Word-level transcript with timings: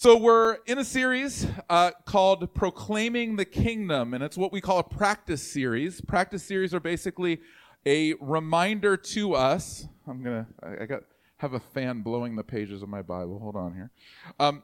So, 0.00 0.16
we're 0.16 0.58
in 0.66 0.78
a 0.78 0.84
series 0.84 1.44
uh, 1.68 1.90
called 2.04 2.54
Proclaiming 2.54 3.34
the 3.34 3.44
Kingdom, 3.44 4.14
and 4.14 4.22
it's 4.22 4.38
what 4.38 4.52
we 4.52 4.60
call 4.60 4.78
a 4.78 4.84
practice 4.84 5.42
series. 5.42 6.00
Practice 6.00 6.44
series 6.44 6.72
are 6.72 6.78
basically 6.78 7.40
a 7.84 8.14
reminder 8.20 8.96
to 8.96 9.34
us. 9.34 9.88
I'm 10.06 10.22
going 10.22 10.46
to, 10.46 10.82
I 10.82 10.86
got, 10.86 11.02
have 11.38 11.54
a 11.54 11.58
fan 11.58 12.02
blowing 12.02 12.36
the 12.36 12.44
pages 12.44 12.80
of 12.80 12.88
my 12.88 13.02
Bible. 13.02 13.40
Hold 13.40 13.56
on 13.56 13.74
here. 13.74 13.90
Um, 14.38 14.62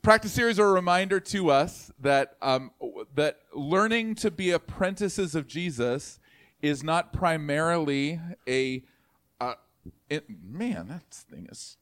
practice 0.00 0.30
series 0.30 0.60
are 0.60 0.68
a 0.68 0.72
reminder 0.72 1.18
to 1.18 1.50
us 1.50 1.90
that, 1.98 2.36
um, 2.40 2.70
that 3.16 3.40
learning 3.52 4.14
to 4.14 4.30
be 4.30 4.52
apprentices 4.52 5.34
of 5.34 5.48
Jesus 5.48 6.20
is 6.62 6.84
not 6.84 7.12
primarily 7.12 8.20
a, 8.46 8.84
uh, 9.40 9.54
it, 10.08 10.26
man, 10.48 10.86
that 10.86 11.02
thing 11.10 11.48
is 11.50 11.78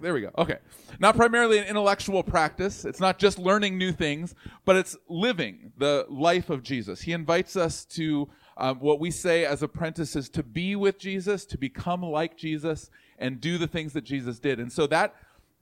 There 0.00 0.14
we 0.14 0.20
go. 0.20 0.30
Okay. 0.38 0.58
Not 0.98 1.16
primarily 1.16 1.58
an 1.58 1.64
intellectual 1.64 2.22
practice. 2.22 2.84
It's 2.84 3.00
not 3.00 3.18
just 3.18 3.38
learning 3.38 3.78
new 3.78 3.92
things, 3.92 4.34
but 4.64 4.76
it's 4.76 4.96
living 5.08 5.72
the 5.78 6.06
life 6.08 6.50
of 6.50 6.62
Jesus. 6.62 7.02
He 7.02 7.12
invites 7.12 7.56
us 7.56 7.84
to 7.86 8.28
um, 8.56 8.78
what 8.78 9.00
we 9.00 9.10
say 9.10 9.44
as 9.44 9.62
apprentices 9.62 10.28
to 10.30 10.42
be 10.42 10.76
with 10.76 10.98
Jesus, 10.98 11.44
to 11.46 11.58
become 11.58 12.02
like 12.02 12.36
Jesus, 12.36 12.90
and 13.18 13.40
do 13.40 13.58
the 13.58 13.66
things 13.66 13.92
that 13.92 14.04
Jesus 14.04 14.38
did. 14.38 14.58
And 14.60 14.72
so 14.72 14.86
that 14.88 15.14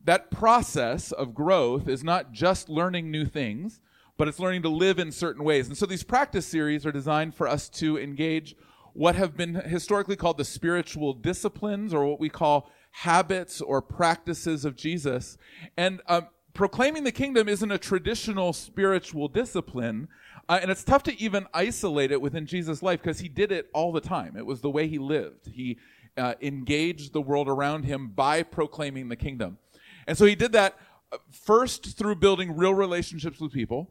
that 0.04 0.30
process 0.30 1.12
of 1.12 1.34
growth 1.34 1.88
is 1.88 2.04
not 2.04 2.32
just 2.32 2.68
learning 2.68 3.10
new 3.10 3.24
things, 3.24 3.80
but 4.16 4.28
it's 4.28 4.38
learning 4.38 4.62
to 4.62 4.68
live 4.68 4.98
in 4.98 5.10
certain 5.10 5.44
ways. 5.44 5.66
And 5.66 5.76
so 5.76 5.86
these 5.86 6.04
practice 6.04 6.46
series 6.46 6.84
are 6.84 6.92
designed 6.92 7.34
for 7.34 7.48
us 7.48 7.68
to 7.70 7.98
engage 7.98 8.54
what 8.92 9.16
have 9.16 9.36
been 9.36 9.54
historically 9.54 10.14
called 10.14 10.38
the 10.38 10.44
spiritual 10.44 11.14
disciplines, 11.14 11.92
or 11.92 12.06
what 12.06 12.20
we 12.20 12.28
call 12.28 12.70
habits 12.98 13.60
or 13.60 13.82
practices 13.82 14.64
of 14.64 14.76
Jesus. 14.76 15.36
And 15.76 16.00
um, 16.06 16.28
proclaiming 16.52 17.02
the 17.02 17.12
kingdom 17.12 17.48
isn't 17.48 17.72
a 17.72 17.78
traditional 17.78 18.52
spiritual 18.52 19.26
discipline. 19.26 20.06
Uh, 20.48 20.60
and 20.62 20.70
it's 20.70 20.84
tough 20.84 21.02
to 21.02 21.20
even 21.20 21.46
isolate 21.52 22.12
it 22.12 22.20
within 22.20 22.46
Jesus' 22.46 22.84
life 22.84 23.02
because 23.02 23.18
he 23.18 23.28
did 23.28 23.50
it 23.50 23.68
all 23.74 23.90
the 23.90 24.00
time. 24.00 24.36
It 24.36 24.46
was 24.46 24.60
the 24.60 24.70
way 24.70 24.86
he 24.86 24.98
lived. 24.98 25.48
He 25.52 25.78
uh, 26.16 26.34
engaged 26.40 27.12
the 27.12 27.20
world 27.20 27.48
around 27.48 27.82
him 27.84 28.08
by 28.08 28.44
proclaiming 28.44 29.08
the 29.08 29.16
kingdom. 29.16 29.58
And 30.06 30.16
so 30.16 30.24
he 30.24 30.36
did 30.36 30.52
that 30.52 30.78
uh, 31.10 31.18
first 31.32 31.98
through 31.98 32.14
building 32.16 32.56
real 32.56 32.74
relationships 32.74 33.40
with 33.40 33.52
people. 33.52 33.90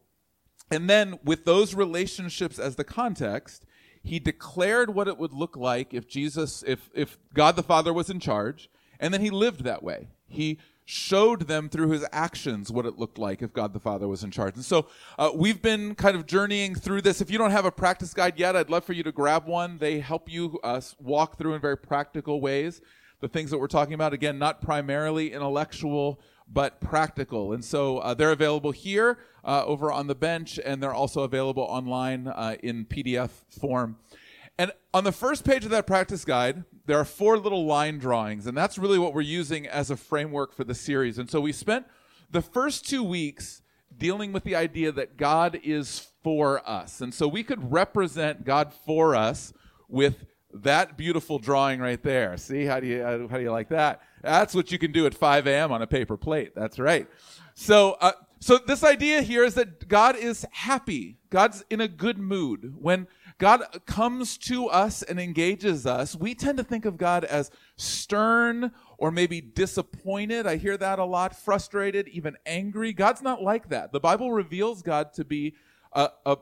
And 0.71 0.89
then, 0.89 1.19
with 1.25 1.43
those 1.43 1.75
relationships 1.75 2.57
as 2.57 2.77
the 2.77 2.85
context, 2.85 3.65
he 4.01 4.17
declared 4.17 4.95
what 4.95 5.09
it 5.09 5.17
would 5.17 5.33
look 5.33 5.57
like 5.57 5.93
if 5.93 6.07
Jesus, 6.07 6.63
if, 6.65 6.89
if 6.95 7.17
God 7.33 7.57
the 7.57 7.63
Father 7.63 7.91
was 7.91 8.09
in 8.09 8.21
charge, 8.21 8.69
and 8.99 9.13
then 9.13 9.21
he 9.21 9.29
lived 9.29 9.63
that 9.63 9.83
way. 9.83 10.07
He 10.27 10.59
showed 10.85 11.47
them 11.47 11.69
through 11.69 11.89
his 11.91 12.05
actions 12.11 12.71
what 12.71 12.85
it 12.85 12.99
looked 12.99 13.17
like 13.17 13.41
if 13.41 13.53
God 13.53 13.73
the 13.73 13.79
Father 13.79 14.07
was 14.07 14.23
in 14.23 14.31
charge. 14.31 14.55
And 14.55 14.65
so 14.65 14.87
uh, 15.17 15.31
we've 15.33 15.61
been 15.61 15.95
kind 15.95 16.15
of 16.15 16.25
journeying 16.25 16.75
through 16.75 17.01
this. 17.01 17.21
If 17.21 17.31
you 17.31 17.37
don't 17.37 17.51
have 17.51 17.65
a 17.65 17.71
practice 17.71 18.13
guide 18.13 18.37
yet, 18.37 18.55
I'd 18.55 18.69
love 18.69 18.83
for 18.83 18.93
you 18.93 19.03
to 19.03 19.11
grab 19.11 19.47
one. 19.47 19.77
They 19.77 19.99
help 19.99 20.29
you 20.29 20.59
uh, 20.63 20.81
walk 20.99 21.37
through 21.37 21.53
in 21.53 21.61
very 21.61 21.77
practical 21.77 22.41
ways 22.41 22.81
the 23.21 23.29
things 23.29 23.49
that 23.51 23.57
we're 23.57 23.67
talking 23.67 23.93
about. 23.93 24.11
Again, 24.11 24.37
not 24.37 24.61
primarily 24.61 25.31
intellectual, 25.31 26.19
but 26.51 26.81
practical. 26.81 27.53
And 27.53 27.63
so 27.63 27.99
uh, 27.99 28.13
they're 28.13 28.33
available 28.33 28.71
here 28.71 29.17
uh, 29.45 29.63
over 29.65 29.91
on 29.91 30.07
the 30.07 30.15
bench, 30.15 30.59
and 30.63 30.83
they're 30.83 30.93
also 30.93 31.21
available 31.21 31.63
online 31.63 32.27
uh, 32.27 32.57
in 32.61 32.85
PDF 32.85 33.29
form. 33.49 33.97
And 34.57 34.71
on 34.93 35.03
the 35.03 35.11
first 35.11 35.43
page 35.43 35.65
of 35.65 35.71
that 35.71 35.87
practice 35.87 36.25
guide, 36.25 36.63
there 36.85 36.99
are 36.99 37.05
four 37.05 37.37
little 37.37 37.65
line 37.65 37.97
drawings, 37.97 38.45
and 38.45 38.55
that's 38.55 38.77
really 38.77 38.99
what 38.99 39.13
we're 39.13 39.21
using 39.21 39.65
as 39.67 39.89
a 39.89 39.97
framework 39.97 40.53
for 40.53 40.63
the 40.63 40.75
series. 40.75 41.17
And 41.17 41.29
so 41.29 41.41
we 41.41 41.51
spent 41.51 41.87
the 42.29 42.41
first 42.41 42.87
two 42.87 43.03
weeks 43.03 43.61
dealing 43.97 44.31
with 44.31 44.43
the 44.43 44.55
idea 44.55 44.91
that 44.91 45.17
God 45.17 45.59
is 45.63 46.07
for 46.23 46.67
us. 46.67 47.01
And 47.01 47.13
so 47.13 47.27
we 47.27 47.43
could 47.43 47.71
represent 47.71 48.43
God 48.43 48.73
for 48.85 49.15
us 49.15 49.53
with 49.87 50.25
that 50.53 50.97
beautiful 50.97 51.39
drawing 51.39 51.79
right 51.79 52.01
there. 52.01 52.37
See, 52.37 52.65
how 52.65 52.79
do 52.79 52.87
you, 52.87 53.03
how 53.03 53.37
do 53.37 53.41
you 53.41 53.51
like 53.51 53.69
that? 53.69 54.01
That's 54.21 54.53
what 54.53 54.71
you 54.71 54.77
can 54.77 54.91
do 54.91 55.05
at 55.05 55.13
5 55.13 55.47
a.m. 55.47 55.71
on 55.71 55.81
a 55.81 55.87
paper 55.87 56.17
plate. 56.17 56.53
That's 56.55 56.79
right. 56.79 57.07
So, 57.55 57.97
uh, 58.01 58.13
so 58.39 58.57
this 58.57 58.83
idea 58.83 59.21
here 59.21 59.43
is 59.43 59.55
that 59.55 59.87
God 59.87 60.15
is 60.15 60.45
happy. 60.51 61.17
God's 61.29 61.63
in 61.69 61.81
a 61.81 61.87
good 61.87 62.17
mood. 62.17 62.75
When 62.77 63.07
God 63.37 63.63
comes 63.85 64.37
to 64.39 64.67
us 64.67 65.01
and 65.01 65.19
engages 65.19 65.85
us, 65.85 66.15
we 66.15 66.35
tend 66.35 66.57
to 66.57 66.63
think 66.63 66.85
of 66.85 66.97
God 66.97 67.23
as 67.23 67.51
stern 67.75 68.71
or 68.97 69.11
maybe 69.11 69.41
disappointed. 69.41 70.47
I 70.47 70.57
hear 70.57 70.77
that 70.77 70.99
a 70.99 71.05
lot, 71.05 71.35
frustrated, 71.35 72.07
even 72.09 72.37
angry. 72.45 72.93
God's 72.93 73.21
not 73.21 73.41
like 73.41 73.69
that. 73.69 73.91
The 73.91 73.99
Bible 73.99 74.31
reveals 74.31 74.81
God 74.81 75.13
to 75.13 75.25
be 75.25 75.55
a, 75.91 76.09
a 76.25 76.37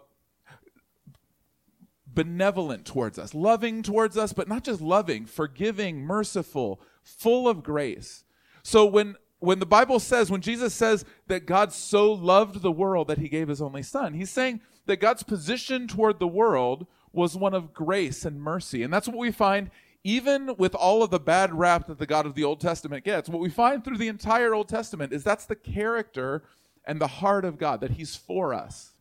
benevolent 2.05 2.85
towards 2.85 3.17
us, 3.17 3.33
loving 3.33 3.83
towards 3.83 4.17
us, 4.17 4.33
but 4.33 4.47
not 4.47 4.63
just 4.63 4.81
loving, 4.81 5.25
forgiving, 5.25 6.01
merciful, 6.01 6.81
full 7.03 7.47
of 7.47 7.63
grace. 7.63 8.23
So 8.63 8.85
when 8.85 9.15
when 9.39 9.57
the 9.57 9.65
Bible 9.65 9.99
says, 9.99 10.29
when 10.29 10.41
Jesus 10.41 10.71
says 10.71 11.03
that 11.25 11.47
God 11.47 11.73
so 11.73 12.13
loved 12.13 12.61
the 12.61 12.71
world 12.71 13.07
that 13.07 13.17
he 13.17 13.27
gave 13.27 13.47
his 13.47 13.59
only 13.59 13.81
son, 13.81 14.13
he's 14.13 14.29
saying 14.29 14.61
that 14.91 14.99
God's 14.99 15.23
position 15.23 15.87
toward 15.87 16.19
the 16.19 16.27
world 16.27 16.85
was 17.13 17.37
one 17.37 17.53
of 17.53 17.73
grace 17.73 18.25
and 18.25 18.41
mercy. 18.41 18.83
And 18.83 18.93
that's 18.93 19.07
what 19.07 19.17
we 19.17 19.31
find 19.31 19.71
even 20.03 20.53
with 20.57 20.75
all 20.75 21.01
of 21.01 21.11
the 21.11 21.19
bad 21.19 21.53
rap 21.53 21.87
that 21.87 21.97
the 21.97 22.05
God 22.05 22.25
of 22.25 22.35
the 22.35 22.43
Old 22.43 22.59
Testament 22.59 23.05
gets. 23.05 23.29
What 23.29 23.41
we 23.41 23.49
find 23.49 23.85
through 23.85 23.99
the 23.99 24.09
entire 24.09 24.53
Old 24.53 24.67
Testament 24.67 25.13
is 25.13 25.23
that's 25.23 25.45
the 25.45 25.55
character 25.55 26.43
and 26.85 26.99
the 26.99 27.07
heart 27.07 27.45
of 27.45 27.57
God, 27.57 27.79
that 27.79 27.91
he's 27.91 28.17
for 28.17 28.53
us. 28.53 28.91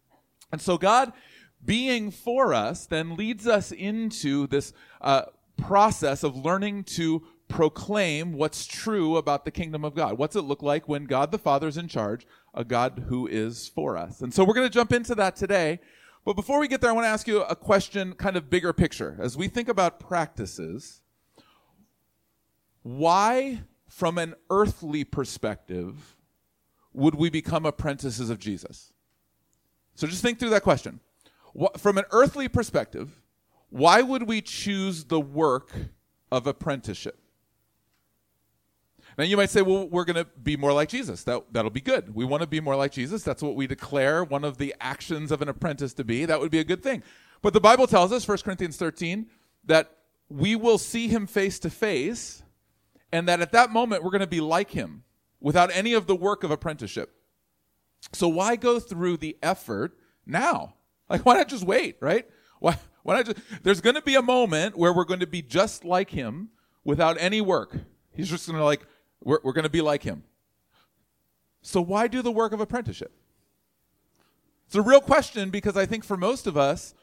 And 0.53 0.61
so 0.61 0.79
God 0.79 1.13
being 1.65 2.13
for 2.13 2.55
us 2.55 2.87
then 2.87 3.17
leads 3.17 3.49
us 3.49 3.73
into 3.73 4.47
this 4.47 4.73
uh, 5.01 5.23
process 5.57 6.23
of 6.23 6.37
learning 6.37 6.85
to 6.85 7.23
proclaim 7.49 8.35
what's 8.35 8.65
true 8.65 9.17
about 9.17 9.45
the 9.45 9.51
kingdom 9.51 9.85
of 9.85 9.95
God. 9.95 10.19
What's 10.19 10.37
it 10.37 10.43
look 10.43 10.63
like 10.63 10.89
when 10.89 11.05
God 11.05 11.33
the 11.33 11.39
Father 11.39 11.67
is 11.67 11.77
in 11.77 11.89
charge, 11.89 12.27
a 12.55 12.65
God 12.65 13.05
who 13.09 13.27
is 13.27 13.69
for 13.69 13.97
us? 13.97 14.21
And 14.21 14.33
so 14.33 14.45
we're 14.45 14.55
going 14.55 14.67
to 14.67 14.73
jump 14.73 14.93
into 14.93 15.15
that 15.17 15.37
today. 15.37 15.81
But 16.25 16.35
before 16.35 16.61
we 16.61 16.69
get 16.69 16.81
there, 16.81 16.91
I 16.91 16.93
want 16.93 17.05
to 17.05 17.11
ask 17.11 17.27
you 17.27 17.43
a 17.43 17.57
question, 17.57 18.13
kind 18.15 18.37
of 18.37 18.51
bigger 18.51 18.73
picture. 18.73 19.17
As 19.21 19.37
we 19.37 19.49
think 19.49 19.69
about 19.69 20.01
practices, 20.01 21.01
why, 22.83 23.63
from 23.89 24.19
an 24.19 24.35
earthly 24.51 25.05
perspective, 25.05 26.17
would 26.93 27.15
we 27.15 27.31
become 27.31 27.65
apprentices 27.65 28.31
of 28.31 28.39
Jesus? 28.39 28.93
So 29.95 30.07
just 30.07 30.23
think 30.23 30.39
through 30.39 30.51
that 30.51 30.63
question. 30.63 31.01
From 31.79 31.99
an 31.99 32.05
earthly 32.11 32.49
perspective, 32.49 33.23
why 33.69 34.03
would 34.03 34.25
we 34.25 34.41
choose 34.41 35.05
the 35.05 35.21
work 35.21 35.73
of 36.33 36.47
apprenticeship? 36.47 37.20
Now 39.21 39.27
you 39.27 39.37
might 39.37 39.51
say, 39.51 39.61
well, 39.61 39.87
we're 39.87 40.07
going 40.07 40.17
to 40.17 40.25
be 40.43 40.57
more 40.57 40.73
like 40.73 40.89
Jesus. 40.89 41.25
That, 41.25 41.53
that'll 41.53 41.71
be 41.71 41.83
good. 41.83 42.15
We 42.15 42.25
want 42.25 42.41
to 42.41 42.47
be 42.47 42.59
more 42.59 42.75
like 42.75 42.91
Jesus. 42.91 43.23
That's 43.23 43.43
what 43.43 43.55
we 43.55 43.67
declare 43.67 44.25
one 44.25 44.45
of 44.45 44.57
the 44.57 44.75
actions 44.81 45.31
of 45.31 45.43
an 45.43 45.49
apprentice 45.51 45.93
to 45.93 46.05
be. 46.05 46.25
That 46.25 46.41
would 46.41 46.51
be 46.51 46.59
a 46.59 46.65
good 46.65 46.83
thing. 46.83 47.03
But 47.43 47.53
the 47.53 47.61
Bible 47.61 47.87
tells 47.87 48.13
us, 48.13 48.27
1 48.27 48.39
Corinthians 48.39 48.79
13, 48.79 49.27
that 49.67 49.95
we 50.31 50.57
will 50.57 50.79
see 50.79 51.09
him 51.09 51.27
face 51.27 51.59
to 51.59 51.69
face, 51.69 52.43
and 53.13 53.29
that 53.29 53.43
at 53.43 53.53
that 53.53 53.69
moment 53.69 54.03
we're 54.03 54.11
going 54.11 54.21
to 54.21 54.27
be 54.27 54.41
like 54.41 54.71
him 54.71 55.05
without 55.39 55.71
any 55.75 55.93
of 55.93 56.07
the 56.07 56.17
work 56.17 56.43
of 56.43 56.51
apprenticeship. 56.51 57.15
So 58.13 58.27
why 58.27 58.57
go 58.57 58.81
through 58.81 59.19
the 59.19 59.37
effort 59.43 59.99
now? 60.25 60.77
Like, 61.11 61.27
why 61.27 61.35
not 61.35 61.49
just 61.49 61.65
wait, 61.65 61.99
right? 62.01 62.27
Why, 62.59 62.79
why 63.03 63.17
not 63.17 63.27
just, 63.27 63.39
there's 63.65 63.83
going 63.83 63.97
to 63.97 64.03
be 64.03 64.15
a 64.15 64.23
moment 64.23 64.79
where 64.79 64.95
we're 64.95 65.05
going 65.05 65.21
to 65.21 65.27
be 65.27 65.43
just 65.43 65.85
like 65.85 66.09
him 66.09 66.49
without 66.85 67.19
any 67.21 67.43
work. 67.43 67.77
He's 68.15 68.31
just 68.31 68.47
going 68.47 68.59
to 68.59 68.65
like 68.65 68.87
we're, 69.23 69.39
we're 69.43 69.53
going 69.53 69.65
to 69.65 69.71
be 69.71 69.81
like 69.81 70.03
him. 70.03 70.25
So 71.63 71.81
why 71.81 72.09
do 72.09 72.23
the 72.23 72.31
work 72.31 72.53
of 72.53 72.61
apprenticeship? 72.61 73.13
It's 74.67 74.77
a 74.77 74.83
real 74.83 75.01
question 75.01 75.51
because 75.51 75.77
I 75.77 75.85
think 75.87 76.05
for 76.05 76.17
most 76.17 76.47
of 76.47 76.57
us, 76.57 76.95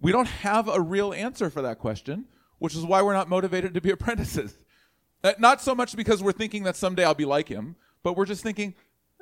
we 0.00 0.12
don't 0.12 0.28
have 0.28 0.68
a 0.68 0.80
real 0.80 1.12
answer 1.12 1.50
for 1.50 1.62
that 1.62 1.78
question, 1.78 2.26
which 2.58 2.74
is 2.74 2.84
why 2.84 3.02
we're 3.02 3.14
not 3.14 3.28
motivated 3.28 3.74
to 3.74 3.80
be 3.80 3.90
apprentices. 3.92 4.54
Uh, 5.24 5.32
not 5.38 5.60
so 5.60 5.74
much 5.74 5.96
because 5.96 6.22
we're 6.22 6.32
thinking 6.32 6.62
that 6.64 6.76
someday 6.76 7.04
I'll 7.04 7.14
be 7.14 7.24
like 7.24 7.48
him, 7.48 7.76
but 8.02 8.16
we're 8.16 8.26
just 8.26 8.42
thinking, 8.42 8.74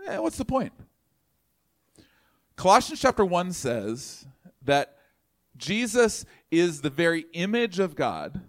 eh, 0.06 0.18
what's 0.18 0.36
the 0.36 0.44
point? 0.44 0.72
Colossians 2.56 3.00
chapter 3.00 3.24
1 3.24 3.52
says 3.52 4.26
that 4.62 4.98
Jesus 5.56 6.24
is 6.50 6.82
the 6.82 6.90
very 6.90 7.26
image 7.32 7.78
of 7.78 7.94
God 7.94 8.42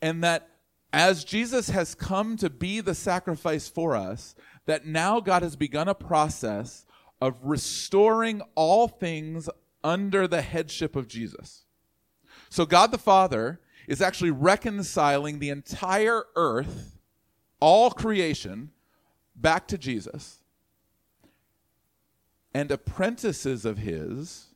and 0.00 0.22
that 0.22 0.48
as 0.92 1.24
Jesus 1.24 1.70
has 1.70 1.94
come 1.94 2.36
to 2.38 2.48
be 2.50 2.80
the 2.80 2.94
sacrifice 2.94 3.68
for 3.68 3.94
us, 3.94 4.34
that 4.66 4.86
now 4.86 5.20
God 5.20 5.42
has 5.42 5.56
begun 5.56 5.88
a 5.88 5.94
process 5.94 6.86
of 7.20 7.36
restoring 7.42 8.42
all 8.54 8.88
things 8.88 9.48
under 9.84 10.26
the 10.26 10.42
headship 10.42 10.96
of 10.96 11.08
Jesus. 11.08 11.64
So 12.50 12.66
God 12.66 12.90
the 12.90 12.98
Father 12.98 13.60
is 13.86 14.00
actually 14.00 14.30
reconciling 14.30 15.38
the 15.38 15.50
entire 15.50 16.24
earth, 16.36 16.98
all 17.60 17.90
creation, 17.90 18.70
back 19.34 19.68
to 19.68 19.78
Jesus. 19.78 20.40
and 22.54 22.70
apprentices 22.70 23.64
of 23.64 23.78
his 23.78 24.48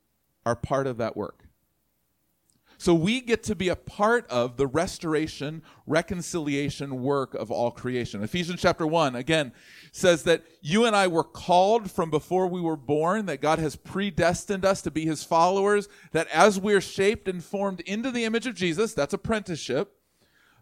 are 0.44 0.56
part 0.56 0.86
of 0.86 0.96
that 0.96 1.16
work. 1.16 1.41
So 2.82 2.94
we 2.94 3.20
get 3.20 3.44
to 3.44 3.54
be 3.54 3.68
a 3.68 3.76
part 3.76 4.28
of 4.28 4.56
the 4.56 4.66
restoration, 4.66 5.62
reconciliation 5.86 7.00
work 7.00 7.32
of 7.32 7.48
all 7.52 7.70
creation. 7.70 8.24
Ephesians 8.24 8.60
chapter 8.60 8.84
1, 8.84 9.14
again, 9.14 9.52
says 9.92 10.24
that 10.24 10.42
you 10.62 10.84
and 10.84 10.96
I 10.96 11.06
were 11.06 11.22
called 11.22 11.92
from 11.92 12.10
before 12.10 12.48
we 12.48 12.60
were 12.60 12.76
born, 12.76 13.26
that 13.26 13.40
God 13.40 13.60
has 13.60 13.76
predestined 13.76 14.64
us 14.64 14.82
to 14.82 14.90
be 14.90 15.04
his 15.04 15.22
followers, 15.22 15.88
that 16.10 16.26
as 16.32 16.58
we're 16.58 16.80
shaped 16.80 17.28
and 17.28 17.44
formed 17.44 17.82
into 17.82 18.10
the 18.10 18.24
image 18.24 18.48
of 18.48 18.56
Jesus, 18.56 18.94
that's 18.94 19.14
apprenticeship, 19.14 19.94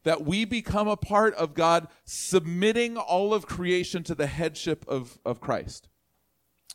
that 0.02 0.22
we 0.22 0.44
become 0.44 0.88
a 0.88 0.98
part 0.98 1.34
of 1.36 1.54
God 1.54 1.88
submitting 2.04 2.98
all 2.98 3.32
of 3.32 3.46
creation 3.46 4.02
to 4.02 4.14
the 4.14 4.26
headship 4.26 4.84
of, 4.86 5.18
of 5.24 5.40
Christ. 5.40 5.88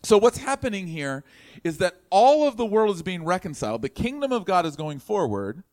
So, 0.06 0.20
what's 0.20 0.38
happening 0.38 0.86
here 0.86 1.24
is 1.64 1.80
that 1.80 2.00
all 2.12 2.48
of 2.48 2.58
the 2.58 2.66
world 2.66 2.96
is 2.96 3.02
being 3.02 3.26
reconciled. 3.26 3.82
The 3.82 3.90
kingdom 3.90 4.32
of 4.32 4.46
God 4.46 4.64
is 4.64 4.76
going 4.76 5.00
forward. 5.00 5.64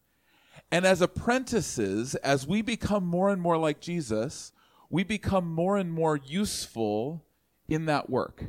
And 0.70 0.86
as 0.86 1.02
apprentices, 1.02 2.14
as 2.14 2.46
we 2.46 2.62
become 2.62 3.04
more 3.04 3.28
and 3.28 3.42
more 3.42 3.58
like 3.58 3.78
Jesus, 3.78 4.52
we 4.88 5.04
become 5.04 5.52
more 5.52 5.76
and 5.76 5.92
more 5.92 6.16
useful 6.16 7.26
in 7.68 7.84
that 7.84 8.08
work. 8.08 8.44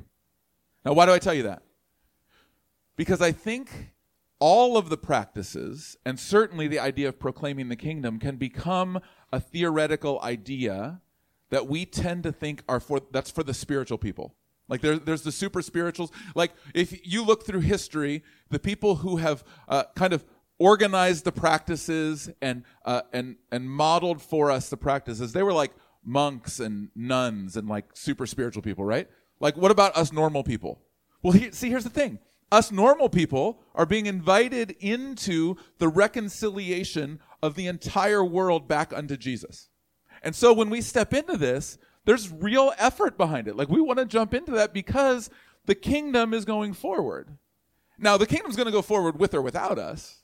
Now, 0.85 0.93
why 0.93 1.05
do 1.05 1.11
I 1.11 1.19
tell 1.19 1.33
you 1.33 1.43
that? 1.43 1.63
Because 2.95 3.21
I 3.21 3.33
think 3.33 3.91
all 4.39 4.77
of 4.77 4.87
the 4.87 4.95
practices, 4.95 5.97
and 6.05 6.17
certainly 6.17 6.69
the 6.69 6.79
idea 6.79 7.09
of 7.09 7.19
proclaiming 7.19 7.67
the 7.67 7.75
kingdom, 7.75 8.19
can 8.19 8.37
become 8.37 9.01
a 9.33 9.39
theoretical 9.41 10.21
idea 10.21 11.01
that 11.49 11.67
we 11.67 11.85
tend 11.85 12.23
to 12.23 12.31
think 12.31 12.63
are 12.69 12.79
for 12.79 13.01
that's 13.11 13.31
for 13.31 13.43
the 13.43 13.53
spiritual 13.53 13.97
people. 13.97 14.33
Like 14.69 14.81
there, 14.81 14.97
there's 14.97 15.23
the 15.23 15.31
super 15.31 15.61
spirituals. 15.61 16.11
Like 16.35 16.53
if 16.73 17.05
you 17.05 17.23
look 17.23 17.45
through 17.45 17.61
history, 17.61 18.23
the 18.49 18.59
people 18.59 18.95
who 18.95 19.17
have 19.17 19.43
uh, 19.67 19.83
kind 19.95 20.13
of 20.13 20.25
organized 20.59 21.25
the 21.25 21.31
practices 21.31 22.29
and 22.41 22.63
uh, 22.85 23.01
and 23.11 23.35
and 23.51 23.69
modeled 23.69 24.21
for 24.21 24.49
us 24.49 24.69
the 24.69 24.77
practices, 24.77 25.33
they 25.33 25.43
were 25.43 25.53
like 25.53 25.71
monks 26.03 26.59
and 26.59 26.89
nuns 26.95 27.55
and 27.55 27.67
like 27.67 27.85
super 27.93 28.25
spiritual 28.25 28.61
people, 28.61 28.85
right? 28.85 29.09
Like 29.39 29.57
what 29.57 29.71
about 29.71 29.95
us 29.97 30.13
normal 30.13 30.43
people? 30.43 30.81
Well, 31.21 31.33
he, 31.33 31.51
see, 31.51 31.69
here's 31.69 31.83
the 31.83 31.89
thing: 31.89 32.19
us 32.51 32.71
normal 32.71 33.09
people 33.09 33.61
are 33.75 33.85
being 33.85 34.05
invited 34.05 34.75
into 34.79 35.57
the 35.79 35.87
reconciliation 35.87 37.19
of 37.41 37.55
the 37.55 37.67
entire 37.67 38.23
world 38.23 38.67
back 38.67 38.93
unto 38.93 39.17
Jesus. 39.17 39.69
And 40.21 40.33
so 40.35 40.53
when 40.53 40.69
we 40.69 40.79
step 40.79 41.13
into 41.13 41.35
this, 41.35 41.77
there's 42.05 42.31
real 42.31 42.73
effort 42.77 43.17
behind 43.17 43.47
it. 43.47 43.55
Like 43.55 43.69
we 43.69 43.81
want 43.81 43.99
to 43.99 44.05
jump 44.05 44.33
into 44.33 44.51
that 44.51 44.73
because 44.73 45.29
the 45.65 45.75
kingdom 45.75 46.33
is 46.33 46.45
going 46.45 46.73
forward. 46.73 47.37
Now, 47.97 48.17
the 48.17 48.27
kingdom's 48.27 48.55
going 48.55 48.65
to 48.65 48.71
go 48.71 48.81
forward 48.81 49.19
with 49.19 49.33
or 49.33 49.41
without 49.41 49.77
us. 49.77 50.23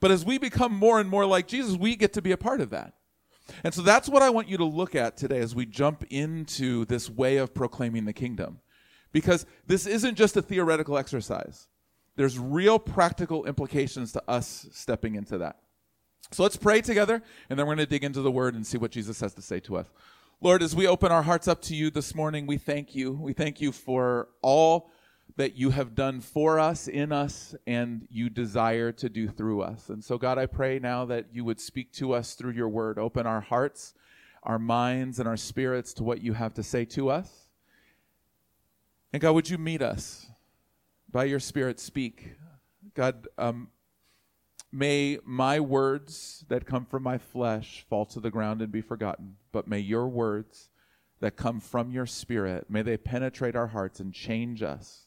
But 0.00 0.10
as 0.10 0.24
we 0.24 0.38
become 0.38 0.74
more 0.74 0.98
and 0.98 1.08
more 1.08 1.26
like 1.26 1.46
Jesus, 1.46 1.76
we 1.76 1.96
get 1.96 2.12
to 2.14 2.22
be 2.22 2.32
a 2.32 2.36
part 2.36 2.60
of 2.60 2.70
that. 2.70 2.94
And 3.62 3.74
so 3.74 3.82
that's 3.82 4.08
what 4.08 4.22
I 4.22 4.30
want 4.30 4.48
you 4.48 4.56
to 4.56 4.64
look 4.64 4.94
at 4.94 5.16
today 5.16 5.38
as 5.38 5.54
we 5.54 5.66
jump 5.66 6.04
into 6.10 6.84
this 6.86 7.10
way 7.10 7.36
of 7.36 7.54
proclaiming 7.54 8.04
the 8.04 8.12
kingdom. 8.12 8.60
Because 9.12 9.46
this 9.66 9.86
isn't 9.86 10.16
just 10.16 10.36
a 10.36 10.42
theoretical 10.42 10.98
exercise. 10.98 11.68
There's 12.16 12.38
real 12.38 12.78
practical 12.78 13.44
implications 13.44 14.12
to 14.12 14.22
us 14.28 14.66
stepping 14.72 15.14
into 15.14 15.38
that. 15.38 15.58
So 16.30 16.42
let's 16.42 16.56
pray 16.56 16.80
together, 16.80 17.22
and 17.48 17.58
then 17.58 17.66
we're 17.66 17.76
going 17.76 17.86
to 17.86 17.90
dig 17.90 18.02
into 18.02 18.22
the 18.22 18.30
word 18.30 18.54
and 18.54 18.66
see 18.66 18.78
what 18.78 18.90
Jesus 18.90 19.20
has 19.20 19.34
to 19.34 19.42
say 19.42 19.60
to 19.60 19.76
us. 19.76 19.86
Lord, 20.40 20.62
as 20.62 20.76
we 20.76 20.86
open 20.86 21.10
our 21.10 21.22
hearts 21.22 21.48
up 21.48 21.62
to 21.62 21.74
you 21.74 21.90
this 21.90 22.14
morning, 22.14 22.46
we 22.46 22.58
thank 22.58 22.94
you. 22.94 23.12
We 23.12 23.32
thank 23.32 23.60
you 23.60 23.72
for 23.72 24.28
all 24.42 24.90
that 25.36 25.56
you 25.56 25.70
have 25.70 25.94
done 25.94 26.20
for 26.20 26.58
us, 26.60 26.86
in 26.86 27.12
us, 27.12 27.54
and 27.66 28.06
you 28.10 28.28
desire 28.28 28.92
to 28.92 29.08
do 29.08 29.28
through 29.28 29.62
us. 29.62 29.88
And 29.88 30.04
so, 30.04 30.18
God, 30.18 30.38
I 30.38 30.46
pray 30.46 30.78
now 30.78 31.06
that 31.06 31.26
you 31.32 31.44
would 31.44 31.60
speak 31.60 31.92
to 31.94 32.12
us 32.12 32.34
through 32.34 32.52
your 32.52 32.68
word. 32.68 32.98
Open 32.98 33.26
our 33.26 33.40
hearts, 33.40 33.94
our 34.42 34.58
minds, 34.58 35.18
and 35.18 35.28
our 35.28 35.36
spirits 35.36 35.94
to 35.94 36.04
what 36.04 36.20
you 36.20 36.34
have 36.34 36.52
to 36.54 36.62
say 36.62 36.84
to 36.86 37.10
us. 37.10 37.48
And 39.12 39.22
God, 39.22 39.32
would 39.32 39.48
you 39.48 39.58
meet 39.58 39.82
us 39.82 40.26
by 41.10 41.24
your 41.24 41.40
spirit? 41.40 41.80
Speak. 41.80 42.32
God, 42.94 43.28
um, 43.38 43.68
May 44.76 45.18
my 45.24 45.60
words 45.60 46.44
that 46.48 46.66
come 46.66 46.84
from 46.84 47.04
my 47.04 47.16
flesh 47.16 47.86
fall 47.88 48.04
to 48.06 48.18
the 48.18 48.32
ground 48.32 48.60
and 48.60 48.72
be 48.72 48.80
forgotten, 48.80 49.36
but 49.52 49.68
may 49.68 49.78
your 49.78 50.08
words 50.08 50.68
that 51.20 51.36
come 51.36 51.60
from 51.60 51.92
your 51.92 52.06
spirit, 52.06 52.68
may 52.68 52.82
they 52.82 52.96
penetrate 52.96 53.54
our 53.54 53.68
hearts 53.68 54.00
and 54.00 54.12
change 54.12 54.64
us 54.64 55.06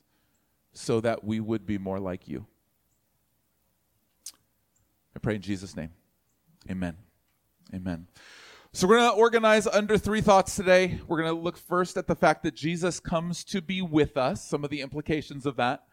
so 0.71 1.01
that 1.01 1.25
we 1.25 1.41
would 1.41 1.65
be 1.65 1.77
more 1.77 1.99
like 1.99 2.29
you. 2.29 2.45
I 5.13 5.19
pray 5.19 5.35
in 5.35 5.41
Jesus' 5.41 5.75
name. 5.75 5.91
Amen. 6.71 6.95
Amen. 7.73 8.07
So 8.71 8.87
we're 8.87 8.99
going 8.99 9.11
to 9.11 9.17
organize 9.17 9.67
under 9.67 9.97
three 9.97 10.21
thoughts 10.21 10.55
today. 10.55 11.01
We're 11.09 11.21
going 11.21 11.35
to 11.35 11.41
look 11.41 11.57
first 11.57 11.97
at 11.97 12.07
the 12.07 12.15
fact 12.15 12.43
that 12.43 12.55
Jesus 12.55 13.01
comes 13.01 13.43
to 13.43 13.61
be 13.61 13.81
with 13.81 14.15
us, 14.15 14.47
some 14.47 14.63
of 14.63 14.69
the 14.69 14.79
implications 14.79 15.45
of 15.45 15.57
that. 15.57 15.83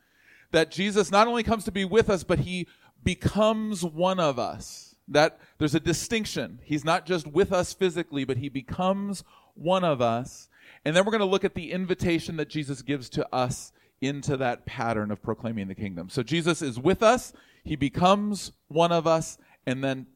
That 0.53 0.71
Jesus 0.71 1.11
not 1.11 1.27
only 1.27 1.43
comes 1.43 1.65
to 1.65 1.73
be 1.73 1.85
with 1.85 2.09
us, 2.09 2.23
but 2.23 2.41
he 2.41 2.69
becomes 3.05 3.85
one 3.85 4.19
of 4.19 4.39
us. 4.39 4.95
That 5.07 5.39
there's 5.59 5.75
a 5.75 5.81
distinction. 5.81 6.61
He's 6.65 6.85
not 6.85 7.05
just 7.05 7.27
with 7.27 7.53
us 7.53 7.75
physically, 7.75 8.25
but 8.25 8.39
he 8.39 8.49
becomes 8.49 9.23
one 9.55 9.85
of 9.85 10.01
us. 10.01 10.49
And 10.85 10.97
then 10.97 11.05
we're 11.05 11.11
going 11.11 11.21
to 11.21 11.27
look 11.27 11.45
at 11.45 11.55
the 11.55 11.73
invitation 11.73 12.37
that 12.39 12.49
Jesus 12.49 12.81
gives 12.83 13.09
to 13.11 13.29
us 13.35 13.73
into 14.01 14.37
that 14.39 14.67
pattern 14.67 15.11
of 15.11 15.23
proclaiming 15.23 15.69
the 15.69 15.75
kingdom. 15.75 16.09
So 16.09 16.23
Jesus 16.23 16.63
is 16.63 16.79
with 16.79 17.03
us, 17.03 17.33
he 17.65 17.77
becomes 17.77 18.53
one 18.69 18.93
of 18.93 19.07
us, 19.07 19.39
and 19.67 19.83
then 19.83 20.07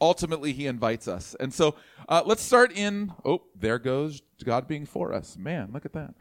ultimately 0.00 0.52
he 0.52 0.66
invites 0.66 1.08
us. 1.08 1.34
And 1.40 1.52
so 1.52 1.74
uh, 2.08 2.22
let's 2.24 2.42
start 2.42 2.72
in, 2.72 3.12
oh, 3.24 3.42
there 3.58 3.78
goes 3.78 4.22
God 4.44 4.68
being 4.68 4.86
for 4.86 5.12
us. 5.12 5.36
Man, 5.36 5.70
look 5.72 5.84
at 5.84 5.92
that. 5.92 6.14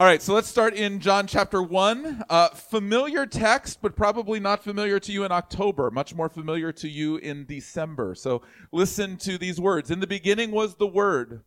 All 0.00 0.06
right, 0.06 0.22
so 0.22 0.32
let's 0.32 0.48
start 0.48 0.72
in 0.72 0.98
John 0.98 1.26
chapter 1.26 1.62
1. 1.62 2.24
Uh, 2.30 2.48
familiar 2.48 3.26
text, 3.26 3.82
but 3.82 3.94
probably 3.94 4.40
not 4.40 4.64
familiar 4.64 4.98
to 4.98 5.12
you 5.12 5.24
in 5.24 5.30
October, 5.30 5.90
much 5.90 6.14
more 6.14 6.30
familiar 6.30 6.72
to 6.72 6.88
you 6.88 7.16
in 7.16 7.44
December. 7.44 8.14
So 8.14 8.40
listen 8.72 9.18
to 9.18 9.36
these 9.36 9.60
words. 9.60 9.90
In 9.90 10.00
the 10.00 10.06
beginning 10.06 10.52
was 10.52 10.76
the 10.76 10.86
Word. 10.86 11.42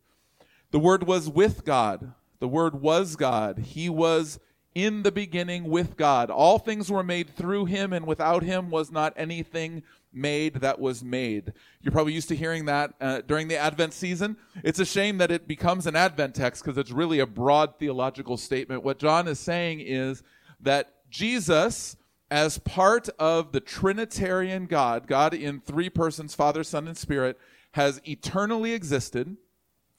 The 0.70 0.78
Word 0.78 1.02
was 1.02 1.28
with 1.28 1.64
God. 1.64 2.12
The 2.38 2.46
Word 2.46 2.80
was 2.80 3.16
God. 3.16 3.58
He 3.58 3.88
was 3.88 4.38
in 4.72 5.02
the 5.02 5.10
beginning 5.10 5.68
with 5.68 5.96
God. 5.96 6.30
All 6.30 6.60
things 6.60 6.88
were 6.88 7.02
made 7.02 7.30
through 7.30 7.64
him, 7.64 7.92
and 7.92 8.06
without 8.06 8.44
him 8.44 8.70
was 8.70 8.92
not 8.92 9.14
anything 9.16 9.82
made 10.14 10.56
that 10.56 10.78
was 10.78 11.02
made. 11.02 11.52
You're 11.82 11.92
probably 11.92 12.12
used 12.12 12.28
to 12.28 12.36
hearing 12.36 12.64
that 12.66 12.94
uh, 13.00 13.20
during 13.26 13.48
the 13.48 13.56
Advent 13.56 13.92
season. 13.92 14.36
It's 14.62 14.78
a 14.78 14.84
shame 14.84 15.18
that 15.18 15.30
it 15.30 15.46
becomes 15.48 15.86
an 15.86 15.96
Advent 15.96 16.34
text 16.34 16.64
because 16.64 16.78
it's 16.78 16.90
really 16.90 17.20
a 17.20 17.26
broad 17.26 17.78
theological 17.78 18.36
statement. 18.36 18.82
What 18.82 18.98
John 18.98 19.28
is 19.28 19.38
saying 19.38 19.80
is 19.80 20.22
that 20.60 20.94
Jesus, 21.10 21.96
as 22.30 22.58
part 22.58 23.08
of 23.18 23.52
the 23.52 23.60
Trinitarian 23.60 24.66
God, 24.66 25.06
God 25.06 25.34
in 25.34 25.60
three 25.60 25.90
persons, 25.90 26.34
Father, 26.34 26.64
Son, 26.64 26.88
and 26.88 26.96
Spirit, 26.96 27.38
has 27.72 28.00
eternally 28.04 28.72
existed 28.72 29.36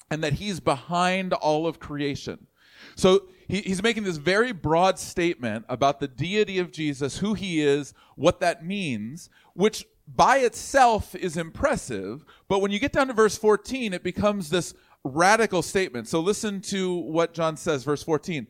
and 0.09 0.23
that 0.23 0.33
he's 0.33 0.59
behind 0.59 1.33
all 1.33 1.67
of 1.67 1.79
creation. 1.79 2.47
So 2.95 3.23
he, 3.47 3.61
he's 3.61 3.83
making 3.83 4.03
this 4.03 4.17
very 4.17 4.51
broad 4.51 4.99
statement 4.99 5.65
about 5.69 5.99
the 5.99 6.07
deity 6.07 6.59
of 6.59 6.71
Jesus, 6.71 7.19
who 7.19 7.33
he 7.33 7.61
is, 7.61 7.93
what 8.15 8.39
that 8.39 8.65
means, 8.65 9.29
which 9.53 9.85
by 10.07 10.37
itself 10.37 11.15
is 11.15 11.37
impressive, 11.37 12.25
but 12.47 12.59
when 12.59 12.71
you 12.71 12.79
get 12.79 12.93
down 12.93 13.07
to 13.07 13.13
verse 13.13 13.37
14, 13.37 13.93
it 13.93 14.03
becomes 14.03 14.49
this 14.49 14.73
radical 15.03 15.61
statement. 15.61 16.07
So 16.07 16.19
listen 16.19 16.61
to 16.61 16.95
what 16.95 17.33
John 17.33 17.57
says, 17.57 17.83
verse 17.83 18.03
14. 18.03 18.47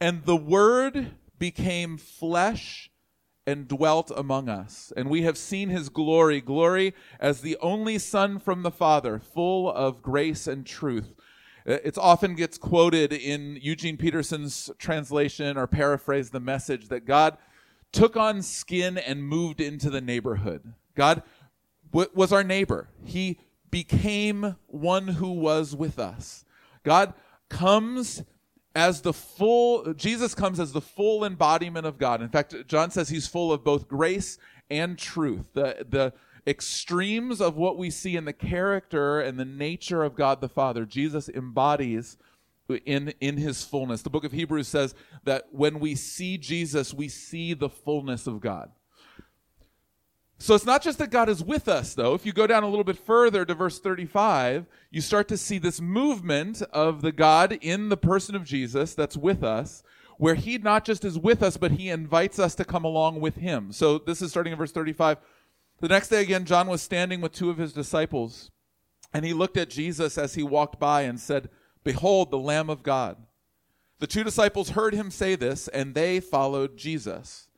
And 0.00 0.24
the 0.24 0.36
Word 0.36 1.12
became 1.38 1.96
flesh 1.96 2.90
and 3.46 3.66
dwelt 3.66 4.12
among 4.14 4.48
us, 4.48 4.92
and 4.96 5.08
we 5.08 5.22
have 5.22 5.36
seen 5.36 5.70
his 5.70 5.88
glory, 5.88 6.40
glory 6.40 6.94
as 7.18 7.40
the 7.40 7.56
only 7.60 7.98
Son 7.98 8.38
from 8.38 8.62
the 8.62 8.70
Father, 8.70 9.18
full 9.18 9.70
of 9.72 10.02
grace 10.02 10.46
and 10.46 10.66
truth. 10.66 11.14
Uh, 11.66 11.78
it 11.84 11.98
often 11.98 12.34
gets 12.34 12.58
quoted 12.58 13.12
in 13.12 13.58
Eugene 13.60 13.96
Peterson's 13.96 14.70
translation 14.78 15.56
or 15.56 15.66
paraphrase 15.66 16.30
the 16.30 16.40
message 16.40 16.88
that 16.88 17.06
God 17.06 17.36
took 17.92 18.16
on 18.16 18.42
skin 18.42 18.96
and 18.98 19.24
moved 19.24 19.60
into 19.60 19.90
the 19.90 20.00
neighborhood. 20.00 20.74
God 20.94 21.22
w- 21.92 22.10
was 22.14 22.32
our 22.32 22.44
neighbor. 22.44 22.88
He 23.04 23.38
became 23.70 24.56
one 24.66 25.08
who 25.08 25.30
was 25.30 25.74
with 25.74 25.98
us. 25.98 26.44
God 26.82 27.14
comes 27.48 28.22
as 28.74 29.00
the 29.02 29.12
full, 29.12 29.94
Jesus 29.94 30.34
comes 30.34 30.60
as 30.60 30.72
the 30.72 30.80
full 30.80 31.24
embodiment 31.24 31.86
of 31.86 31.98
God. 31.98 32.22
In 32.22 32.28
fact, 32.28 32.54
John 32.66 32.90
says 32.90 33.08
he's 33.08 33.26
full 33.26 33.52
of 33.52 33.64
both 33.64 33.88
grace 33.88 34.38
and 34.70 34.96
truth. 34.96 35.52
The, 35.54 35.84
the 35.88 36.12
extremes 36.46 37.40
of 37.40 37.56
what 37.56 37.76
we 37.76 37.90
see 37.90 38.16
in 38.16 38.24
the 38.24 38.32
character 38.32 39.20
and 39.20 39.38
the 39.38 39.44
nature 39.44 40.02
of 40.02 40.14
God 40.14 40.40
the 40.40 40.48
Father, 40.48 40.84
Jesus 40.86 41.28
embodies 41.28 42.16
in 42.86 43.12
in 43.20 43.36
his 43.36 43.64
fullness. 43.64 44.02
The 44.02 44.10
book 44.10 44.24
of 44.24 44.32
Hebrews 44.32 44.68
says 44.68 44.94
that 45.24 45.46
when 45.50 45.80
we 45.80 45.94
see 45.94 46.38
Jesus, 46.38 46.94
we 46.94 47.08
see 47.08 47.54
the 47.54 47.68
fullness 47.68 48.26
of 48.26 48.40
God. 48.40 48.70
So 50.42 50.54
it's 50.54 50.64
not 50.64 50.80
just 50.80 50.96
that 50.98 51.10
God 51.10 51.28
is 51.28 51.44
with 51.44 51.68
us, 51.68 51.92
though. 51.92 52.14
If 52.14 52.24
you 52.24 52.32
go 52.32 52.46
down 52.46 52.62
a 52.62 52.68
little 52.68 52.82
bit 52.82 52.96
further 52.96 53.44
to 53.44 53.54
verse 53.54 53.78
35, 53.78 54.64
you 54.90 55.02
start 55.02 55.28
to 55.28 55.36
see 55.36 55.58
this 55.58 55.82
movement 55.82 56.62
of 56.72 57.02
the 57.02 57.12
God 57.12 57.58
in 57.60 57.90
the 57.90 57.96
person 57.98 58.34
of 58.34 58.42
Jesus 58.42 58.94
that's 58.94 59.18
with 59.18 59.44
us, 59.44 59.82
where 60.16 60.36
he 60.36 60.56
not 60.56 60.86
just 60.86 61.04
is 61.04 61.18
with 61.18 61.42
us, 61.42 61.58
but 61.58 61.72
he 61.72 61.90
invites 61.90 62.38
us 62.38 62.54
to 62.54 62.64
come 62.64 62.86
along 62.86 63.20
with 63.20 63.36
him. 63.36 63.70
So 63.70 63.98
this 63.98 64.22
is 64.22 64.30
starting 64.30 64.54
in 64.54 64.58
verse 64.58 64.72
35. 64.72 65.18
The 65.80 65.88
next 65.88 66.08
day 66.08 66.22
again, 66.22 66.46
John 66.46 66.68
was 66.68 66.80
standing 66.80 67.20
with 67.20 67.32
two 67.32 67.50
of 67.50 67.58
his 67.58 67.74
disciples, 67.74 68.50
and 69.12 69.26
he 69.26 69.34
looked 69.34 69.58
at 69.58 69.68
Jesus 69.68 70.16
as 70.16 70.36
he 70.36 70.42
walked 70.42 70.80
by 70.80 71.02
and 71.02 71.20
said, 71.20 71.50
Behold, 71.84 72.30
the 72.30 72.38
Lamb 72.38 72.70
of 72.70 72.82
God. 72.82 73.18
The 73.98 74.06
two 74.06 74.24
disciples 74.24 74.70
heard 74.70 74.94
him 74.94 75.10
say 75.10 75.34
this, 75.34 75.68
and 75.68 75.94
they 75.94 76.18
followed 76.18 76.78
Jesus. 76.78 77.49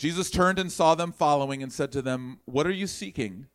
Jesus 0.00 0.30
turned 0.30 0.58
and 0.58 0.72
saw 0.72 0.94
them 0.94 1.12
following 1.12 1.62
and 1.62 1.70
said 1.70 1.92
to 1.92 2.00
them, 2.00 2.38
What 2.46 2.66
are 2.66 2.72
you 2.72 2.86
seeking? 2.86 3.48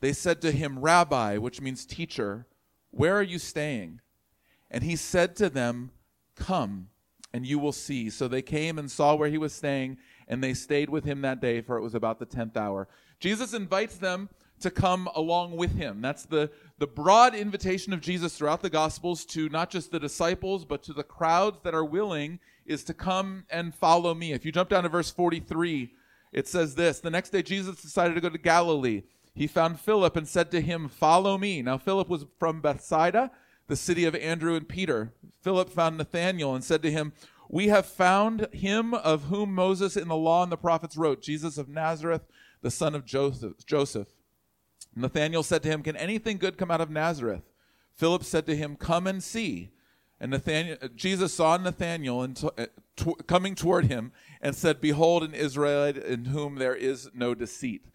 They 0.00 0.12
said 0.12 0.42
to 0.42 0.50
him, 0.50 0.80
Rabbi, 0.80 1.36
which 1.36 1.60
means 1.60 1.86
teacher, 1.86 2.48
where 2.90 3.14
are 3.16 3.22
you 3.22 3.38
staying? 3.38 4.00
And 4.68 4.82
he 4.82 4.96
said 4.96 5.36
to 5.36 5.48
them, 5.48 5.92
Come, 6.34 6.88
and 7.32 7.46
you 7.46 7.60
will 7.60 7.70
see. 7.70 8.10
So 8.10 8.26
they 8.26 8.42
came 8.42 8.80
and 8.80 8.90
saw 8.90 9.14
where 9.14 9.28
he 9.28 9.38
was 9.38 9.52
staying, 9.52 9.98
and 10.26 10.42
they 10.42 10.54
stayed 10.54 10.90
with 10.90 11.04
him 11.04 11.20
that 11.20 11.40
day, 11.40 11.60
for 11.60 11.76
it 11.76 11.82
was 11.82 11.94
about 11.94 12.18
the 12.18 12.26
tenth 12.26 12.56
hour. 12.56 12.88
Jesus 13.20 13.54
invites 13.54 13.96
them 13.96 14.28
to 14.58 14.72
come 14.72 15.08
along 15.14 15.56
with 15.56 15.76
him. 15.76 16.02
That's 16.02 16.24
the, 16.24 16.50
the 16.78 16.88
broad 16.88 17.36
invitation 17.36 17.92
of 17.92 18.00
Jesus 18.00 18.36
throughout 18.36 18.60
the 18.60 18.70
Gospels 18.70 19.24
to 19.26 19.48
not 19.50 19.70
just 19.70 19.92
the 19.92 20.00
disciples, 20.00 20.64
but 20.64 20.82
to 20.82 20.92
the 20.92 21.04
crowds 21.04 21.60
that 21.62 21.74
are 21.74 21.84
willing 21.84 22.40
is 22.70 22.84
to 22.84 22.94
come 22.94 23.44
and 23.50 23.74
follow 23.74 24.14
me. 24.14 24.32
If 24.32 24.44
you 24.44 24.52
jump 24.52 24.70
down 24.70 24.84
to 24.84 24.88
verse 24.88 25.10
43, 25.10 25.92
it 26.32 26.46
says 26.46 26.76
this 26.76 27.00
The 27.00 27.10
next 27.10 27.30
day, 27.30 27.42
Jesus 27.42 27.82
decided 27.82 28.14
to 28.14 28.20
go 28.20 28.30
to 28.30 28.38
Galilee. 28.38 29.02
He 29.34 29.46
found 29.46 29.80
Philip 29.80 30.16
and 30.16 30.28
said 30.28 30.50
to 30.52 30.60
him, 30.60 30.88
Follow 30.88 31.36
me. 31.36 31.62
Now, 31.62 31.78
Philip 31.78 32.08
was 32.08 32.26
from 32.38 32.60
Bethsaida, 32.60 33.30
the 33.66 33.76
city 33.76 34.04
of 34.04 34.14
Andrew 34.14 34.54
and 34.54 34.68
Peter. 34.68 35.12
Philip 35.42 35.68
found 35.70 35.98
Nathanael 35.98 36.54
and 36.54 36.64
said 36.64 36.82
to 36.82 36.90
him, 36.90 37.12
We 37.48 37.68
have 37.68 37.86
found 37.86 38.48
him 38.52 38.94
of 38.94 39.24
whom 39.24 39.54
Moses 39.54 39.96
in 39.96 40.08
the 40.08 40.16
law 40.16 40.42
and 40.42 40.52
the 40.52 40.56
prophets 40.56 40.96
wrote, 40.96 41.22
Jesus 41.22 41.58
of 41.58 41.68
Nazareth, 41.68 42.22
the 42.62 42.70
son 42.70 42.94
of 42.94 43.04
Joseph. 43.04 44.08
Nathanael 44.94 45.42
said 45.42 45.62
to 45.64 45.68
him, 45.68 45.82
Can 45.82 45.96
anything 45.96 46.38
good 46.38 46.56
come 46.56 46.70
out 46.70 46.80
of 46.80 46.90
Nazareth? 46.90 47.42
Philip 47.94 48.24
said 48.24 48.46
to 48.46 48.56
him, 48.56 48.76
Come 48.76 49.06
and 49.06 49.22
see. 49.22 49.70
And 50.20 50.32
Nathanael, 50.32 50.76
Jesus 50.94 51.32
saw 51.32 51.56
Nathanael 51.56 52.22
and 52.22 52.42
uh, 52.58 52.66
coming 53.26 53.54
toward 53.54 53.86
him 53.86 54.12
and 54.40 54.54
said, 54.54 54.80
Behold, 54.80 55.22
an 55.22 55.32
Israelite 55.32 55.96
in 55.96 56.26
whom 56.26 56.56
there 56.56 56.74
is 56.74 57.08
no 57.14 57.34
deceit. 57.34 57.86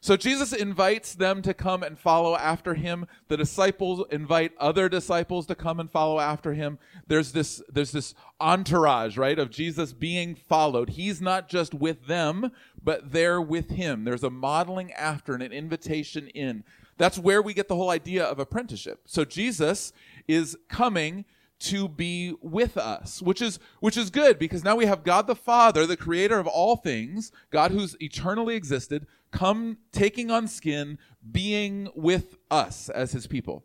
So 0.00 0.16
Jesus 0.16 0.52
invites 0.52 1.14
them 1.14 1.40
to 1.42 1.54
come 1.54 1.82
and 1.82 1.98
follow 1.98 2.36
after 2.36 2.74
him. 2.74 3.06
The 3.28 3.38
disciples 3.38 4.04
invite 4.10 4.52
other 4.58 4.88
disciples 4.88 5.46
to 5.46 5.54
come 5.54 5.80
and 5.80 5.90
follow 5.90 6.20
after 6.20 6.52
him. 6.52 6.78
There's 7.06 7.32
this, 7.32 7.62
there's 7.70 7.92
this 7.92 8.14
entourage, 8.40 9.16
right, 9.16 9.38
of 9.38 9.50
Jesus 9.50 9.94
being 9.94 10.34
followed. 10.34 10.90
He's 10.90 11.22
not 11.22 11.48
just 11.48 11.72
with 11.72 12.06
them, 12.06 12.52
but 12.82 13.12
they're 13.12 13.40
with 13.40 13.70
him. 13.70 14.04
There's 14.04 14.24
a 14.24 14.30
modeling 14.30 14.92
after 14.92 15.32
and 15.32 15.42
an 15.42 15.52
invitation 15.52 16.28
in. 16.28 16.64
That's 16.98 17.18
where 17.18 17.42
we 17.42 17.54
get 17.54 17.68
the 17.68 17.76
whole 17.76 17.90
idea 17.90 18.24
of 18.24 18.38
apprenticeship. 18.38 19.00
So 19.06 19.24
Jesus 19.24 19.92
is 20.28 20.56
coming 20.68 21.24
to 21.60 21.88
be 21.88 22.34
with 22.40 22.76
us, 22.76 23.22
which 23.22 23.40
is 23.40 23.58
which 23.80 23.96
is 23.96 24.10
good 24.10 24.38
because 24.38 24.64
now 24.64 24.76
we 24.76 24.86
have 24.86 25.04
God 25.04 25.26
the 25.26 25.34
Father, 25.34 25.86
the 25.86 25.96
creator 25.96 26.38
of 26.38 26.46
all 26.46 26.76
things, 26.76 27.32
God 27.50 27.70
who's 27.70 27.96
eternally 28.00 28.56
existed, 28.56 29.06
come 29.30 29.78
taking 29.92 30.30
on 30.30 30.48
skin, 30.48 30.98
being 31.30 31.88
with 31.94 32.36
us 32.50 32.88
as 32.88 33.12
his 33.12 33.26
people. 33.26 33.64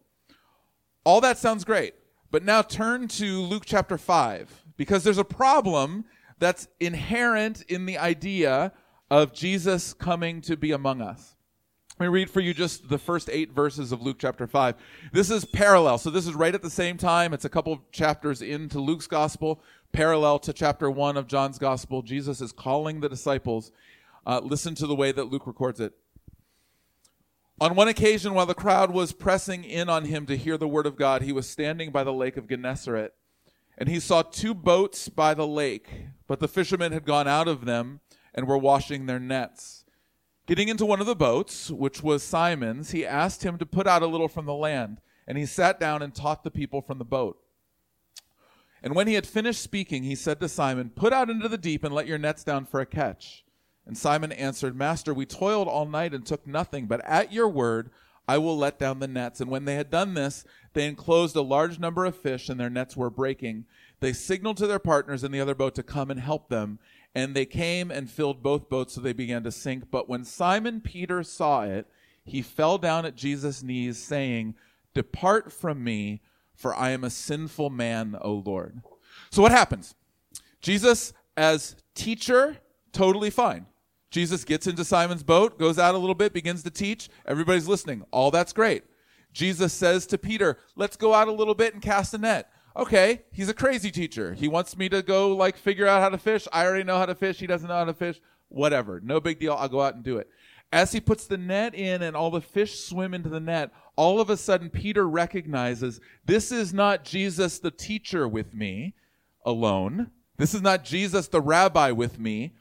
All 1.03 1.21
that 1.21 1.37
sounds 1.37 1.63
great. 1.63 1.95
But 2.31 2.43
now 2.43 2.61
turn 2.61 3.07
to 3.09 3.41
Luke 3.41 3.63
chapter 3.65 3.97
5 3.97 4.65
because 4.77 5.03
there's 5.03 5.17
a 5.17 5.23
problem 5.23 6.05
that's 6.37 6.67
inherent 6.79 7.63
in 7.63 7.85
the 7.85 7.97
idea 7.97 8.71
of 9.09 9.33
Jesus 9.33 9.93
coming 9.93 10.41
to 10.41 10.55
be 10.55 10.71
among 10.71 11.01
us. 11.01 11.35
Let 11.99 12.05
me 12.05 12.13
read 12.13 12.29
for 12.29 12.39
you 12.39 12.53
just 12.53 12.87
the 12.87 12.97
first 12.97 13.29
eight 13.29 13.51
verses 13.51 13.91
of 13.91 14.01
Luke 14.01 14.15
chapter 14.19 14.47
5. 14.47 14.75
This 15.11 15.29
is 15.29 15.43
parallel. 15.43 15.97
So 15.97 16.09
this 16.09 16.25
is 16.25 16.33
right 16.33 16.55
at 16.55 16.61
the 16.61 16.69
same 16.69 16.95
time. 16.95 17.33
It's 17.33 17.43
a 17.43 17.49
couple 17.49 17.83
chapters 17.91 18.41
into 18.41 18.79
Luke's 18.79 19.05
gospel, 19.05 19.61
parallel 19.91 20.39
to 20.39 20.53
chapter 20.53 20.89
1 20.89 21.17
of 21.17 21.27
John's 21.27 21.59
gospel. 21.59 22.01
Jesus 22.01 22.39
is 22.39 22.53
calling 22.53 23.01
the 23.01 23.09
disciples. 23.09 23.73
Uh, 24.25 24.39
listen 24.41 24.75
to 24.75 24.87
the 24.87 24.95
way 24.95 25.11
that 25.11 25.25
Luke 25.25 25.45
records 25.45 25.81
it. 25.81 25.91
On 27.59 27.75
one 27.75 27.89
occasion, 27.89 28.33
while 28.33 28.45
the 28.45 28.53
crowd 28.53 28.91
was 28.91 29.11
pressing 29.11 29.65
in 29.65 29.89
on 29.89 30.05
him 30.05 30.25
to 30.27 30.37
hear 30.37 30.57
the 30.57 30.69
word 30.69 30.85
of 30.85 30.95
God, 30.95 31.21
he 31.21 31.33
was 31.33 31.49
standing 31.49 31.91
by 31.91 32.05
the 32.05 32.13
lake 32.13 32.37
of 32.37 32.47
Gennesaret. 32.47 33.13
And 33.77 33.89
he 33.89 33.99
saw 33.99 34.21
two 34.21 34.53
boats 34.53 35.09
by 35.09 35.33
the 35.33 35.47
lake, 35.47 35.89
but 36.27 36.39
the 36.39 36.47
fishermen 36.47 36.93
had 36.93 37.03
gone 37.03 37.27
out 37.27 37.49
of 37.49 37.65
them 37.65 37.99
and 38.33 38.47
were 38.47 38.57
washing 38.57 39.05
their 39.05 39.19
nets. 39.19 39.78
Getting 40.49 40.69
into 40.69 40.87
one 40.87 40.99
of 40.99 41.05
the 41.05 41.15
boats, 41.15 41.69
which 41.69 42.01
was 42.01 42.23
Simon's, 42.23 42.89
he 42.89 43.05
asked 43.05 43.45
him 43.45 43.59
to 43.59 43.67
put 43.67 43.85
out 43.85 44.01
a 44.01 44.07
little 44.07 44.27
from 44.27 44.47
the 44.47 44.53
land, 44.55 44.99
and 45.27 45.37
he 45.37 45.45
sat 45.45 45.79
down 45.79 46.01
and 46.01 46.11
taught 46.11 46.43
the 46.43 46.49
people 46.49 46.81
from 46.81 46.97
the 46.97 47.05
boat. 47.05 47.39
And 48.81 48.95
when 48.95 49.05
he 49.05 49.13
had 49.13 49.27
finished 49.27 49.61
speaking, 49.61 50.01
he 50.01 50.15
said 50.15 50.39
to 50.39 50.49
Simon, 50.49 50.89
Put 50.89 51.13
out 51.13 51.29
into 51.29 51.47
the 51.47 51.57
deep 51.59 51.83
and 51.83 51.93
let 51.93 52.07
your 52.07 52.17
nets 52.17 52.43
down 52.43 52.65
for 52.65 52.79
a 52.79 52.87
catch. 52.87 53.45
And 53.85 53.95
Simon 53.95 54.31
answered, 54.31 54.75
Master, 54.75 55.13
we 55.13 55.27
toiled 55.27 55.67
all 55.67 55.85
night 55.85 56.15
and 56.15 56.25
took 56.25 56.47
nothing, 56.47 56.87
but 56.87 57.05
at 57.05 57.31
your 57.31 57.47
word 57.47 57.91
I 58.27 58.39
will 58.39 58.57
let 58.57 58.79
down 58.79 59.01
the 59.01 59.07
nets. 59.07 59.39
And 59.39 59.51
when 59.51 59.65
they 59.65 59.75
had 59.75 59.91
done 59.91 60.15
this, 60.15 60.45
they 60.73 60.87
enclosed 60.87 61.35
a 61.35 61.43
large 61.43 61.77
number 61.77 62.05
of 62.05 62.17
fish, 62.17 62.49
and 62.49 62.59
their 62.59 62.71
nets 62.71 62.97
were 62.97 63.11
breaking. 63.11 63.65
They 63.99 64.13
signaled 64.13 64.57
to 64.57 64.67
their 64.67 64.79
partners 64.79 65.23
in 65.23 65.31
the 65.31 65.41
other 65.41 65.53
boat 65.53 65.75
to 65.75 65.83
come 65.83 66.09
and 66.09 66.19
help 66.19 66.49
them. 66.49 66.79
And 67.15 67.35
they 67.35 67.45
came 67.45 67.89
and 67.89 68.09
filled 68.09 68.43
both 68.43 68.69
boats, 68.69 68.93
so 68.93 69.01
they 69.01 69.13
began 69.13 69.43
to 69.43 69.51
sink. 69.51 69.89
But 69.89 70.07
when 70.07 70.23
Simon 70.23 70.79
Peter 70.81 71.23
saw 71.23 71.63
it, 71.63 71.87
he 72.23 72.41
fell 72.41 72.77
down 72.77 73.05
at 73.05 73.15
Jesus' 73.15 73.63
knees, 73.63 73.97
saying, 73.97 74.55
Depart 74.93 75.51
from 75.51 75.83
me, 75.83 76.21
for 76.55 76.75
I 76.75 76.91
am 76.91 77.03
a 77.03 77.09
sinful 77.09 77.69
man, 77.71 78.17
O 78.21 78.33
Lord. 78.33 78.81
So 79.31 79.41
what 79.41 79.51
happens? 79.51 79.95
Jesus, 80.61 81.13
as 81.35 81.75
teacher, 81.95 82.57
totally 82.91 83.29
fine. 83.29 83.65
Jesus 84.11 84.43
gets 84.43 84.67
into 84.67 84.83
Simon's 84.83 85.23
boat, 85.23 85.59
goes 85.59 85.77
out 85.77 85.95
a 85.95 85.97
little 85.97 86.15
bit, 86.15 86.33
begins 86.33 86.63
to 86.63 86.71
teach. 86.71 87.09
Everybody's 87.25 87.67
listening. 87.67 88.03
All 88.11 88.31
that's 88.31 88.53
great. 88.53 88.83
Jesus 89.31 89.71
says 89.73 90.07
to 90.07 90.17
Peter, 90.17 90.57
Let's 90.75 90.97
go 90.97 91.13
out 91.13 91.27
a 91.27 91.31
little 91.31 91.53
bit 91.53 91.73
and 91.73 91.81
cast 91.81 92.13
a 92.13 92.17
net 92.17 92.51
okay, 92.75 93.23
he's 93.31 93.49
a 93.49 93.53
crazy 93.53 93.91
teacher. 93.91 94.33
He 94.33 94.47
wants 94.47 94.77
me 94.77 94.89
to 94.89 95.01
go 95.01 95.35
like 95.35 95.57
figure 95.57 95.87
out 95.87 96.01
how 96.01 96.09
to 96.09 96.17
fish. 96.17 96.47
I 96.51 96.65
already 96.65 96.83
know 96.83 96.97
how 96.97 97.05
to 97.05 97.15
fish. 97.15 97.39
He 97.39 97.47
doesn't 97.47 97.67
know 97.67 97.75
how 97.75 97.85
to 97.85 97.93
fish. 97.93 98.19
Whatever. 98.49 98.99
No 99.01 99.19
big 99.19 99.39
deal. 99.39 99.53
I'll 99.53 99.69
go 99.69 99.81
out 99.81 99.95
and 99.95 100.03
do 100.03 100.17
it. 100.17 100.29
As 100.71 100.91
he 100.91 100.99
puts 100.99 101.25
the 101.25 101.37
net 101.37 101.73
in 101.73 102.01
and 102.01 102.15
all 102.15 102.29
the 102.29 102.41
fish 102.41 102.79
swim 102.79 103.13
into 103.13 103.29
the 103.29 103.39
net, 103.39 103.71
all 103.95 104.21
of 104.21 104.29
a 104.29 104.37
sudden 104.37 104.69
Peter 104.69 105.07
recognizes 105.07 105.99
this 106.25 106.51
is 106.51 106.73
not 106.73 107.03
Jesus 107.03 107.59
the 107.59 107.71
teacher 107.71 108.27
with 108.27 108.53
me 108.53 108.93
alone. 109.45 110.11
This 110.37 110.53
is 110.53 110.61
not 110.61 110.85
Jesus 110.85 111.27
the 111.27 111.41
rabbi 111.41 111.91
with 111.91 112.19
me. 112.19 112.53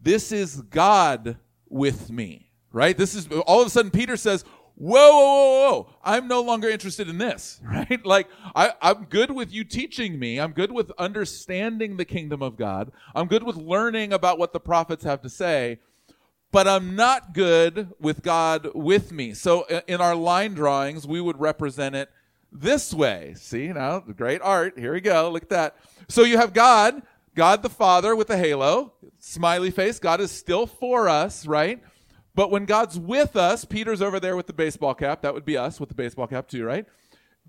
This 0.00 0.30
is 0.30 0.62
God 0.62 1.36
with 1.68 2.10
me. 2.10 2.50
Right? 2.70 2.96
This 2.96 3.14
is 3.14 3.26
all 3.46 3.60
of 3.60 3.66
a 3.66 3.70
sudden 3.70 3.90
Peter 3.90 4.16
says, 4.16 4.44
whoa, 4.78 5.10
whoa, 5.10 5.24
whoa, 5.24 5.70
whoa, 5.70 5.94
I'm 6.04 6.28
no 6.28 6.40
longer 6.40 6.68
interested 6.68 7.08
in 7.08 7.18
this, 7.18 7.60
right? 7.64 8.04
Like, 8.06 8.28
I, 8.54 8.72
I'm 8.80 9.04
good 9.04 9.30
with 9.30 9.52
you 9.52 9.64
teaching 9.64 10.18
me. 10.18 10.38
I'm 10.38 10.52
good 10.52 10.72
with 10.72 10.92
understanding 10.98 11.96
the 11.96 12.04
kingdom 12.04 12.42
of 12.42 12.56
God. 12.56 12.92
I'm 13.14 13.26
good 13.26 13.42
with 13.42 13.56
learning 13.56 14.12
about 14.12 14.38
what 14.38 14.52
the 14.52 14.60
prophets 14.60 15.04
have 15.04 15.20
to 15.22 15.28
say, 15.28 15.80
but 16.52 16.68
I'm 16.68 16.94
not 16.94 17.34
good 17.34 17.88
with 18.00 18.22
God 18.22 18.68
with 18.74 19.12
me. 19.12 19.34
So 19.34 19.64
in 19.86 20.00
our 20.00 20.14
line 20.14 20.54
drawings, 20.54 21.06
we 21.06 21.20
would 21.20 21.40
represent 21.40 21.94
it 21.94 22.10
this 22.52 22.94
way. 22.94 23.34
See, 23.36 23.68
now, 23.68 24.00
great 24.00 24.40
art. 24.42 24.78
Here 24.78 24.94
we 24.94 25.00
go. 25.00 25.30
Look 25.30 25.42
at 25.42 25.48
that. 25.50 25.76
So 26.08 26.22
you 26.22 26.38
have 26.38 26.54
God, 26.54 27.02
God 27.34 27.62
the 27.62 27.68
Father 27.68 28.16
with 28.16 28.28
the 28.28 28.38
halo, 28.38 28.92
smiley 29.18 29.70
face. 29.70 29.98
God 29.98 30.20
is 30.20 30.30
still 30.30 30.66
for 30.66 31.08
us, 31.08 31.46
right? 31.46 31.82
But 32.34 32.50
when 32.50 32.66
God's 32.66 32.98
with 32.98 33.36
us, 33.36 33.64
Peter's 33.64 34.02
over 34.02 34.20
there 34.20 34.36
with 34.36 34.46
the 34.46 34.52
baseball 34.52 34.94
cap. 34.94 35.22
That 35.22 35.34
would 35.34 35.44
be 35.44 35.56
us 35.56 35.80
with 35.80 35.88
the 35.88 35.94
baseball 35.94 36.26
cap 36.26 36.48
too, 36.48 36.64
right? 36.64 36.86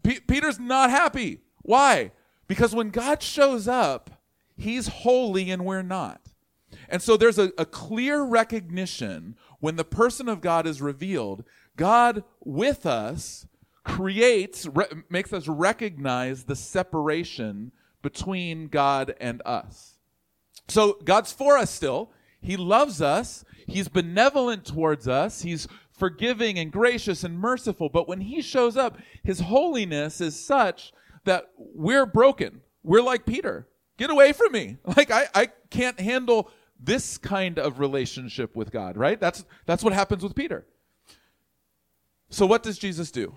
P- 0.03 0.19
Peter's 0.19 0.59
not 0.59 0.89
happy. 0.89 1.41
Why? 1.61 2.11
Because 2.47 2.73
when 2.73 2.89
God 2.89 3.21
shows 3.21 3.67
up, 3.67 4.09
he's 4.57 4.87
holy 4.87 5.51
and 5.51 5.65
we're 5.65 5.83
not. 5.83 6.21
And 6.87 7.01
so 7.01 7.17
there's 7.17 7.37
a, 7.37 7.51
a 7.57 7.65
clear 7.65 8.23
recognition 8.23 9.35
when 9.59 9.75
the 9.75 9.83
person 9.83 10.27
of 10.27 10.41
God 10.41 10.65
is 10.65 10.81
revealed, 10.81 11.43
God 11.75 12.23
with 12.43 12.85
us 12.85 13.45
creates, 13.83 14.65
re- 14.67 14.85
makes 15.09 15.33
us 15.33 15.47
recognize 15.47 16.43
the 16.43 16.55
separation 16.55 17.71
between 18.01 18.67
God 18.67 19.15
and 19.19 19.41
us. 19.45 19.97
So 20.67 20.99
God's 21.03 21.31
for 21.31 21.57
us 21.57 21.69
still. 21.69 22.11
He 22.41 22.57
loves 22.57 23.01
us. 23.01 23.43
He's 23.67 23.87
benevolent 23.87 24.65
towards 24.65 25.07
us. 25.07 25.41
He's 25.41 25.67
forgiving 25.91 26.57
and 26.57 26.71
gracious 26.71 27.23
and 27.23 27.37
merciful. 27.37 27.89
But 27.89 28.07
when 28.07 28.21
He 28.21 28.41
shows 28.41 28.77
up, 28.77 28.97
His 29.23 29.41
holiness 29.41 30.21
is 30.21 30.39
such 30.39 30.93
that 31.25 31.51
we're 31.57 32.05
broken. 32.05 32.61
We're 32.83 33.01
like 33.01 33.25
Peter. 33.25 33.67
Get 33.97 34.09
away 34.09 34.33
from 34.33 34.51
me. 34.51 34.77
Like 34.97 35.11
I, 35.11 35.27
I 35.35 35.49
can't 35.69 35.99
handle 35.99 36.49
this 36.79 37.17
kind 37.17 37.59
of 37.59 37.79
relationship 37.79 38.55
with 38.55 38.71
God, 38.71 38.95
right? 38.95 39.19
That's 39.19 39.45
that's 39.65 39.83
what 39.83 39.93
happens 39.93 40.23
with 40.23 40.33
Peter. 40.35 40.65
So 42.29 42.45
what 42.45 42.63
does 42.63 42.77
Jesus 42.77 43.11
do? 43.11 43.33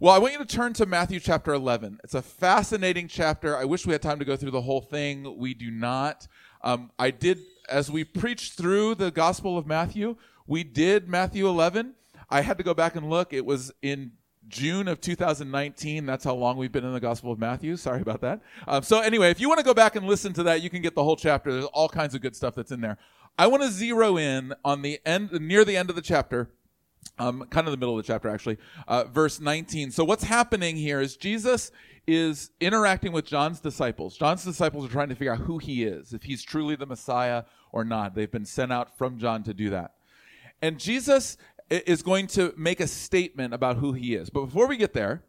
Well, 0.00 0.14
I 0.14 0.18
want 0.18 0.32
you 0.32 0.38
to 0.38 0.44
turn 0.44 0.74
to 0.74 0.86
Matthew 0.86 1.18
chapter 1.18 1.52
11. 1.52 1.98
It's 2.04 2.14
a 2.14 2.22
fascinating 2.22 3.08
chapter. 3.08 3.56
I 3.56 3.64
wish 3.64 3.86
we 3.86 3.92
had 3.92 4.02
time 4.02 4.18
to 4.18 4.24
go 4.24 4.36
through 4.36 4.50
the 4.50 4.60
whole 4.60 4.80
thing. 4.80 5.38
We 5.38 5.54
do 5.54 5.70
not. 5.70 6.26
Um, 6.62 6.90
I 6.98 7.10
did, 7.10 7.38
as 7.68 7.90
we 7.90 8.04
preached 8.04 8.54
through 8.54 8.94
the 8.96 9.10
Gospel 9.10 9.58
of 9.58 9.66
Matthew, 9.66 10.16
we 10.46 10.64
did 10.64 11.08
Matthew 11.08 11.48
11. 11.48 11.94
I 12.30 12.40
had 12.40 12.58
to 12.58 12.64
go 12.64 12.74
back 12.74 12.96
and 12.96 13.08
look. 13.08 13.32
It 13.32 13.44
was 13.44 13.72
in 13.82 14.12
June 14.48 14.88
of 14.88 15.00
2019. 15.00 16.06
That's 16.06 16.24
how 16.24 16.34
long 16.34 16.56
we've 16.56 16.72
been 16.72 16.84
in 16.84 16.92
the 16.92 17.00
Gospel 17.00 17.32
of 17.32 17.38
Matthew. 17.38 17.76
Sorry 17.76 18.00
about 18.00 18.20
that. 18.22 18.40
Um, 18.66 18.82
so, 18.82 19.00
anyway, 19.00 19.30
if 19.30 19.40
you 19.40 19.48
want 19.48 19.58
to 19.58 19.64
go 19.64 19.74
back 19.74 19.96
and 19.96 20.06
listen 20.06 20.32
to 20.34 20.42
that, 20.44 20.62
you 20.62 20.70
can 20.70 20.82
get 20.82 20.94
the 20.94 21.04
whole 21.04 21.16
chapter. 21.16 21.52
There's 21.52 21.64
all 21.66 21.88
kinds 21.88 22.14
of 22.14 22.20
good 22.20 22.34
stuff 22.34 22.54
that's 22.54 22.72
in 22.72 22.80
there. 22.80 22.98
I 23.38 23.46
want 23.46 23.62
to 23.62 23.70
zero 23.70 24.16
in 24.16 24.54
on 24.64 24.82
the 24.82 25.00
end, 25.06 25.32
near 25.32 25.64
the 25.64 25.76
end 25.76 25.90
of 25.90 25.96
the 25.96 26.02
chapter 26.02 26.50
um, 27.18 27.44
kind 27.50 27.66
of 27.66 27.72
the 27.72 27.76
middle 27.76 27.98
of 27.98 28.04
the 28.04 28.12
chapter 28.12 28.28
actually, 28.28 28.58
uh, 28.86 29.04
verse 29.04 29.40
19. 29.40 29.90
So 29.90 30.04
what's 30.04 30.24
happening 30.24 30.76
here 30.76 31.00
is 31.00 31.16
Jesus 31.16 31.70
is 32.06 32.50
interacting 32.60 33.12
with 33.12 33.26
John's 33.26 33.60
disciples. 33.60 34.16
John's 34.16 34.44
disciples 34.44 34.86
are 34.86 34.88
trying 34.88 35.08
to 35.08 35.14
figure 35.14 35.32
out 35.32 35.40
who 35.40 35.58
he 35.58 35.84
is, 35.84 36.12
if 36.12 36.22
he's 36.22 36.42
truly 36.42 36.76
the 36.76 36.86
Messiah 36.86 37.44
or 37.72 37.84
not. 37.84 38.14
They've 38.14 38.30
been 38.30 38.46
sent 38.46 38.72
out 38.72 38.96
from 38.96 39.18
John 39.18 39.42
to 39.44 39.54
do 39.54 39.70
that. 39.70 39.94
And 40.60 40.78
Jesus 40.78 41.36
is 41.70 42.02
going 42.02 42.26
to 42.28 42.52
make 42.56 42.80
a 42.80 42.86
statement 42.86 43.54
about 43.54 43.76
who 43.76 43.92
he 43.92 44.14
is. 44.14 44.30
But 44.30 44.46
before 44.46 44.66
we 44.66 44.76
get 44.76 44.92
there, 44.94 45.22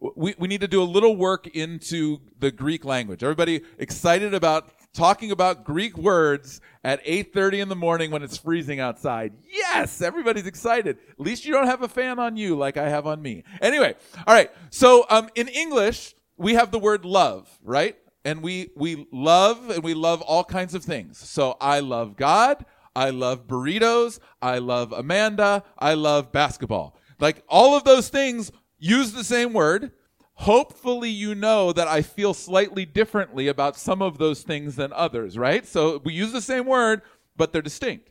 we, 0.00 0.34
we 0.38 0.48
need 0.48 0.60
to 0.60 0.68
do 0.68 0.82
a 0.82 0.84
little 0.84 1.16
work 1.16 1.46
into 1.48 2.20
the 2.38 2.50
Greek 2.50 2.84
language. 2.84 3.22
Everybody 3.22 3.62
excited 3.78 4.32
about 4.34 4.70
talking 4.92 5.30
about 5.30 5.64
Greek 5.64 5.96
words 5.96 6.60
at 6.84 7.04
8:30 7.04 7.60
in 7.60 7.68
the 7.68 7.76
morning 7.76 8.10
when 8.10 8.22
it's 8.22 8.36
freezing 8.36 8.80
outside. 8.80 9.32
Yes, 9.50 10.00
everybody's 10.00 10.46
excited. 10.46 10.98
At 11.10 11.20
least 11.20 11.44
you 11.44 11.52
don't 11.52 11.66
have 11.66 11.82
a 11.82 11.88
fan 11.88 12.18
on 12.18 12.36
you 12.36 12.56
like 12.56 12.76
I 12.76 12.88
have 12.88 13.06
on 13.06 13.20
me. 13.20 13.44
Anyway, 13.60 13.94
all 14.26 14.34
right. 14.34 14.50
So 14.70 15.04
um, 15.10 15.28
in 15.34 15.48
English, 15.48 16.14
we 16.36 16.54
have 16.54 16.70
the 16.70 16.78
word 16.78 17.04
love, 17.04 17.48
right? 17.62 17.96
And 18.28 18.42
we 18.42 18.68
we 18.76 19.06
love 19.10 19.70
and 19.70 19.82
we 19.82 19.94
love 19.94 20.20
all 20.20 20.44
kinds 20.44 20.74
of 20.74 20.84
things. 20.84 21.16
So 21.16 21.56
I 21.62 21.80
love 21.80 22.14
God. 22.14 22.66
I 22.94 23.08
love 23.08 23.46
burritos. 23.46 24.18
I 24.42 24.58
love 24.58 24.92
Amanda. 24.92 25.64
I 25.78 25.94
love 25.94 26.30
basketball. 26.30 26.94
Like 27.18 27.42
all 27.48 27.74
of 27.74 27.84
those 27.84 28.10
things 28.10 28.52
use 28.78 29.12
the 29.12 29.24
same 29.24 29.54
word, 29.54 29.92
hopefully 30.34 31.08
you 31.08 31.34
know 31.34 31.72
that 31.72 31.88
I 31.88 32.02
feel 32.02 32.34
slightly 32.34 32.84
differently 32.84 33.48
about 33.48 33.78
some 33.78 34.02
of 34.02 34.18
those 34.18 34.42
things 34.42 34.76
than 34.76 34.92
others, 34.92 35.38
right? 35.38 35.66
So 35.66 36.02
we 36.04 36.12
use 36.12 36.32
the 36.32 36.42
same 36.42 36.66
word, 36.66 37.00
but 37.34 37.54
they're 37.54 37.62
distinct. 37.62 38.10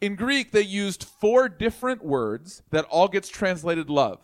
In 0.00 0.14
Greek, 0.14 0.52
they 0.52 0.62
used 0.62 1.04
four 1.04 1.50
different 1.50 2.02
words 2.02 2.62
that 2.70 2.86
all 2.86 3.08
gets 3.08 3.28
translated 3.28 3.90
love. 3.90 4.20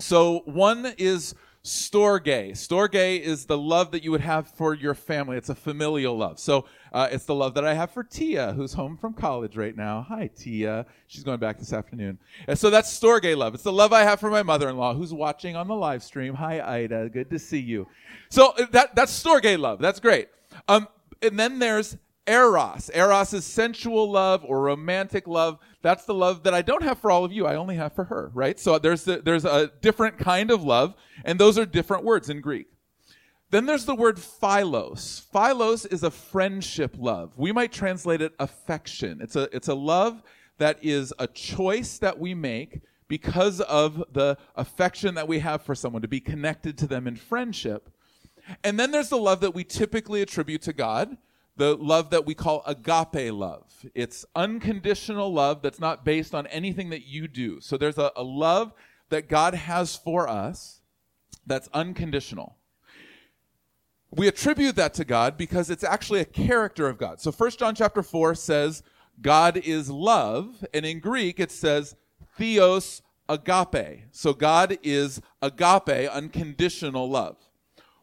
So 0.00 0.40
one 0.46 0.94
is 0.98 1.36
storge. 1.68 2.52
Storge 2.52 3.20
is 3.20 3.46
the 3.46 3.58
love 3.58 3.92
that 3.92 4.02
you 4.02 4.10
would 4.10 4.20
have 4.20 4.48
for 4.48 4.74
your 4.74 4.94
family. 4.94 5.36
It's 5.36 5.48
a 5.48 5.54
familial 5.54 6.16
love. 6.16 6.38
So 6.38 6.64
uh, 6.92 7.08
it's 7.10 7.24
the 7.24 7.34
love 7.34 7.54
that 7.54 7.64
I 7.64 7.74
have 7.74 7.90
for 7.90 8.02
Tia, 8.02 8.52
who's 8.54 8.72
home 8.72 8.96
from 8.96 9.12
college 9.12 9.56
right 9.56 9.76
now. 9.76 10.04
Hi, 10.08 10.30
Tia. 10.34 10.86
She's 11.06 11.22
going 11.22 11.38
back 11.38 11.58
this 11.58 11.72
afternoon. 11.72 12.18
And 12.46 12.58
so 12.58 12.70
that's 12.70 12.88
storge 12.98 13.36
love. 13.36 13.54
It's 13.54 13.62
the 13.62 13.72
love 13.72 13.92
I 13.92 14.02
have 14.02 14.18
for 14.18 14.30
my 14.30 14.42
mother-in-law, 14.42 14.94
who's 14.94 15.12
watching 15.12 15.56
on 15.56 15.68
the 15.68 15.76
live 15.76 16.02
stream. 16.02 16.34
Hi, 16.34 16.60
Ida. 16.60 17.10
Good 17.10 17.30
to 17.30 17.38
see 17.38 17.60
you. 17.60 17.86
So 18.30 18.54
that 18.72 18.94
that's 18.94 19.12
storge 19.12 19.58
love. 19.58 19.78
That's 19.78 20.00
great. 20.00 20.28
Um, 20.66 20.88
and 21.22 21.38
then 21.38 21.58
there's 21.58 21.96
eros. 22.28 22.90
Eros 22.94 23.32
is 23.32 23.44
sensual 23.44 24.10
love 24.10 24.44
or 24.44 24.60
romantic 24.60 25.26
love. 25.26 25.58
That's 25.82 26.04
the 26.04 26.14
love 26.14 26.42
that 26.44 26.54
I 26.54 26.62
don't 26.62 26.82
have 26.82 26.98
for 26.98 27.10
all 27.10 27.24
of 27.24 27.32
you. 27.32 27.46
I 27.46 27.56
only 27.56 27.76
have 27.76 27.94
for 27.94 28.04
her, 28.04 28.30
right? 28.34 28.58
So 28.58 28.78
there's 28.78 29.04
the, 29.04 29.22
there's 29.22 29.44
a 29.44 29.72
different 29.80 30.18
kind 30.18 30.50
of 30.50 30.62
love, 30.62 30.94
and 31.24 31.38
those 31.38 31.58
are 31.58 31.66
different 31.66 32.04
words 32.04 32.28
in 32.30 32.40
Greek. 32.40 32.66
Then 33.50 33.64
there's 33.64 33.86
the 33.86 33.94
word 33.94 34.18
philos. 34.18 35.26
Philos 35.32 35.86
is 35.86 36.02
a 36.02 36.10
friendship 36.10 36.94
love. 36.98 37.32
We 37.38 37.50
might 37.50 37.72
translate 37.72 38.20
it 38.20 38.34
affection. 38.38 39.20
It's 39.22 39.36
a 39.36 39.48
it's 39.56 39.68
a 39.68 39.74
love 39.74 40.22
that 40.58 40.78
is 40.82 41.14
a 41.18 41.26
choice 41.26 41.98
that 41.98 42.18
we 42.18 42.34
make 42.34 42.80
because 43.08 43.60
of 43.62 44.04
the 44.12 44.36
affection 44.54 45.14
that 45.14 45.26
we 45.26 45.38
have 45.38 45.62
for 45.62 45.74
someone 45.74 46.02
to 46.02 46.08
be 46.08 46.20
connected 46.20 46.76
to 46.78 46.86
them 46.86 47.06
in 47.06 47.16
friendship. 47.16 47.90
And 48.62 48.78
then 48.78 48.90
there's 48.90 49.08
the 49.08 49.16
love 49.16 49.40
that 49.40 49.54
we 49.54 49.64
typically 49.64 50.20
attribute 50.20 50.62
to 50.62 50.72
God, 50.72 51.16
the 51.58 51.76
love 51.76 52.10
that 52.10 52.24
we 52.24 52.34
call 52.34 52.62
agape 52.66 53.32
love. 53.32 53.64
It's 53.94 54.24
unconditional 54.34 55.32
love 55.32 55.60
that's 55.60 55.80
not 55.80 56.04
based 56.04 56.34
on 56.34 56.46
anything 56.46 56.90
that 56.90 57.06
you 57.06 57.28
do. 57.28 57.60
So 57.60 57.76
there's 57.76 57.98
a, 57.98 58.12
a 58.16 58.22
love 58.22 58.72
that 59.10 59.28
God 59.28 59.54
has 59.54 59.96
for 59.96 60.28
us 60.28 60.80
that's 61.46 61.68
unconditional. 61.74 62.56
We 64.10 64.28
attribute 64.28 64.76
that 64.76 64.94
to 64.94 65.04
God 65.04 65.36
because 65.36 65.68
it's 65.68 65.84
actually 65.84 66.20
a 66.20 66.24
character 66.24 66.88
of 66.88 66.96
God. 66.96 67.20
So 67.20 67.32
1 67.32 67.50
John 67.52 67.74
chapter 67.74 68.02
4 68.02 68.34
says 68.36 68.82
God 69.20 69.56
is 69.56 69.90
love, 69.90 70.64
and 70.72 70.86
in 70.86 71.00
Greek 71.00 71.40
it 71.40 71.50
says 71.50 71.96
theos 72.36 73.02
agape. 73.28 74.04
So 74.12 74.32
God 74.32 74.78
is 74.82 75.20
agape, 75.42 76.08
unconditional 76.08 77.10
love 77.10 77.47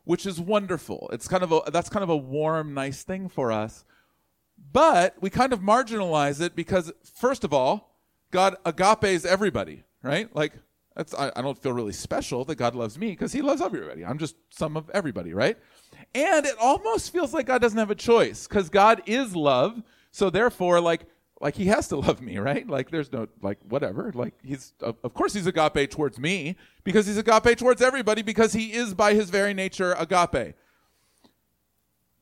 which 0.05 0.25
is 0.25 0.39
wonderful. 0.39 1.09
It's 1.11 1.27
kind 1.27 1.43
of 1.43 1.51
a, 1.51 1.61
that's 1.71 1.89
kind 1.89 2.03
of 2.03 2.09
a 2.09 2.17
warm, 2.17 2.73
nice 2.73 3.03
thing 3.03 3.27
for 3.27 3.51
us. 3.51 3.83
But 4.71 5.15
we 5.19 5.29
kind 5.29 5.51
of 5.51 5.59
marginalize 5.59 6.39
it 6.41 6.55
because, 6.55 6.91
first 7.03 7.43
of 7.43 7.53
all, 7.53 7.97
God 8.31 8.55
agapes 8.65 9.25
everybody, 9.25 9.83
right? 10.01 10.33
Like, 10.35 10.53
that's, 10.95 11.13
I, 11.13 11.31
I 11.35 11.41
don't 11.41 11.57
feel 11.57 11.73
really 11.73 11.91
special 11.91 12.45
that 12.45 12.55
God 12.55 12.73
loves 12.73 12.97
me 12.97 13.09
because 13.09 13.33
he 13.33 13.41
loves 13.41 13.61
everybody. 13.61 14.05
I'm 14.05 14.17
just 14.17 14.35
some 14.49 14.77
of 14.77 14.89
everybody, 14.91 15.33
right? 15.33 15.57
And 16.13 16.45
it 16.45 16.55
almost 16.59 17.11
feels 17.11 17.33
like 17.33 17.47
God 17.47 17.61
doesn't 17.61 17.77
have 17.77 17.91
a 17.91 17.95
choice 17.95 18.47
because 18.47 18.69
God 18.69 19.01
is 19.05 19.35
love. 19.35 19.83
So 20.11 20.29
therefore, 20.29 20.79
like, 20.79 21.05
like 21.45 21.55
he 21.55 21.67
has 21.67 21.87
to 21.89 21.95
love 21.95 22.21
me, 22.21 22.39
right? 22.39 22.67
Like 22.67 22.89
there's 22.89 23.11
no 23.11 23.27
like 23.39 23.59
whatever. 23.69 24.11
Like 24.15 24.33
he's 24.43 24.73
of 24.81 25.13
course 25.13 25.35
he's 25.35 25.45
agape 25.45 25.91
towards 25.91 26.17
me 26.17 26.55
because 26.83 27.05
he's 27.05 27.19
agape 27.19 27.55
towards 27.55 27.83
everybody 27.83 28.23
because 28.23 28.53
he 28.53 28.73
is 28.73 28.95
by 28.95 29.13
his 29.13 29.29
very 29.29 29.53
nature 29.53 29.93
agape. 29.99 30.55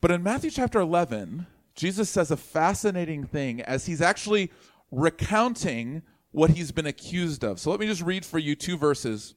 But 0.01 0.11
in 0.11 0.23
Matthew 0.23 0.51
chapter 0.51 0.81
11, 0.81 1.47
Jesus 1.73 2.09
says 2.09 2.31
a 2.31 2.35
fascinating 2.37 3.23
thing 3.23 3.61
as 3.61 3.85
he's 3.85 4.01
actually 4.01 4.51
recounting 4.91 6.01
what 6.31 6.49
he's 6.49 6.73
been 6.73 6.85
accused 6.85 7.45
of. 7.45 7.61
So 7.61 7.71
let 7.71 7.79
me 7.79 7.87
just 7.87 8.01
read 8.01 8.25
for 8.25 8.39
you 8.39 8.57
two 8.57 8.77
verses. 8.77 9.35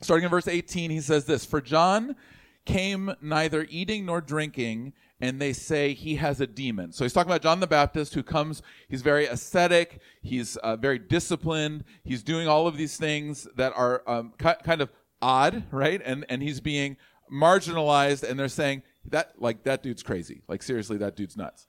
Starting 0.00 0.24
in 0.24 0.30
verse 0.30 0.48
18, 0.48 0.90
he 0.90 1.02
says 1.02 1.26
this, 1.26 1.44
"For 1.44 1.60
John 1.60 2.16
came 2.64 3.14
neither 3.20 3.66
eating 3.68 4.06
nor 4.06 4.22
drinking, 4.22 4.94
and 5.20 5.40
they 5.40 5.52
say 5.52 5.94
he 5.94 6.16
has 6.16 6.40
a 6.40 6.46
demon. 6.46 6.92
So 6.92 7.04
he's 7.04 7.12
talking 7.12 7.30
about 7.30 7.42
John 7.42 7.60
the 7.60 7.66
Baptist 7.66 8.14
who 8.14 8.22
comes, 8.22 8.62
he's 8.88 9.02
very 9.02 9.26
ascetic, 9.26 10.00
he's 10.22 10.56
uh, 10.58 10.76
very 10.76 10.98
disciplined, 10.98 11.84
he's 12.04 12.22
doing 12.22 12.46
all 12.46 12.66
of 12.66 12.76
these 12.76 12.96
things 12.96 13.48
that 13.56 13.72
are 13.76 14.02
um, 14.06 14.32
ki- 14.38 14.62
kind 14.62 14.80
of 14.80 14.90
odd, 15.20 15.64
right? 15.70 16.00
And, 16.04 16.24
and 16.28 16.42
he's 16.42 16.60
being 16.60 16.96
marginalized, 17.32 18.22
and 18.22 18.38
they're 18.38 18.48
saying, 18.48 18.82
that, 19.10 19.32
like, 19.38 19.64
that 19.64 19.82
dude's 19.82 20.02
crazy. 20.02 20.42
Like, 20.48 20.62
seriously, 20.62 20.98
that 20.98 21.16
dude's 21.16 21.36
nuts. 21.36 21.66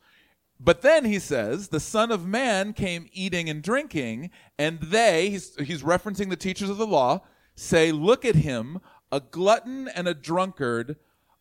But 0.60 0.82
then 0.82 1.06
he 1.06 1.20
says, 1.20 1.70
the 1.70 1.80
Son 1.80 2.12
of 2.12 2.28
Man 2.28 2.74
came 2.74 3.08
eating 3.14 3.50
and 3.50 3.64
drinking, 3.64 4.30
and 4.58 4.80
they, 4.80 5.30
he's, 5.30 5.56
he's 5.56 5.84
referencing 5.84 6.30
the 6.30 6.36
teachers 6.36 6.70
of 6.70 6.78
the 6.78 6.88
law, 6.88 7.22
say, 7.56 7.92
Look 7.92 8.26
at 8.26 8.36
him, 8.36 8.80
a 9.12 9.22
glutton 9.22 9.88
and 9.88 10.08
a 10.08 10.14
drunkard, 10.14 10.98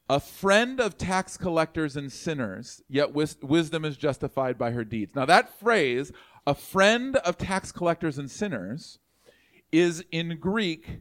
a 0.09 0.21
friend 0.21 0.81
of 0.81 0.97
tax 0.97 1.37
collectors 1.37 1.97
and 1.97 2.11
sinners, 2.11 2.83
yet 2.88 3.12
wis- 3.12 3.37
wisdom 3.42 3.85
is 3.85 3.97
justified 3.97 4.57
by 4.59 4.71
her 4.71 4.85
deeds. 4.85 5.14
Now, 5.14 5.27
that 5.27 5.59
phrase, 5.59 6.12
a 6.47 6.55
friend 6.55 7.16
of 7.16 7.37
tax 7.37 7.73
collectors 7.73 8.18
and 8.18 8.31
sinners, 8.31 8.99
is 9.71 10.05
in 10.11 10.38
Greek 10.38 11.01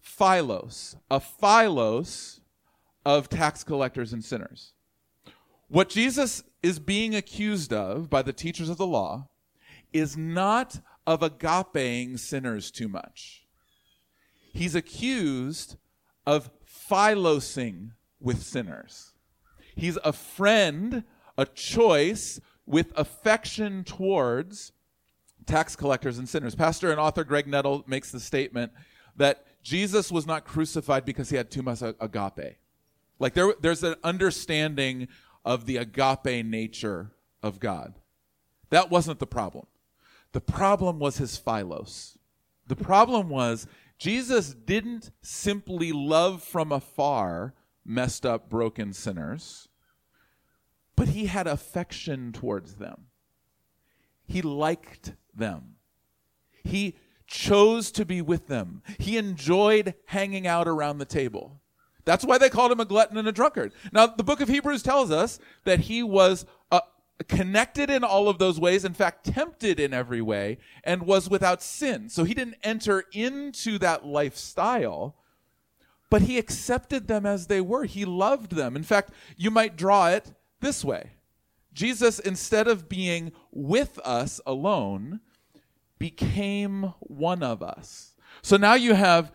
philos, 0.00 0.96
a 1.10 1.20
philos 1.20 2.40
of 3.04 3.28
tax 3.28 3.64
collectors 3.64 4.12
and 4.12 4.24
sinners. 4.24 4.72
What 5.68 5.88
Jesus 5.88 6.44
is 6.62 6.78
being 6.78 7.14
accused 7.14 7.72
of 7.72 8.10
by 8.10 8.22
the 8.22 8.32
teachers 8.32 8.68
of 8.68 8.76
the 8.76 8.86
law 8.86 9.28
is 9.92 10.16
not 10.16 10.80
of 11.06 11.20
agapeing 11.20 12.18
sinners 12.18 12.70
too 12.70 12.88
much 12.88 13.42
he's 14.52 14.74
accused 14.74 15.76
of 16.26 16.50
philosing 16.64 17.92
with 18.22 18.42
sinners. 18.42 19.12
He's 19.74 19.98
a 20.04 20.12
friend, 20.12 21.04
a 21.36 21.46
choice 21.46 22.40
with 22.66 22.92
affection 22.96 23.84
towards 23.84 24.72
tax 25.46 25.74
collectors 25.74 26.18
and 26.18 26.28
sinners. 26.28 26.54
Pastor 26.54 26.90
and 26.90 27.00
author 27.00 27.24
Greg 27.24 27.46
Nettle 27.46 27.84
makes 27.86 28.10
the 28.12 28.20
statement 28.20 28.72
that 29.16 29.44
Jesus 29.62 30.10
was 30.10 30.26
not 30.26 30.44
crucified 30.44 31.04
because 31.04 31.30
he 31.30 31.36
had 31.36 31.50
too 31.50 31.62
much 31.62 31.82
agape. 31.82 32.56
Like 33.18 33.34
there, 33.34 33.54
there's 33.60 33.82
an 33.82 33.96
understanding 34.02 35.08
of 35.44 35.66
the 35.66 35.76
agape 35.76 36.44
nature 36.44 37.12
of 37.42 37.60
God. 37.60 37.94
That 38.70 38.90
wasn't 38.90 39.18
the 39.18 39.26
problem. 39.26 39.66
The 40.32 40.40
problem 40.40 40.98
was 40.98 41.18
his 41.18 41.36
philos. 41.36 42.16
The 42.66 42.76
problem 42.76 43.28
was 43.28 43.66
Jesus 43.98 44.54
didn't 44.54 45.10
simply 45.20 45.92
love 45.92 46.42
from 46.42 46.72
afar 46.72 47.54
messed 47.84 48.24
up, 48.24 48.48
broken 48.48 48.92
sinners, 48.92 49.68
but 50.96 51.08
he 51.08 51.26
had 51.26 51.46
affection 51.46 52.32
towards 52.32 52.76
them. 52.76 53.06
He 54.24 54.42
liked 54.42 55.14
them. 55.34 55.76
He 56.62 56.96
chose 57.26 57.90
to 57.92 58.04
be 58.04 58.20
with 58.20 58.46
them. 58.46 58.82
He 58.98 59.16
enjoyed 59.16 59.94
hanging 60.06 60.46
out 60.46 60.68
around 60.68 60.98
the 60.98 61.04
table. 61.04 61.60
That's 62.04 62.24
why 62.24 62.38
they 62.38 62.50
called 62.50 62.72
him 62.72 62.80
a 62.80 62.84
glutton 62.84 63.16
and 63.16 63.28
a 63.28 63.32
drunkard. 63.32 63.72
Now, 63.92 64.06
the 64.06 64.24
book 64.24 64.40
of 64.40 64.48
Hebrews 64.48 64.82
tells 64.82 65.10
us 65.10 65.38
that 65.64 65.80
he 65.80 66.02
was 66.02 66.44
uh, 66.70 66.80
connected 67.28 67.90
in 67.90 68.02
all 68.04 68.28
of 68.28 68.38
those 68.38 68.58
ways, 68.58 68.84
in 68.84 68.94
fact, 68.94 69.24
tempted 69.24 69.78
in 69.78 69.94
every 69.94 70.20
way, 70.20 70.58
and 70.84 71.06
was 71.06 71.30
without 71.30 71.62
sin. 71.62 72.08
So 72.08 72.24
he 72.24 72.34
didn't 72.34 72.56
enter 72.62 73.04
into 73.12 73.78
that 73.78 74.04
lifestyle, 74.04 75.16
but 76.12 76.20
he 76.20 76.36
accepted 76.36 77.08
them 77.08 77.24
as 77.24 77.46
they 77.46 77.62
were. 77.62 77.84
He 77.84 78.04
loved 78.04 78.52
them. 78.52 78.76
In 78.76 78.82
fact, 78.82 79.12
you 79.34 79.50
might 79.50 79.76
draw 79.76 80.08
it 80.08 80.34
this 80.60 80.84
way 80.84 81.12
Jesus, 81.72 82.18
instead 82.18 82.68
of 82.68 82.86
being 82.86 83.32
with 83.50 83.98
us 84.04 84.38
alone, 84.44 85.20
became 85.98 86.92
one 87.00 87.42
of 87.42 87.62
us. 87.62 88.14
So 88.42 88.58
now 88.58 88.74
you 88.74 88.92
have 88.92 89.32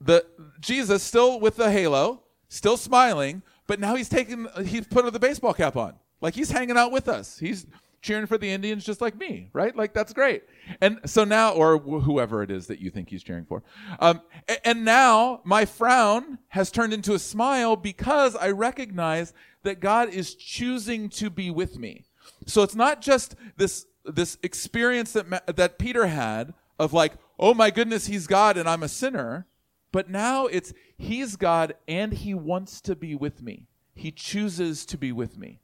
the 0.00 0.26
Jesus 0.58 1.04
still 1.04 1.38
with 1.38 1.54
the 1.54 1.70
halo, 1.70 2.24
still 2.48 2.76
smiling, 2.76 3.42
but 3.68 3.78
now 3.78 3.94
he's 3.94 4.08
taking 4.08 4.48
he's 4.64 4.88
put 4.88 5.12
the 5.12 5.20
baseball 5.20 5.54
cap 5.54 5.76
on. 5.76 5.94
Like 6.20 6.34
he's 6.34 6.50
hanging 6.50 6.76
out 6.76 6.90
with 6.90 7.06
us. 7.06 7.38
He's 7.38 7.64
cheering 8.00 8.26
for 8.26 8.38
the 8.38 8.50
Indians 8.50 8.84
just 8.84 9.00
like 9.00 9.16
me, 9.16 9.48
right? 9.52 9.74
Like 9.74 9.92
that's 9.92 10.12
great. 10.12 10.44
And 10.80 11.00
so 11.04 11.24
now, 11.24 11.52
or 11.52 11.78
wh- 11.78 12.04
whoever 12.04 12.42
it 12.42 12.50
is 12.50 12.66
that 12.68 12.80
you 12.80 12.90
think 12.90 13.08
he's 13.08 13.22
cheering 13.22 13.44
for. 13.44 13.62
Um, 13.98 14.20
and, 14.46 14.60
and 14.64 14.84
now 14.84 15.40
my 15.44 15.64
frown 15.64 16.38
has 16.48 16.70
turned 16.70 16.92
into 16.92 17.14
a 17.14 17.18
smile 17.18 17.76
because 17.76 18.36
I 18.36 18.50
recognize 18.50 19.32
that 19.62 19.80
God 19.80 20.10
is 20.10 20.34
choosing 20.34 21.08
to 21.10 21.30
be 21.30 21.50
with 21.50 21.78
me. 21.78 22.04
So 22.46 22.62
it's 22.62 22.74
not 22.74 23.02
just 23.02 23.34
this 23.56 23.86
this 24.04 24.38
experience 24.42 25.12
that 25.12 25.56
that 25.56 25.78
Peter 25.78 26.06
had 26.06 26.54
of 26.78 26.92
like, 26.92 27.14
oh 27.38 27.54
my 27.54 27.70
goodness, 27.70 28.06
he's 28.06 28.26
God 28.26 28.56
and 28.56 28.68
I'm 28.68 28.82
a 28.82 28.88
sinner. 28.88 29.46
But 29.90 30.08
now 30.08 30.46
it's 30.46 30.72
he's 30.96 31.36
God 31.36 31.74
and 31.86 32.12
he 32.12 32.34
wants 32.34 32.80
to 32.82 32.94
be 32.94 33.14
with 33.14 33.42
me. 33.42 33.66
He 33.94 34.12
chooses 34.12 34.86
to 34.86 34.98
be 34.98 35.12
with 35.12 35.36
me. 35.36 35.60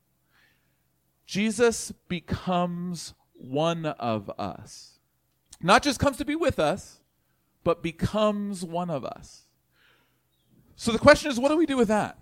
Jesus 1.26 1.92
becomes 2.08 3.14
one 3.32 3.86
of 3.86 4.30
us. 4.38 4.98
Not 5.60 5.82
just 5.82 5.98
comes 5.98 6.16
to 6.18 6.24
be 6.24 6.36
with 6.36 6.58
us, 6.58 7.00
but 7.62 7.82
becomes 7.82 8.64
one 8.64 8.90
of 8.90 9.04
us. 9.04 9.46
So 10.76 10.92
the 10.92 10.98
question 10.98 11.30
is, 11.30 11.38
what 11.38 11.48
do 11.48 11.56
we 11.56 11.66
do 11.66 11.76
with 11.76 11.88
that? 11.88 12.18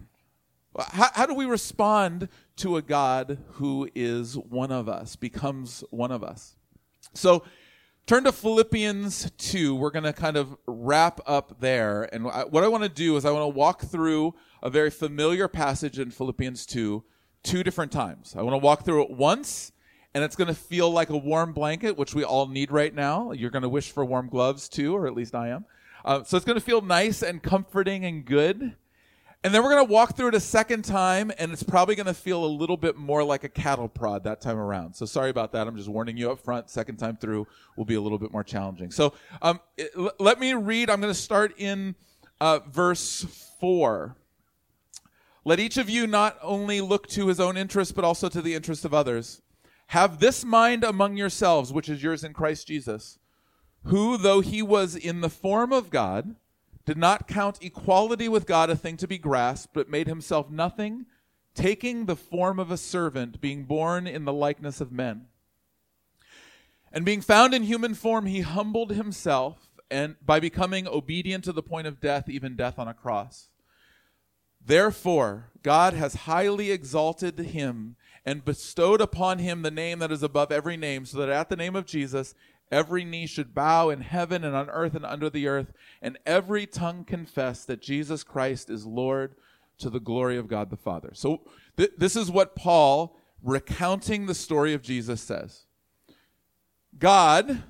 How, 0.78 1.10
how, 1.12 1.26
do 1.26 1.34
we 1.34 1.44
respond 1.44 2.28
to 2.56 2.76
a 2.76 2.82
God 2.82 3.38
who 3.52 3.90
is 3.94 4.38
one 4.38 4.72
of 4.72 4.88
us, 4.88 5.16
becomes 5.16 5.84
one 5.90 6.10
of 6.10 6.24
us? 6.24 6.56
So 7.12 7.44
turn 8.06 8.24
to 8.24 8.32
Philippians 8.32 9.32
2. 9.36 9.74
We're 9.74 9.90
going 9.90 10.04
to 10.04 10.14
kind 10.14 10.36
of 10.36 10.56
wrap 10.66 11.20
up 11.26 11.60
there. 11.60 12.08
And 12.14 12.24
what 12.24 12.64
I 12.64 12.68
want 12.68 12.84
to 12.84 12.88
do 12.88 13.16
is 13.16 13.24
I 13.24 13.30
want 13.32 13.42
to 13.42 13.58
walk 13.58 13.82
through 13.82 14.34
a 14.62 14.70
very 14.70 14.90
familiar 14.90 15.46
passage 15.46 15.98
in 15.98 16.10
Philippians 16.10 16.64
2 16.66 17.04
two 17.42 17.62
different 17.62 17.92
times. 17.92 18.35
I 18.37 18.42
want 18.42 18.55
to 18.55 18.59
walk 18.59 18.85
through 18.85 19.02
it 19.02 19.11
once, 19.11 19.72
and 20.14 20.22
it's 20.22 20.37
going 20.37 20.48
to 20.48 20.55
feel 20.55 20.90
like 20.90 21.11
a 21.11 21.16
warm 21.16 21.52
blanket, 21.52 21.96
which 21.96 22.14
we 22.14 22.24
all 22.24 22.46
need 22.46 22.70
right 22.70 22.94
now. 22.94 23.33
You're 23.33 23.50
going 23.50 23.62
to 23.62 23.68
wish 23.68 23.90
for 23.90 24.05
warm 24.05 24.28
gloves 24.28 24.68
too, 24.68 24.94
or 24.94 25.07
at 25.07 25.14
least 25.14 25.35
I 25.35 25.48
am. 25.48 25.64
Uh, 26.05 26.24
so 26.24 26.37
it's 26.37 26.46
going 26.46 26.59
to 26.59 26.64
feel 26.64 26.81
nice 26.81 27.22
and 27.22 27.42
comforting 27.42 28.05
and 28.05 28.24
good. 28.24 28.76
And 29.44 29.52
then 29.52 29.64
we're 29.64 29.70
going 29.70 29.85
to 29.85 29.92
walk 29.92 30.16
through 30.16 30.28
it 30.28 30.35
a 30.37 30.40
second 30.40 30.85
time, 30.85 31.33
and 31.37 31.50
it's 31.52 31.64
probably 31.64 31.96
going 31.96 32.07
to 32.07 32.14
feel 32.14 32.44
a 32.44 32.46
little 32.46 32.76
bit 32.76 32.96
more 32.96 33.24
like 33.24 33.42
a 33.42 33.48
cattle 33.48 33.88
prod 33.88 34.22
that 34.22 34.40
time 34.40 34.57
around. 34.57 34.94
So 34.94 35.05
sorry 35.05 35.31
about 35.31 35.50
that. 35.52 35.66
I'm 35.66 35.76
just 35.76 35.88
warning 35.88 36.16
you 36.16 36.31
up 36.31 36.38
front. 36.38 36.70
Second 36.70 36.96
time 36.96 37.16
through 37.16 37.48
will 37.76 37.85
be 37.85 37.96
a 37.96 38.00
little 38.00 38.18
bit 38.18 38.31
more 38.31 38.44
challenging. 38.44 38.92
So 38.92 39.14
um, 39.40 39.59
it, 39.76 39.90
l- 39.96 40.12
let 40.20 40.38
me 40.38 40.55
read. 40.55 40.90
I'm 40.90 41.00
going 41.00 41.12
to 41.12 41.18
start 41.18 41.55
in 41.59 41.96
uh, 42.40 42.61
verse 42.70 43.24
4. 43.59 44.14
Let 45.44 45.61
each 45.61 45.76
of 45.76 45.90
you 45.90 46.07
not 46.07 46.38
only 46.40 46.81
look 46.81 47.09
to 47.09 47.26
his 47.26 47.40
own 47.40 47.57
interest, 47.57 47.94
but 47.94 48.05
also 48.05 48.28
to 48.28 48.40
the 48.40 48.55
interest 48.55 48.85
of 48.85 48.94
others. 48.94 49.42
Have 49.88 50.20
this 50.20 50.44
mind 50.44 50.85
among 50.85 51.16
yourselves, 51.16 51.72
which 51.72 51.88
is 51.88 52.02
yours 52.02 52.22
in 52.24 52.33
Christ 52.33 52.68
Jesus, 52.68 53.18
who, 53.85 54.16
though 54.16 54.40
he 54.40 54.62
was 54.62 54.94
in 54.94 55.20
the 55.20 55.28
form 55.28 55.72
of 55.72 55.90
God, 55.90 56.37
did 56.85 56.96
not 56.96 57.28
count 57.28 57.62
equality 57.62 58.28
with 58.28 58.46
God 58.46 58.70
a 58.70 58.76
thing 58.76 58.96
to 58.98 59.09
be 59.09 59.18
grasped, 59.18 59.74
but 59.74 59.90
made 59.90 60.07
himself 60.07 60.50
nothing, 60.50 61.07
taking 61.55 62.07
the 62.07 62.16
form 62.16 62.59
of 62.59 62.70
a 62.70 62.76
servant, 62.76 63.40
being 63.40 63.64
born 63.64 64.07
in 64.07 64.24
the 64.24 64.33
likeness 64.33 64.81
of 64.81 64.92
men. 64.92 65.26
And 66.92 67.05
being 67.05 67.20
found 67.20 67.55
in 67.55 67.64
human 67.64 67.94
form, 67.94 68.26
he 68.26 68.40
humbled 68.40 68.92
himself 68.92 69.68
and 69.90 70.16
by 70.24 70.40
becoming 70.40 70.88
obedient 70.88 71.44
to 71.44 71.52
the 71.52 71.62
point 71.62 71.87
of 71.87 72.00
death, 72.00 72.28
even 72.28 72.57
death 72.57 72.78
on 72.78 72.88
a 72.88 72.94
cross. 72.94 73.48
Therefore, 74.64 75.51
God 75.62 75.94
has 75.94 76.14
highly 76.14 76.70
exalted 76.70 77.38
him 77.38 77.96
and 78.25 78.44
bestowed 78.44 79.01
upon 79.01 79.38
him 79.38 79.62
the 79.62 79.70
name 79.70 79.98
that 79.98 80.12
is 80.12 80.22
above 80.22 80.53
every 80.53 80.77
name, 80.77 81.05
so 81.05 81.18
that 81.18 81.29
at 81.29 81.48
the 81.48 81.57
name 81.57 81.75
of 81.75 81.87
Jesus, 81.87 82.35
every 82.70 83.05
knee 83.05 83.27
should 83.27 83.55
bow 83.55 83.90
in 83.90 84.01
heaven 84.01 84.44
and 84.44 84.55
on 84.55 84.70
earth 84.70 84.94
and 84.94 85.05
under 85.05 85.29
the 85.29 85.48
earth, 85.48 85.72
and 86.01 86.18
every 86.25 86.66
tongue 86.66 87.05
confess 87.05 87.64
that 87.64 87.83
Jesus 87.83 88.22
Christ 88.22 88.70
is 88.70 88.87
Lord 88.87 89.35
to 89.79 89.90
the 89.90 90.01
glory 90.01 90.38
of 90.38 90.48
God 90.48 90.70
the 90.70 90.77
Father. 90.77 91.11
So, 91.14 91.42
th- 91.77 91.92
this 91.98 92.14
is 92.14 92.31
what 92.31 92.55
Paul, 92.55 93.16
recounting 93.42 94.27
the 94.27 94.35
story 94.35 94.75
of 94.75 94.83
Jesus, 94.83 95.20
says 95.20 95.66
God, 96.98 97.64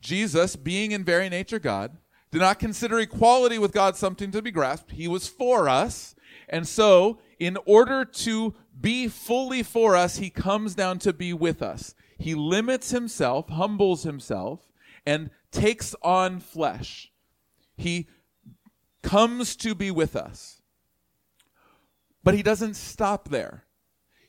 Jesus, 0.00 0.56
being 0.56 0.90
in 0.90 1.04
very 1.04 1.28
nature 1.28 1.60
God, 1.60 1.96
did 2.36 2.42
not 2.42 2.58
consider 2.58 2.98
equality 2.98 3.58
with 3.58 3.72
God 3.72 3.96
something 3.96 4.30
to 4.32 4.42
be 4.42 4.50
grasped. 4.50 4.92
He 4.92 5.08
was 5.08 5.26
for 5.26 5.70
us. 5.70 6.14
And 6.50 6.68
so, 6.68 7.18
in 7.38 7.56
order 7.64 8.04
to 8.04 8.54
be 8.78 9.08
fully 9.08 9.62
for 9.62 9.96
us, 9.96 10.18
he 10.18 10.28
comes 10.28 10.74
down 10.74 10.98
to 10.98 11.12
be 11.12 11.32
with 11.32 11.62
us. 11.62 11.94
He 12.18 12.34
limits 12.34 12.90
himself, 12.90 13.48
humbles 13.48 14.02
himself, 14.02 14.60
and 15.06 15.30
takes 15.50 15.94
on 16.02 16.40
flesh. 16.40 17.10
He 17.76 18.08
comes 19.02 19.56
to 19.56 19.74
be 19.74 19.90
with 19.90 20.14
us. 20.14 20.60
But 22.22 22.34
he 22.34 22.42
doesn't 22.42 22.74
stop 22.74 23.28
there 23.28 23.65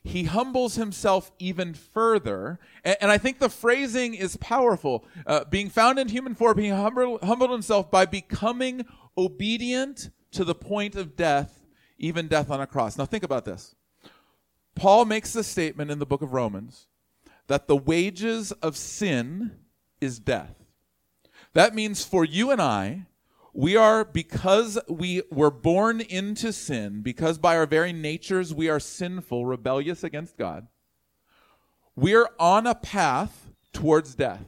he 0.08 0.24
humbles 0.24 0.76
himself 0.76 1.32
even 1.40 1.74
further. 1.74 2.60
And, 2.84 2.98
and 3.02 3.12
I 3.12 3.18
think 3.18 3.40
the 3.40 3.50
phrasing 3.50 4.14
is 4.14 4.38
powerful. 4.38 5.06
Uh, 5.26 5.46
being 5.46 5.70
found 5.70 6.00
in 6.00 6.08
human 6.08 6.36
form, 6.36 6.58
he 6.58 6.70
humbled, 6.70 7.22
humbled 7.24 7.52
himself 7.52 7.92
by 7.92 8.06
becoming 8.06 8.86
obedient 9.18 10.10
to 10.32 10.44
the 10.44 10.56
point 10.56 10.96
of 10.96 11.16
death, 11.16 11.66
even 11.98 12.28
death 12.28 12.50
on 12.50 12.62
a 12.62 12.68
cross. 12.68 12.98
Now, 12.98 13.06
think 13.06 13.24
about 13.24 13.46
this. 13.46 13.76
Paul 14.76 15.06
makes 15.06 15.34
the 15.34 15.44
statement 15.44 15.92
in 15.92 16.00
the 16.00 16.06
book 16.06 16.22
of 16.22 16.34
Romans 16.34 16.88
that 17.48 17.68
the 17.68 17.78
wages 17.78 18.52
of 18.54 18.78
sin 18.78 19.52
is 20.00 20.20
death. 20.20 20.64
That 21.54 21.74
means 21.74 22.06
for 22.06 22.24
you 22.24 22.52
and 22.52 22.62
I, 22.62 23.07
we 23.58 23.76
are, 23.76 24.06
because 24.06 24.78
we 24.88 25.24
were 25.32 25.50
born 25.50 26.00
into 26.00 26.54
sin, 26.54 27.02
because 27.02 27.40
by 27.40 27.58
our 27.58 27.66
very 27.66 27.92
natures 27.92 28.54
we 28.54 28.70
are 28.70 28.80
sinful, 28.80 29.48
rebellious 29.48 30.04
against 30.04 30.38
God, 30.38 30.68
we 31.96 32.14
are 32.14 32.30
on 32.40 32.68
a 32.68 32.76
path 32.76 33.50
towards 33.74 34.14
death. 34.14 34.46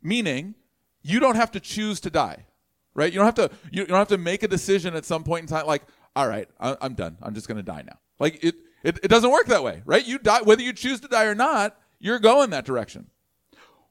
Meaning, 0.00 0.54
you 1.02 1.18
don't 1.18 1.34
have 1.34 1.50
to 1.50 1.58
choose 1.58 1.98
to 1.98 2.10
die, 2.10 2.46
right? 2.94 3.12
You 3.12 3.18
don't 3.18 3.26
have 3.26 3.50
to, 3.50 3.50
you 3.72 3.84
don't 3.86 3.98
have 3.98 4.06
to 4.06 4.18
make 4.18 4.44
a 4.44 4.48
decision 4.48 4.94
at 4.94 5.04
some 5.04 5.24
point 5.24 5.42
in 5.42 5.48
time, 5.48 5.66
like, 5.66 5.82
all 6.14 6.28
right, 6.28 6.48
I'm 6.60 6.94
done. 6.94 7.16
I'm 7.22 7.34
just 7.34 7.48
going 7.48 7.56
to 7.56 7.64
die 7.64 7.82
now. 7.84 7.98
Like, 8.20 8.44
it, 8.44 8.54
it, 8.84 9.00
it 9.02 9.08
doesn't 9.08 9.32
work 9.32 9.46
that 9.46 9.64
way, 9.64 9.82
right? 9.84 10.06
You 10.06 10.20
die, 10.20 10.42
whether 10.42 10.62
you 10.62 10.72
choose 10.72 11.00
to 11.00 11.08
die 11.08 11.24
or 11.24 11.34
not, 11.34 11.76
you're 11.98 12.20
going 12.20 12.50
that 12.50 12.66
direction. 12.66 13.08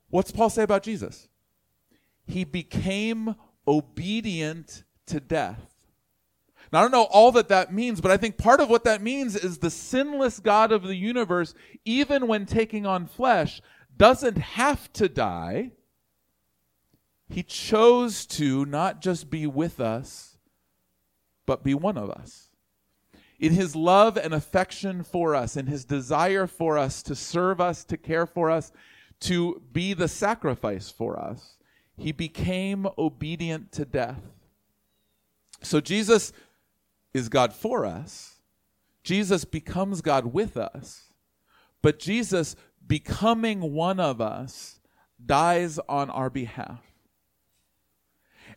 What's 0.09 0.31
Paul 0.31 0.49
say 0.49 0.63
about 0.63 0.83
Jesus? 0.83 1.27
He 2.25 2.45
became 2.45 3.35
obedient 3.67 4.83
to 5.07 5.19
death. 5.19 5.71
Now, 6.71 6.79
I 6.79 6.81
don't 6.83 6.91
know 6.91 7.03
all 7.03 7.31
that 7.33 7.49
that 7.49 7.73
means, 7.73 7.99
but 7.99 8.11
I 8.11 8.17
think 8.17 8.37
part 8.37 8.61
of 8.61 8.69
what 8.69 8.85
that 8.85 9.01
means 9.01 9.35
is 9.35 9.57
the 9.57 9.69
sinless 9.69 10.39
God 10.39 10.71
of 10.71 10.83
the 10.83 10.95
universe, 10.95 11.53
even 11.83 12.27
when 12.27 12.45
taking 12.45 12.85
on 12.85 13.07
flesh, 13.07 13.61
doesn't 13.97 14.37
have 14.37 14.91
to 14.93 15.09
die. 15.09 15.71
He 17.29 17.43
chose 17.43 18.25
to 18.27 18.65
not 18.65 19.01
just 19.01 19.29
be 19.29 19.47
with 19.47 19.79
us, 19.79 20.37
but 21.45 21.63
be 21.63 21.73
one 21.73 21.97
of 21.97 22.09
us. 22.09 22.49
In 23.39 23.53
his 23.53 23.75
love 23.75 24.17
and 24.17 24.33
affection 24.33 25.03
for 25.03 25.35
us, 25.35 25.57
in 25.57 25.65
his 25.65 25.83
desire 25.83 26.47
for 26.47 26.77
us 26.77 27.01
to 27.03 27.15
serve 27.15 27.59
us, 27.59 27.83
to 27.85 27.97
care 27.97 28.25
for 28.25 28.49
us, 28.49 28.71
to 29.21 29.61
be 29.73 29.93
the 29.93 30.07
sacrifice 30.07 30.89
for 30.89 31.19
us, 31.19 31.57
he 32.01 32.11
became 32.11 32.87
obedient 32.97 33.71
to 33.73 33.85
death. 33.85 34.21
So 35.61 35.79
Jesus 35.79 36.33
is 37.13 37.29
God 37.29 37.53
for 37.53 37.85
us. 37.85 38.37
Jesus 39.03 39.45
becomes 39.45 40.01
God 40.01 40.33
with 40.33 40.57
us. 40.57 41.13
But 41.83 41.99
Jesus, 41.99 42.55
becoming 42.85 43.73
one 43.73 43.99
of 43.99 44.19
us, 44.19 44.79
dies 45.23 45.79
on 45.87 46.09
our 46.09 46.29
behalf. 46.31 46.81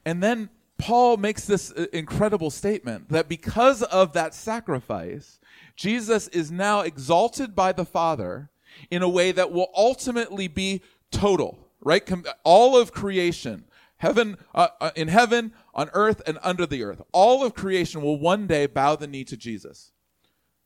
And 0.06 0.22
then 0.22 0.48
Paul 0.78 1.18
makes 1.18 1.46
this 1.46 1.70
uh, 1.72 1.86
incredible 1.92 2.50
statement 2.50 3.10
that 3.10 3.28
because 3.28 3.82
of 3.82 4.14
that 4.14 4.34
sacrifice, 4.34 5.38
Jesus 5.76 6.28
is 6.28 6.50
now 6.50 6.80
exalted 6.80 7.54
by 7.54 7.72
the 7.72 7.84
Father 7.84 8.50
in 8.90 9.02
a 9.02 9.08
way 9.08 9.32
that 9.32 9.52
will 9.52 9.70
ultimately 9.76 10.48
be 10.48 10.82
total, 11.10 11.63
right? 11.84 12.10
All 12.42 12.76
of 12.76 12.92
creation 12.92 13.66
Heaven, 14.04 14.36
uh, 14.54 14.68
uh, 14.82 14.90
in 14.96 15.08
heaven, 15.08 15.54
on 15.72 15.88
earth, 15.94 16.20
and 16.26 16.38
under 16.42 16.66
the 16.66 16.82
earth. 16.82 17.00
All 17.12 17.42
of 17.42 17.54
creation 17.54 18.02
will 18.02 18.18
one 18.18 18.46
day 18.46 18.66
bow 18.66 18.96
the 18.96 19.06
knee 19.06 19.24
to 19.24 19.36
Jesus. 19.36 19.92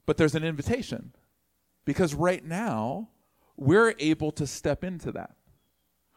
But 0.06 0.16
there's 0.16 0.34
an 0.34 0.42
invitation 0.42 1.12
because 1.84 2.14
right 2.14 2.44
now, 2.44 3.10
we're 3.56 3.94
able 3.98 4.32
to 4.32 4.46
step 4.46 4.82
into 4.82 5.12
that. 5.12 5.36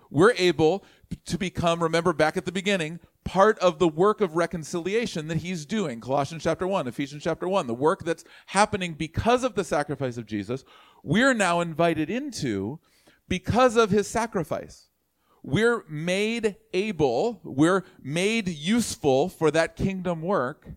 We're 0.09 0.33
able 0.37 0.83
to 1.25 1.37
become, 1.37 1.83
remember 1.83 2.11
back 2.11 2.37
at 2.37 2.45
the 2.45 2.51
beginning, 2.51 2.99
part 3.23 3.57
of 3.59 3.79
the 3.79 3.87
work 3.87 4.19
of 4.21 4.35
reconciliation 4.35 5.27
that 5.27 5.37
he's 5.37 5.65
doing. 5.65 6.01
Colossians 6.01 6.43
chapter 6.43 6.67
1, 6.67 6.87
Ephesians 6.87 7.23
chapter 7.23 7.47
1, 7.47 7.67
the 7.67 7.73
work 7.73 8.03
that's 8.03 8.23
happening 8.47 8.93
because 8.93 9.43
of 9.43 9.55
the 9.55 9.63
sacrifice 9.63 10.17
of 10.17 10.25
Jesus, 10.25 10.63
we're 11.03 11.33
now 11.33 11.61
invited 11.61 12.09
into 12.09 12.79
because 13.29 13.75
of 13.75 13.91
his 13.91 14.07
sacrifice 14.07 14.87
we're 15.43 15.83
made 15.89 16.55
able, 16.73 17.39
we're 17.43 17.83
made 18.01 18.47
useful 18.47 19.29
for 19.29 19.49
that 19.51 19.75
kingdom 19.75 20.21
work 20.21 20.67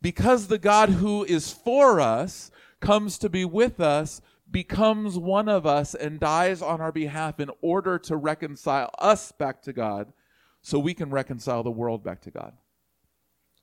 because 0.00 0.48
the 0.48 0.58
God 0.58 0.88
who 0.88 1.24
is 1.24 1.52
for 1.52 2.00
us 2.00 2.50
comes 2.80 3.16
to 3.18 3.28
be 3.28 3.44
with 3.44 3.78
us, 3.80 4.20
becomes 4.50 5.16
one 5.16 5.48
of 5.48 5.64
us, 5.66 5.94
and 5.94 6.18
dies 6.18 6.60
on 6.60 6.80
our 6.80 6.90
behalf 6.90 7.38
in 7.38 7.50
order 7.60 7.98
to 8.00 8.16
reconcile 8.16 8.90
us 8.98 9.30
back 9.30 9.62
to 9.62 9.72
God 9.72 10.12
so 10.60 10.78
we 10.78 10.94
can 10.94 11.10
reconcile 11.10 11.62
the 11.62 11.70
world 11.70 12.02
back 12.02 12.20
to 12.22 12.30
God. 12.30 12.54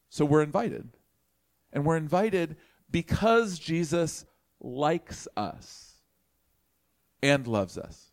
So 0.10 0.24
we're 0.24 0.42
invited. 0.42 0.90
And 1.74 1.86
we're 1.86 1.98
invited 1.98 2.56
because 2.90 3.60
Jesus 3.60 4.26
likes 4.60 5.28
us 5.38 5.98
and 7.22 7.46
loves 7.46 7.78
us 7.78 8.09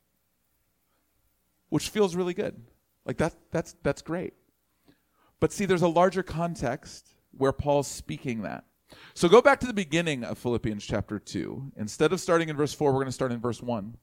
which 1.69 1.89
feels 1.89 2.17
really 2.17 2.35
good. 2.35 2.61
Like 3.05 3.19
that, 3.19 3.35
that's, 3.51 3.77
that's 3.83 4.03
great. 4.03 4.35
But 5.41 5.53
see, 5.53 5.65
there's 5.65 5.83
a 5.83 5.89
larger 5.89 6.23
context 6.23 7.09
where 7.37 7.53
Paul's 7.53 7.89
speaking 7.89 8.43
that. 8.43 8.65
So 9.15 9.29
go 9.29 9.43
back 9.43 9.61
to 9.61 9.67
the 9.67 9.75
beginning 9.75 10.25
of 10.25 10.39
Philippians 10.39 10.85
chapter 10.85 11.19
2. 11.19 11.73
Instead 11.77 12.13
of 12.13 12.21
starting 12.21 12.49
in 12.49 12.57
verse 12.57 12.73
4, 12.73 12.93
we're 12.93 12.99
going 12.99 13.07
to 13.07 13.13
start 13.13 13.33
in 13.33 13.41
verse 13.41 13.63
1. 13.63 13.97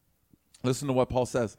Listen 0.63 0.87
to 0.87 0.93
what 0.93 1.09
Paul 1.09 1.25
says. 1.25 1.57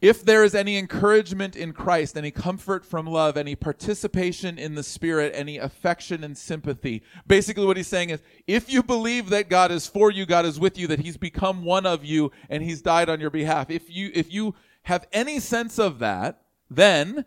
If 0.00 0.24
there 0.24 0.44
is 0.44 0.54
any 0.54 0.78
encouragement 0.78 1.56
in 1.56 1.72
Christ, 1.72 2.16
any 2.16 2.30
comfort 2.30 2.84
from 2.84 3.06
love, 3.06 3.36
any 3.36 3.56
participation 3.56 4.56
in 4.56 4.76
the 4.76 4.84
Spirit, 4.84 5.32
any 5.34 5.58
affection 5.58 6.22
and 6.22 6.38
sympathy, 6.38 7.02
basically 7.26 7.66
what 7.66 7.76
he's 7.76 7.88
saying 7.88 8.10
is 8.10 8.22
if 8.46 8.70
you 8.70 8.84
believe 8.84 9.28
that 9.30 9.48
God 9.48 9.72
is 9.72 9.88
for 9.88 10.12
you, 10.12 10.24
God 10.24 10.46
is 10.46 10.60
with 10.60 10.78
you, 10.78 10.86
that 10.86 11.00
he's 11.00 11.16
become 11.16 11.64
one 11.64 11.84
of 11.84 12.04
you, 12.04 12.30
and 12.48 12.62
he's 12.62 12.80
died 12.80 13.08
on 13.08 13.20
your 13.20 13.30
behalf, 13.30 13.70
if 13.70 13.90
you, 13.90 14.12
if 14.14 14.32
you 14.32 14.54
have 14.88 15.06
any 15.12 15.38
sense 15.38 15.78
of 15.78 15.98
that, 15.98 16.40
then, 16.70 17.26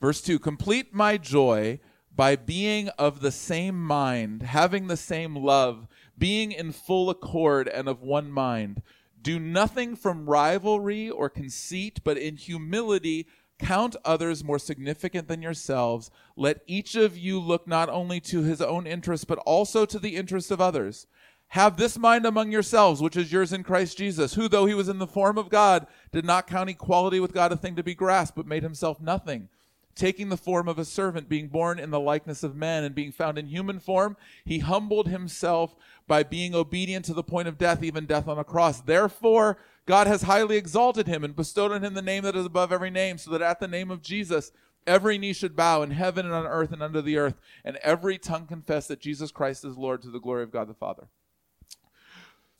verse 0.00 0.20
2, 0.20 0.40
complete 0.40 0.92
my 0.92 1.16
joy 1.16 1.78
by 2.12 2.34
being 2.34 2.88
of 2.98 3.20
the 3.20 3.30
same 3.30 3.80
mind, 3.80 4.42
having 4.42 4.88
the 4.88 4.96
same 4.96 5.36
love, 5.36 5.86
being 6.18 6.50
in 6.50 6.72
full 6.72 7.10
accord 7.10 7.68
and 7.68 7.86
of 7.86 8.02
one 8.02 8.28
mind. 8.28 8.82
Do 9.22 9.38
nothing 9.38 9.94
from 9.94 10.28
rivalry 10.28 11.08
or 11.08 11.30
conceit, 11.30 12.00
but 12.02 12.18
in 12.18 12.36
humility 12.36 13.28
count 13.60 13.94
others 14.04 14.42
more 14.42 14.58
significant 14.58 15.28
than 15.28 15.42
yourselves. 15.42 16.10
Let 16.36 16.62
each 16.66 16.96
of 16.96 17.16
you 17.16 17.38
look 17.38 17.68
not 17.68 17.88
only 17.88 18.18
to 18.22 18.42
his 18.42 18.60
own 18.60 18.84
interest, 18.84 19.28
but 19.28 19.38
also 19.38 19.86
to 19.86 20.00
the 20.00 20.16
interests 20.16 20.50
of 20.50 20.60
others. 20.60 21.06
Have 21.48 21.76
this 21.76 21.96
mind 21.96 22.26
among 22.26 22.50
yourselves, 22.50 23.00
which 23.00 23.16
is 23.16 23.32
yours 23.32 23.52
in 23.52 23.62
Christ 23.62 23.96
Jesus, 23.96 24.34
who, 24.34 24.48
though 24.48 24.66
he 24.66 24.74
was 24.74 24.88
in 24.88 24.98
the 24.98 25.06
form 25.06 25.38
of 25.38 25.50
God, 25.50 25.86
did 26.10 26.24
not 26.24 26.48
count 26.48 26.70
equality 26.70 27.20
with 27.20 27.32
God 27.32 27.52
a 27.52 27.56
thing 27.56 27.76
to 27.76 27.82
be 27.82 27.94
grasped, 27.94 28.36
but 28.36 28.46
made 28.46 28.64
himself 28.64 29.00
nothing. 29.00 29.48
Taking 29.94 30.28
the 30.28 30.36
form 30.36 30.66
of 30.66 30.80
a 30.80 30.84
servant, 30.84 31.28
being 31.28 31.46
born 31.46 31.78
in 31.78 31.90
the 31.90 32.00
likeness 32.00 32.42
of 32.42 32.56
men, 32.56 32.82
and 32.82 32.92
being 32.92 33.12
found 33.12 33.38
in 33.38 33.46
human 33.46 33.78
form, 33.78 34.16
he 34.44 34.58
humbled 34.58 35.06
himself 35.06 35.76
by 36.08 36.24
being 36.24 36.56
obedient 36.56 37.04
to 37.04 37.14
the 37.14 37.22
point 37.22 37.46
of 37.46 37.56
death, 37.56 37.84
even 37.84 38.04
death 38.04 38.26
on 38.26 38.38
a 38.38 38.42
cross. 38.42 38.80
Therefore, 38.80 39.56
God 39.86 40.08
has 40.08 40.22
highly 40.22 40.56
exalted 40.56 41.06
him 41.06 41.22
and 41.22 41.36
bestowed 41.36 41.70
on 41.70 41.84
him 41.84 41.94
the 41.94 42.02
name 42.02 42.24
that 42.24 42.34
is 42.34 42.46
above 42.46 42.72
every 42.72 42.90
name, 42.90 43.16
so 43.16 43.30
that 43.30 43.42
at 43.42 43.60
the 43.60 43.68
name 43.68 43.92
of 43.92 44.02
Jesus, 44.02 44.50
every 44.88 45.18
knee 45.18 45.32
should 45.32 45.54
bow 45.54 45.82
in 45.82 45.92
heaven 45.92 46.26
and 46.26 46.34
on 46.34 46.46
earth 46.46 46.72
and 46.72 46.82
under 46.82 47.00
the 47.00 47.16
earth, 47.16 47.36
and 47.64 47.76
every 47.76 48.18
tongue 48.18 48.46
confess 48.46 48.88
that 48.88 49.00
Jesus 49.00 49.30
Christ 49.30 49.64
is 49.64 49.76
Lord 49.76 50.02
to 50.02 50.10
the 50.10 50.18
glory 50.18 50.42
of 50.42 50.50
God 50.50 50.68
the 50.68 50.74
Father. 50.74 51.06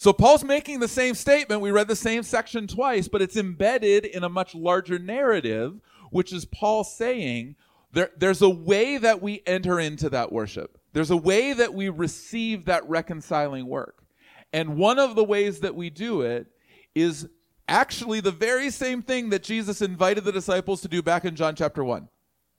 So 0.04 0.12
Paul's 0.12 0.44
making 0.44 0.80
the 0.80 0.86
same 0.86 1.14
statement. 1.14 1.62
We 1.62 1.70
read 1.70 1.88
the 1.88 1.96
same 1.96 2.24
section 2.24 2.66
twice, 2.66 3.08
but 3.08 3.22
it's 3.22 3.38
embedded 3.38 4.04
in 4.04 4.22
a 4.22 4.28
much 4.28 4.54
larger 4.54 4.98
narrative, 4.98 5.80
which 6.10 6.30
is 6.30 6.44
Paul 6.44 6.84
saying 6.84 7.56
there, 7.90 8.10
there's 8.14 8.42
a 8.42 8.50
way 8.50 8.98
that 8.98 9.22
we 9.22 9.42
enter 9.46 9.80
into 9.80 10.10
that 10.10 10.30
worship. 10.30 10.76
There's 10.92 11.10
a 11.10 11.16
way 11.16 11.54
that 11.54 11.72
we 11.72 11.88
receive 11.88 12.66
that 12.66 12.86
reconciling 12.86 13.66
work. 13.66 14.04
And 14.52 14.76
one 14.76 14.98
of 14.98 15.14
the 15.14 15.24
ways 15.24 15.60
that 15.60 15.74
we 15.74 15.88
do 15.88 16.20
it 16.20 16.48
is 16.94 17.26
actually 17.66 18.20
the 18.20 18.30
very 18.30 18.68
same 18.68 19.00
thing 19.00 19.30
that 19.30 19.42
Jesus 19.42 19.80
invited 19.80 20.24
the 20.24 20.32
disciples 20.32 20.82
to 20.82 20.88
do 20.88 21.00
back 21.00 21.24
in 21.24 21.34
John 21.34 21.56
chapter 21.56 21.82
1. 21.82 22.06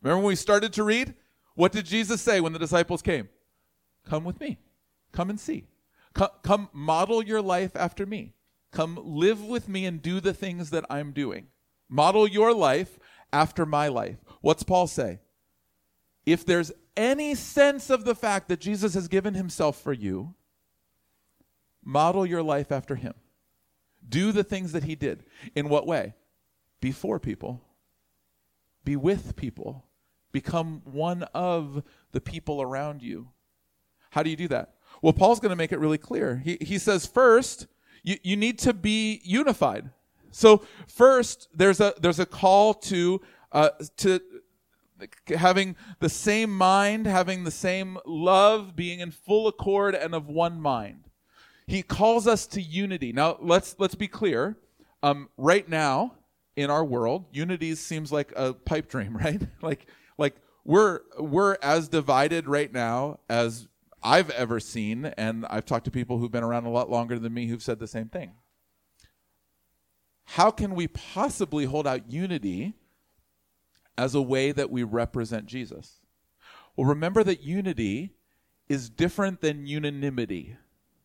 Remember 0.01 0.17
when 0.17 0.29
we 0.29 0.35
started 0.35 0.73
to 0.73 0.83
read? 0.83 1.13
What 1.53 1.73
did 1.73 1.85
Jesus 1.85 2.23
say 2.23 2.41
when 2.41 2.53
the 2.53 2.59
disciples 2.59 3.03
came? 3.03 3.29
Come 4.03 4.23
with 4.23 4.39
me. 4.39 4.57
Come 5.11 5.29
and 5.29 5.39
see. 5.39 5.65
Come, 6.15 6.29
come 6.41 6.69
model 6.73 7.21
your 7.21 7.41
life 7.41 7.75
after 7.75 8.05
me. 8.05 8.33
Come 8.71 8.99
live 9.03 9.43
with 9.43 9.69
me 9.69 9.85
and 9.85 10.01
do 10.01 10.19
the 10.19 10.33
things 10.33 10.71
that 10.71 10.85
I'm 10.89 11.11
doing. 11.11 11.47
Model 11.87 12.27
your 12.27 12.53
life 12.53 12.97
after 13.31 13.65
my 13.65 13.89
life. 13.89 14.17
What's 14.41 14.63
Paul 14.63 14.87
say? 14.87 15.19
If 16.25 16.45
there's 16.45 16.71
any 16.97 17.35
sense 17.35 17.89
of 17.89 18.05
the 18.05 18.15
fact 18.15 18.47
that 18.47 18.59
Jesus 18.59 18.93
has 18.95 19.07
given 19.07 19.33
himself 19.33 19.79
for 19.79 19.93
you, 19.93 20.33
model 21.83 22.25
your 22.25 22.41
life 22.41 22.71
after 22.71 22.95
him. 22.95 23.13
Do 24.07 24.31
the 24.31 24.43
things 24.43 24.71
that 24.71 24.85
he 24.85 24.95
did. 24.95 25.23
In 25.53 25.69
what 25.69 25.85
way? 25.85 26.15
Be 26.79 26.91
for 26.91 27.19
people, 27.19 27.61
be 28.83 28.95
with 28.95 29.35
people, 29.35 29.85
become 30.31 30.81
one 30.85 31.23
of 31.33 31.83
the 32.11 32.21
people 32.21 32.61
around 32.61 33.01
you. 33.01 33.29
How 34.11 34.21
do 34.21 34.29
you 34.29 34.35
do 34.35 34.47
that? 34.49 34.74
Well, 35.01 35.13
Paul's 35.13 35.39
going 35.39 35.51
to 35.51 35.55
make 35.55 35.71
it 35.71 35.79
really 35.79 35.97
clear. 35.97 36.41
He, 36.43 36.57
he 36.61 36.77
says, 36.77 37.05
first, 37.05 37.67
you, 38.03 38.17
you 38.23 38.37
need 38.37 38.59
to 38.59 38.73
be 38.73 39.21
unified. 39.23 39.89
So 40.31 40.63
first, 40.87 41.47
there's 41.53 41.79
a 41.79 41.93
there's 41.99 42.19
a 42.19 42.25
call 42.25 42.73
to 42.73 43.21
uh, 43.53 43.69
to 43.97 44.19
having 45.29 45.77
the 45.99 46.09
same 46.09 46.55
mind, 46.55 47.05
having 47.05 47.45
the 47.45 47.51
same 47.51 47.97
love, 48.05 48.75
being 48.75 48.99
in 48.99 49.11
full 49.11 49.47
accord 49.47 49.95
and 49.95 50.13
of 50.13 50.27
one 50.27 50.59
mind. 50.59 51.05
He 51.67 51.81
calls 51.81 52.27
us 52.27 52.47
to 52.47 52.61
unity. 52.61 53.13
Now 53.13 53.37
let's 53.41 53.75
let's 53.79 53.95
be 53.95 54.09
clear. 54.09 54.57
Um, 55.03 55.29
right 55.37 55.67
now 55.69 56.15
in 56.55 56.69
our 56.69 56.83
world, 56.83 57.25
unity 57.31 57.73
seems 57.75 58.11
like 58.11 58.33
a 58.35 58.53
pipe 58.53 58.89
dream, 58.89 59.15
right? 59.23 59.41
like 59.61 59.87
like 60.17 60.35
we're 60.65 60.99
we're 61.17 61.57
as 61.61 61.87
divided 61.87 62.47
right 62.47 62.73
now 62.73 63.19
as 63.29 63.67
I've 64.05 64.29
ever 64.29 64.59
seen, 64.59 65.05
and 65.17 65.45
I've 65.49 65.65
talked 65.65 65.85
to 65.85 65.91
people 65.91 66.19
who've 66.19 66.31
been 66.31 66.43
around 66.43 66.65
a 66.65 66.69
lot 66.69 66.89
longer 66.89 67.19
than 67.19 67.33
me 67.33 67.47
who've 67.47 67.63
said 67.63 67.79
the 67.79 67.87
same 67.87 68.07
thing. 68.07 68.33
How 70.25 70.51
can 70.51 70.75
we 70.75 70.87
possibly 70.87 71.65
hold 71.65 71.85
out 71.87 72.11
unity 72.11 72.75
as 73.97 74.15
a 74.15 74.21
way 74.21 74.51
that 74.51 74.69
we 74.69 74.83
represent 74.83 75.45
Jesus. 75.45 75.99
Well, 76.75 76.87
remember 76.87 77.23
that 77.23 77.43
unity 77.43 78.11
is 78.67 78.89
different 78.89 79.41
than 79.41 79.65
unanimity. 79.65 80.57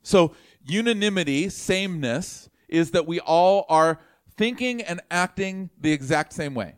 So, 0.02 0.34
unanimity, 0.64 1.48
sameness, 1.50 2.48
is 2.68 2.92
that 2.92 3.06
we 3.06 3.20
all 3.20 3.66
are 3.68 4.00
thinking 4.36 4.80
and 4.82 5.00
acting 5.10 5.70
the 5.78 5.92
exact 5.92 6.32
same 6.32 6.54
way. 6.54 6.74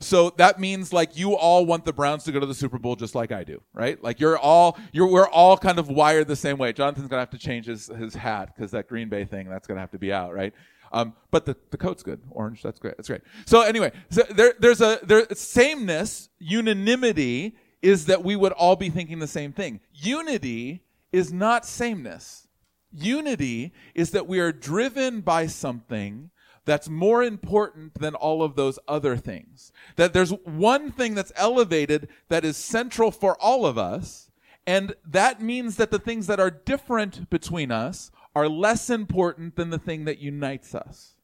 So 0.00 0.30
that 0.38 0.58
means 0.58 0.92
like 0.92 1.16
you 1.16 1.36
all 1.36 1.66
want 1.66 1.84
the 1.84 1.92
Browns 1.92 2.24
to 2.24 2.32
go 2.32 2.40
to 2.40 2.46
the 2.46 2.54
Super 2.54 2.78
Bowl 2.78 2.96
just 2.96 3.14
like 3.14 3.32
I 3.32 3.44
do, 3.44 3.60
right? 3.74 4.02
Like 4.02 4.18
you're 4.18 4.38
all 4.38 4.78
you're 4.92 5.06
we're 5.06 5.28
all 5.28 5.58
kind 5.58 5.78
of 5.78 5.88
wired 5.88 6.26
the 6.26 6.36
same 6.36 6.56
way. 6.56 6.72
Jonathan's 6.72 7.08
gonna 7.08 7.20
have 7.20 7.30
to 7.30 7.38
change 7.38 7.66
his 7.66 7.88
his 7.88 8.14
hat 8.14 8.54
because 8.54 8.70
that 8.70 8.88
Green 8.88 9.10
Bay 9.10 9.26
thing 9.26 9.48
that's 9.48 9.66
gonna 9.66 9.80
have 9.80 9.90
to 9.90 9.98
be 9.98 10.10
out, 10.12 10.34
right? 10.34 10.54
Um, 10.92 11.14
but 11.30 11.44
the, 11.44 11.56
the 11.70 11.76
coat's 11.76 12.02
good, 12.02 12.20
orange. 12.30 12.62
That's 12.62 12.80
great. 12.80 12.96
That's 12.96 13.08
great. 13.08 13.20
So 13.44 13.60
anyway, 13.60 13.92
so 14.08 14.22
there 14.22 14.54
there's 14.58 14.80
a 14.80 14.98
there 15.02 15.26
sameness, 15.34 16.30
unanimity 16.38 17.56
is 17.82 18.06
that 18.06 18.24
we 18.24 18.36
would 18.36 18.52
all 18.52 18.76
be 18.76 18.90
thinking 18.90 19.18
the 19.18 19.26
same 19.26 19.52
thing. 19.52 19.80
Unity 19.94 20.82
is 21.12 21.32
not 21.32 21.66
sameness. 21.66 22.48
Unity 22.92 23.72
is 23.94 24.10
that 24.10 24.26
we 24.26 24.40
are 24.40 24.52
driven 24.52 25.20
by 25.20 25.46
something 25.46 26.30
that's 26.64 26.88
more 26.88 27.22
important 27.22 27.94
than 27.94 28.14
all 28.14 28.42
of 28.42 28.54
those 28.54 28.78
other 28.86 29.16
things. 29.16 29.72
That 29.96 30.12
there's 30.12 30.30
one 30.30 30.92
thing 30.92 31.14
that's 31.14 31.32
elevated 31.36 32.08
that 32.28 32.44
is 32.44 32.56
central 32.56 33.10
for 33.10 33.36
all 33.40 33.66
of 33.66 33.78
us, 33.78 34.30
and 34.66 34.94
that 35.06 35.40
means 35.40 35.76
that 35.76 35.90
the 35.90 35.98
things 35.98 36.26
that 36.26 36.40
are 36.40 36.50
different 36.50 37.30
between 37.30 37.70
us 37.70 38.10
are 38.34 38.48
less 38.48 38.90
important 38.90 39.56
than 39.56 39.70
the 39.70 39.78
thing 39.78 40.04
that 40.04 40.18
unites 40.18 40.74
us. 40.74 41.14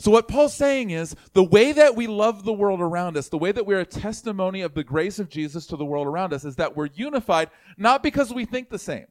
So, 0.00 0.12
what 0.12 0.28
Paul's 0.28 0.54
saying 0.54 0.90
is 0.90 1.16
the 1.32 1.42
way 1.42 1.72
that 1.72 1.96
we 1.96 2.06
love 2.06 2.44
the 2.44 2.52
world 2.52 2.80
around 2.80 3.16
us, 3.16 3.28
the 3.28 3.38
way 3.38 3.50
that 3.50 3.66
we're 3.66 3.80
a 3.80 3.84
testimony 3.84 4.60
of 4.62 4.74
the 4.74 4.84
grace 4.84 5.18
of 5.18 5.28
Jesus 5.28 5.66
to 5.66 5.76
the 5.76 5.84
world 5.84 6.06
around 6.06 6.32
us, 6.32 6.44
is 6.44 6.54
that 6.56 6.76
we're 6.76 6.88
unified 6.94 7.50
not 7.76 8.02
because 8.02 8.32
we 8.32 8.44
think 8.44 8.70
the 8.70 8.78
same, 8.78 9.06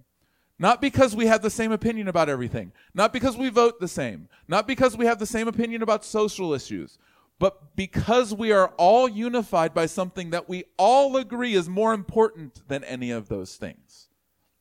not 0.60 0.82
because 0.82 1.16
we 1.16 1.28
have 1.28 1.42
the 1.42 1.50
same 1.50 1.72
opinion 1.72 2.08
about 2.08 2.30
everything. 2.30 2.72
Not 2.94 3.14
because 3.14 3.38
we 3.38 3.50
vote 3.50 3.80
the 3.80 3.88
same. 3.88 4.28
Not 4.48 4.68
because 4.68 4.98
we 4.98 5.06
have 5.06 5.20
the 5.20 5.26
same 5.26 5.48
opinion 5.48 5.84
about 5.84 6.04
social 6.04 6.54
issues. 6.54 6.98
But 7.40 7.76
because 7.76 8.34
we 8.34 8.52
are 8.52 8.74
all 8.78 9.08
unified 9.08 9.76
by 9.76 9.86
something 9.86 10.32
that 10.32 10.50
we 10.50 10.64
all 10.78 11.16
agree 11.16 11.54
is 11.54 11.70
more 11.70 11.94
important 11.94 12.68
than 12.68 12.84
any 12.84 13.12
of 13.12 13.30
those 13.30 13.56
things. 13.56 14.08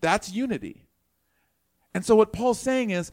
That's 0.03 0.31
unity. 0.31 0.87
And 1.95 2.05
so 2.05 2.15
what 2.15 2.33
Paul's 2.33 2.61
saying 2.61 2.91
is 2.91 3.11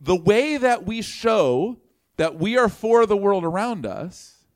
the 0.00 0.16
way 0.16 0.56
that 0.56 0.86
we 0.86 1.02
show 1.02 1.78
that 2.16 2.36
we 2.36 2.56
are 2.56 2.70
for 2.70 3.04
the 3.04 3.16
world 3.16 3.44
around 3.44 3.84
us 3.84 4.46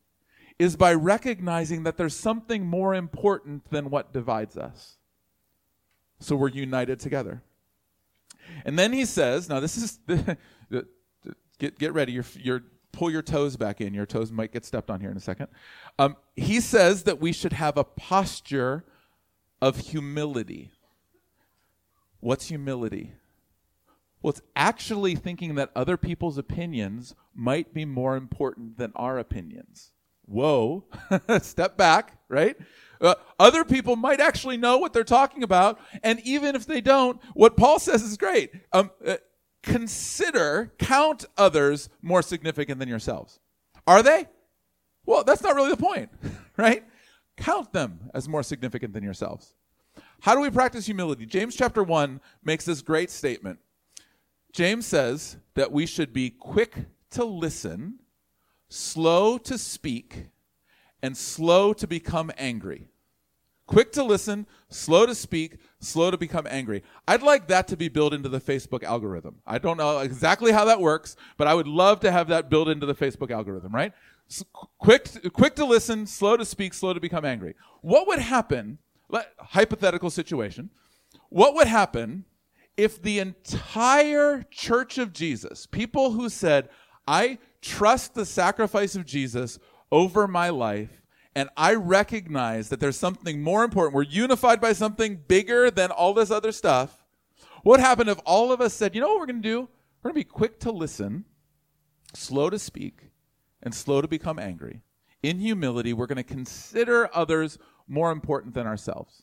is 0.58 0.76
by 0.76 0.94
recognizing 0.94 1.82
that 1.82 1.98
there's 1.98 2.16
something 2.16 2.66
more 2.66 2.94
important 2.94 3.68
than 3.70 3.90
what 3.90 4.14
divides 4.14 4.56
us. 4.56 4.96
So 6.18 6.34
we're 6.34 6.48
united 6.48 6.98
together. 6.98 7.42
And 8.64 8.78
then 8.78 8.92
he 8.92 9.04
says, 9.04 9.48
now 9.48 9.60
this 9.60 9.76
is, 9.76 9.98
get, 11.58 11.78
get 11.78 11.92
ready, 11.92 12.12
your, 12.12 12.24
your, 12.34 12.62
pull 12.92 13.10
your 13.10 13.22
toes 13.22 13.56
back 13.56 13.80
in. 13.80 13.94
Your 13.94 14.06
toes 14.06 14.32
might 14.32 14.52
get 14.52 14.64
stepped 14.64 14.90
on 14.90 15.00
here 15.00 15.10
in 15.10 15.16
a 15.16 15.20
second. 15.20 15.48
Um, 15.98 16.16
he 16.36 16.60
says 16.60 17.04
that 17.04 17.20
we 17.20 17.32
should 17.32 17.52
have 17.52 17.76
a 17.76 17.84
posture 17.84 18.84
of 19.60 19.78
humility. 19.78 20.70
What's 22.20 22.48
humility? 22.48 23.12
Well, 24.22 24.32
it's 24.32 24.42
actually 24.56 25.14
thinking 25.14 25.54
that 25.54 25.70
other 25.76 25.96
people's 25.96 26.38
opinions 26.38 27.14
might 27.34 27.72
be 27.72 27.84
more 27.84 28.16
important 28.16 28.76
than 28.76 28.92
our 28.96 29.18
opinions. 29.18 29.92
Whoa, 30.26 30.84
step 31.40 31.76
back, 31.76 32.18
right? 32.28 32.56
Uh, 33.00 33.14
other 33.38 33.64
people 33.64 33.96
might 33.96 34.20
actually 34.20 34.56
know 34.56 34.78
what 34.78 34.92
they're 34.92 35.04
talking 35.04 35.42
about. 35.42 35.78
And 36.02 36.20
even 36.20 36.56
if 36.56 36.66
they 36.66 36.80
don't, 36.80 37.20
what 37.34 37.56
Paul 37.56 37.78
says 37.78 38.02
is 38.02 38.16
great. 38.16 38.50
Um, 38.72 38.90
uh, 39.06 39.16
consider, 39.62 40.72
count 40.78 41.24
others 41.36 41.88
more 42.02 42.22
significant 42.22 42.78
than 42.78 42.88
yourselves. 42.88 43.40
Are 43.86 44.02
they? 44.02 44.26
Well, 45.06 45.24
that's 45.24 45.42
not 45.42 45.54
really 45.54 45.70
the 45.70 45.76
point, 45.76 46.10
right? 46.56 46.84
Count 47.36 47.72
them 47.72 48.10
as 48.14 48.28
more 48.28 48.42
significant 48.42 48.92
than 48.92 49.02
yourselves. 49.02 49.54
How 50.20 50.34
do 50.34 50.40
we 50.40 50.50
practice 50.50 50.86
humility? 50.86 51.26
James 51.26 51.54
chapter 51.54 51.82
1 51.82 52.20
makes 52.42 52.64
this 52.64 52.82
great 52.82 53.10
statement. 53.10 53.60
James 54.52 54.86
says 54.86 55.36
that 55.54 55.70
we 55.70 55.86
should 55.86 56.12
be 56.12 56.30
quick 56.30 56.74
to 57.10 57.24
listen, 57.24 58.00
slow 58.68 59.38
to 59.38 59.56
speak, 59.56 60.26
and 61.02 61.16
slow 61.16 61.72
to 61.72 61.86
become 61.86 62.30
angry. 62.36 62.88
Quick 63.66 63.92
to 63.92 64.02
listen, 64.02 64.46
slow 64.70 65.04
to 65.04 65.14
speak, 65.14 65.58
slow 65.78 66.10
to 66.10 66.16
become 66.16 66.46
angry. 66.48 66.82
I'd 67.06 67.22
like 67.22 67.48
that 67.48 67.68
to 67.68 67.76
be 67.76 67.88
built 67.88 68.14
into 68.14 68.30
the 68.30 68.40
Facebook 68.40 68.82
algorithm. 68.82 69.42
I 69.46 69.58
don't 69.58 69.76
know 69.76 69.98
exactly 69.98 70.52
how 70.52 70.64
that 70.64 70.80
works, 70.80 71.16
but 71.36 71.46
I 71.46 71.54
would 71.54 71.68
love 71.68 72.00
to 72.00 72.10
have 72.10 72.28
that 72.28 72.48
built 72.48 72.68
into 72.68 72.86
the 72.86 72.94
Facebook 72.94 73.30
algorithm, 73.30 73.74
right? 73.74 73.92
S- 74.30 74.42
quick, 74.78 75.32
quick 75.34 75.54
to 75.56 75.66
listen, 75.66 76.06
slow 76.06 76.38
to 76.38 76.46
speak, 76.46 76.72
slow 76.72 76.94
to 76.94 77.00
become 77.00 77.26
angry. 77.26 77.54
What 77.82 78.06
would 78.06 78.20
happen, 78.20 78.78
let, 79.10 79.32
hypothetical 79.38 80.08
situation, 80.08 80.70
what 81.28 81.54
would 81.54 81.68
happen 81.68 82.24
if 82.78 83.02
the 83.02 83.18
entire 83.18 84.44
church 84.50 84.96
of 84.96 85.12
Jesus, 85.12 85.66
people 85.66 86.12
who 86.12 86.30
said, 86.30 86.70
I 87.06 87.38
trust 87.60 88.14
the 88.14 88.24
sacrifice 88.24 88.94
of 88.96 89.04
Jesus 89.04 89.58
over 89.90 90.28
my 90.28 90.48
life, 90.50 91.02
and 91.34 91.48
I 91.56 91.74
recognize 91.74 92.68
that 92.68 92.80
there's 92.80 92.98
something 92.98 93.42
more 93.42 93.64
important. 93.64 93.94
We're 93.94 94.02
unified 94.02 94.60
by 94.60 94.72
something 94.72 95.22
bigger 95.28 95.70
than 95.70 95.90
all 95.90 96.14
this 96.14 96.30
other 96.30 96.52
stuff. 96.52 97.04
What 97.62 97.80
happened 97.80 98.10
if 98.10 98.18
all 98.24 98.52
of 98.52 98.60
us 98.60 98.74
said, 98.74 98.94
you 98.94 99.00
know 99.00 99.08
what 99.08 99.20
we're 99.20 99.26
going 99.26 99.42
to 99.42 99.48
do? 99.48 99.68
We're 100.02 100.10
going 100.10 100.22
to 100.22 100.26
be 100.26 100.32
quick 100.32 100.60
to 100.60 100.72
listen, 100.72 101.24
slow 102.14 102.50
to 102.50 102.58
speak, 102.58 103.10
and 103.62 103.74
slow 103.74 104.00
to 104.00 104.08
become 104.08 104.38
angry. 104.38 104.82
In 105.22 105.40
humility, 105.40 105.92
we're 105.92 106.06
going 106.06 106.16
to 106.16 106.22
consider 106.22 107.10
others 107.12 107.58
more 107.86 108.10
important 108.10 108.54
than 108.54 108.66
ourselves. 108.66 109.22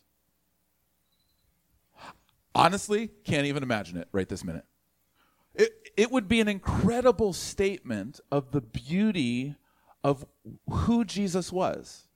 Honestly, 2.54 3.10
can't 3.24 3.48
even 3.48 3.64
imagine 3.64 3.98
it 3.98 4.08
right 4.12 4.28
this 4.28 4.44
minute. 4.44 4.66
It, 5.54 5.90
it 5.96 6.12
would 6.12 6.28
be 6.28 6.42
an 6.42 6.48
incredible 6.48 7.34
statement 7.34 8.20
of 8.32 8.52
the 8.52 8.62
beauty 8.62 9.56
of 10.06 10.24
who 10.70 11.04
Jesus 11.04 11.52
was, 11.52 12.08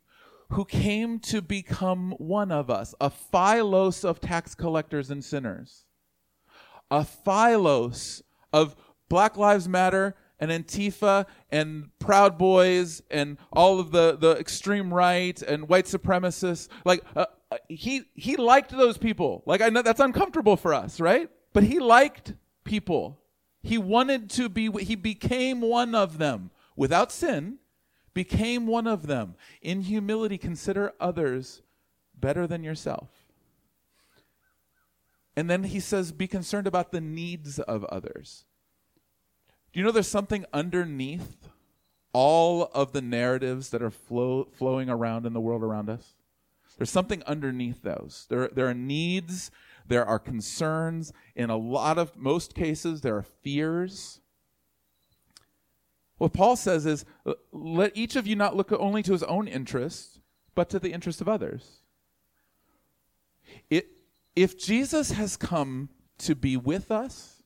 who 0.49 0.63
came 0.63 1.17
to 1.17 1.41
become 1.41 2.11
one 2.19 2.51
of 2.51 2.69
us, 2.69 2.93
a 3.01 3.09
philos 3.09 4.05
of 4.05 4.21
tax 4.21 4.53
collectors 4.53 5.09
and 5.09 5.25
sinners, 5.25 5.85
a 6.91 7.03
philos 7.03 8.21
of 8.53 8.75
Black 9.09 9.37
Lives 9.37 9.67
Matter 9.67 10.15
and 10.39 10.51
Antifa 10.51 11.25
and 11.51 11.89
Proud 11.97 12.37
Boys 12.37 13.01
and 13.09 13.39
all 13.51 13.79
of 13.79 13.89
the, 13.89 14.15
the 14.15 14.37
extreme 14.37 14.93
right 14.93 15.41
and 15.41 15.67
white 15.67 15.85
supremacists. 15.85 16.67
Like, 16.85 17.03
uh, 17.15 17.25
uh 17.51 17.57
he, 17.69 18.03
he 18.13 18.37
liked 18.37 18.69
those 18.69 18.99
people. 18.99 19.41
Like, 19.47 19.61
I 19.61 19.69
know 19.69 19.81
that's 19.81 19.99
uncomfortable 19.99 20.57
for 20.57 20.75
us, 20.75 20.99
right? 20.99 21.27
But 21.53 21.63
he 21.63 21.79
liked 21.79 22.35
people. 22.63 23.19
He 23.63 23.79
wanted 23.79 24.29
to 24.31 24.47
be, 24.47 24.69
he 24.83 24.93
became 24.93 25.61
one 25.61 25.95
of 25.95 26.19
them 26.19 26.51
without 26.75 27.11
sin 27.11 27.57
became 28.19 28.67
one 28.67 28.85
of 28.85 29.07
them. 29.07 29.33
In 29.61 29.83
humility, 29.83 30.37
consider 30.37 30.91
others 30.99 31.61
better 32.13 32.45
than 32.45 32.65
yourself. 32.65 33.07
And 35.37 35.49
then 35.49 35.63
he 35.63 35.79
says, 35.79 36.11
be 36.11 36.27
concerned 36.27 36.67
about 36.67 36.91
the 36.91 36.99
needs 36.99 37.59
of 37.59 37.85
others. 37.85 38.43
Do 39.71 39.79
you 39.79 39.85
know 39.85 39.93
there's 39.93 40.09
something 40.09 40.43
underneath 40.51 41.47
all 42.11 42.69
of 42.73 42.91
the 42.91 43.01
narratives 43.01 43.69
that 43.69 43.81
are 43.81 43.89
flow, 43.89 44.49
flowing 44.51 44.89
around 44.89 45.25
in 45.25 45.31
the 45.31 45.39
world 45.39 45.63
around 45.63 45.89
us? 45.89 46.15
There's 46.77 46.89
something 46.89 47.23
underneath 47.25 47.83
those. 47.83 48.25
There, 48.29 48.49
there 48.49 48.67
are 48.67 48.73
needs, 48.73 49.49
there 49.87 50.05
are 50.05 50.19
concerns. 50.19 51.13
In 51.37 51.49
a 51.49 51.55
lot 51.55 51.97
of, 51.97 52.17
most 52.17 52.53
cases, 52.53 52.99
there 52.99 53.15
are 53.15 53.23
fears. 53.23 54.19
What 56.19 56.33
Paul 56.33 56.55
says 56.57 56.85
is 56.85 57.05
let 57.51 57.95
each 57.95 58.15
of 58.15 58.27
you 58.27 58.35
not 58.35 58.55
look 58.55 58.71
only 58.73 59.01
to 59.03 59.13
his 59.13 59.23
own 59.23 59.47
interests, 59.47 60.19
but 60.53 60.69
to 60.69 60.77
the 60.79 60.91
interest 60.91 61.21
of 61.21 61.29
others. 61.29 61.81
It, 63.69 63.87
if 64.35 64.59
Jesus 64.59 65.11
has 65.11 65.37
come 65.37 65.89
to 66.19 66.35
be 66.35 66.57
with 66.57 66.91
us, 66.91 67.41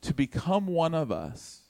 to 0.00 0.14
become 0.14 0.66
one 0.66 0.94
of 0.94 1.12
us, 1.12 1.64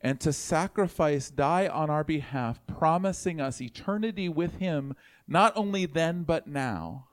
and 0.00 0.20
to 0.20 0.32
sacrifice, 0.32 1.30
die 1.30 1.68
on 1.68 1.88
our 1.88 2.02
behalf, 2.02 2.60
promising 2.66 3.40
us 3.40 3.60
eternity 3.60 4.28
with 4.28 4.56
him, 4.56 4.96
not 5.28 5.52
only 5.54 5.86
then, 5.86 6.24
but 6.24 6.48
now, 6.48 7.06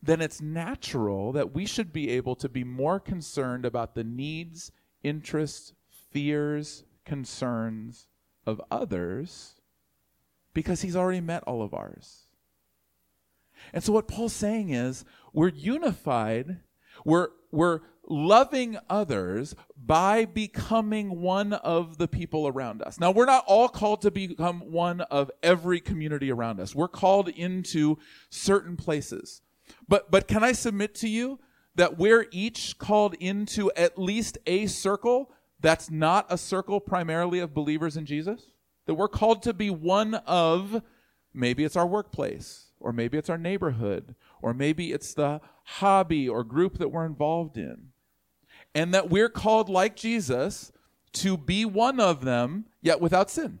then 0.00 0.20
it's 0.20 0.40
natural 0.40 1.32
that 1.32 1.52
we 1.52 1.66
should 1.66 1.92
be 1.92 2.10
able 2.10 2.36
to 2.36 2.48
be 2.48 2.62
more 2.62 3.00
concerned 3.00 3.64
about 3.64 3.96
the 3.96 4.04
needs 4.04 4.70
interests, 5.02 5.72
fears, 6.10 6.84
concerns 7.04 8.06
of 8.46 8.60
others 8.70 9.54
because 10.54 10.82
he's 10.82 10.96
already 10.96 11.20
met 11.20 11.42
all 11.44 11.62
of 11.62 11.74
ours. 11.74 12.24
And 13.72 13.82
so 13.82 13.92
what 13.92 14.08
Paul's 14.08 14.32
saying 14.32 14.70
is 14.70 15.04
we're 15.32 15.48
unified, 15.48 16.58
we're 17.04 17.28
we're 17.50 17.80
loving 18.08 18.78
others 18.88 19.54
by 19.76 20.24
becoming 20.24 21.20
one 21.20 21.52
of 21.52 21.98
the 21.98 22.08
people 22.08 22.48
around 22.48 22.82
us. 22.82 22.98
Now, 22.98 23.10
we're 23.10 23.26
not 23.26 23.44
all 23.46 23.68
called 23.68 24.02
to 24.02 24.10
become 24.10 24.60
one 24.60 25.02
of 25.02 25.30
every 25.42 25.80
community 25.80 26.30
around 26.30 26.60
us. 26.60 26.74
We're 26.74 26.88
called 26.88 27.28
into 27.28 27.98
certain 28.30 28.76
places. 28.76 29.42
But 29.86 30.10
but 30.10 30.28
can 30.28 30.42
I 30.42 30.52
submit 30.52 30.94
to 30.96 31.08
you 31.08 31.38
that 31.78 31.98
we're 31.98 32.26
each 32.30 32.78
called 32.78 33.14
into 33.14 33.72
at 33.72 33.98
least 33.98 34.36
a 34.46 34.66
circle 34.66 35.30
that's 35.60 35.90
not 35.90 36.26
a 36.28 36.38
circle 36.38 36.78
primarily 36.78 37.38
of 37.40 37.54
believers 37.54 37.96
in 37.96 38.04
Jesus? 38.04 38.50
That 38.86 38.94
we're 38.94 39.08
called 39.08 39.42
to 39.44 39.52
be 39.52 39.70
one 39.70 40.14
of 40.14 40.82
maybe 41.32 41.64
it's 41.64 41.76
our 41.76 41.86
workplace, 41.86 42.66
or 42.78 42.92
maybe 42.92 43.16
it's 43.16 43.30
our 43.30 43.38
neighborhood, 43.38 44.14
or 44.42 44.54
maybe 44.54 44.92
it's 44.92 45.14
the 45.14 45.40
hobby 45.64 46.28
or 46.28 46.44
group 46.44 46.78
that 46.78 46.88
we're 46.88 47.06
involved 47.06 47.56
in 47.56 47.88
and 48.74 48.94
that 48.94 49.10
we're 49.10 49.28
called, 49.28 49.68
like 49.68 49.96
Jesus, 49.96 50.72
to 51.12 51.36
be 51.36 51.64
one 51.64 52.00
of 52.00 52.24
them, 52.24 52.66
yet 52.80 53.00
without 53.00 53.30
sin. 53.30 53.60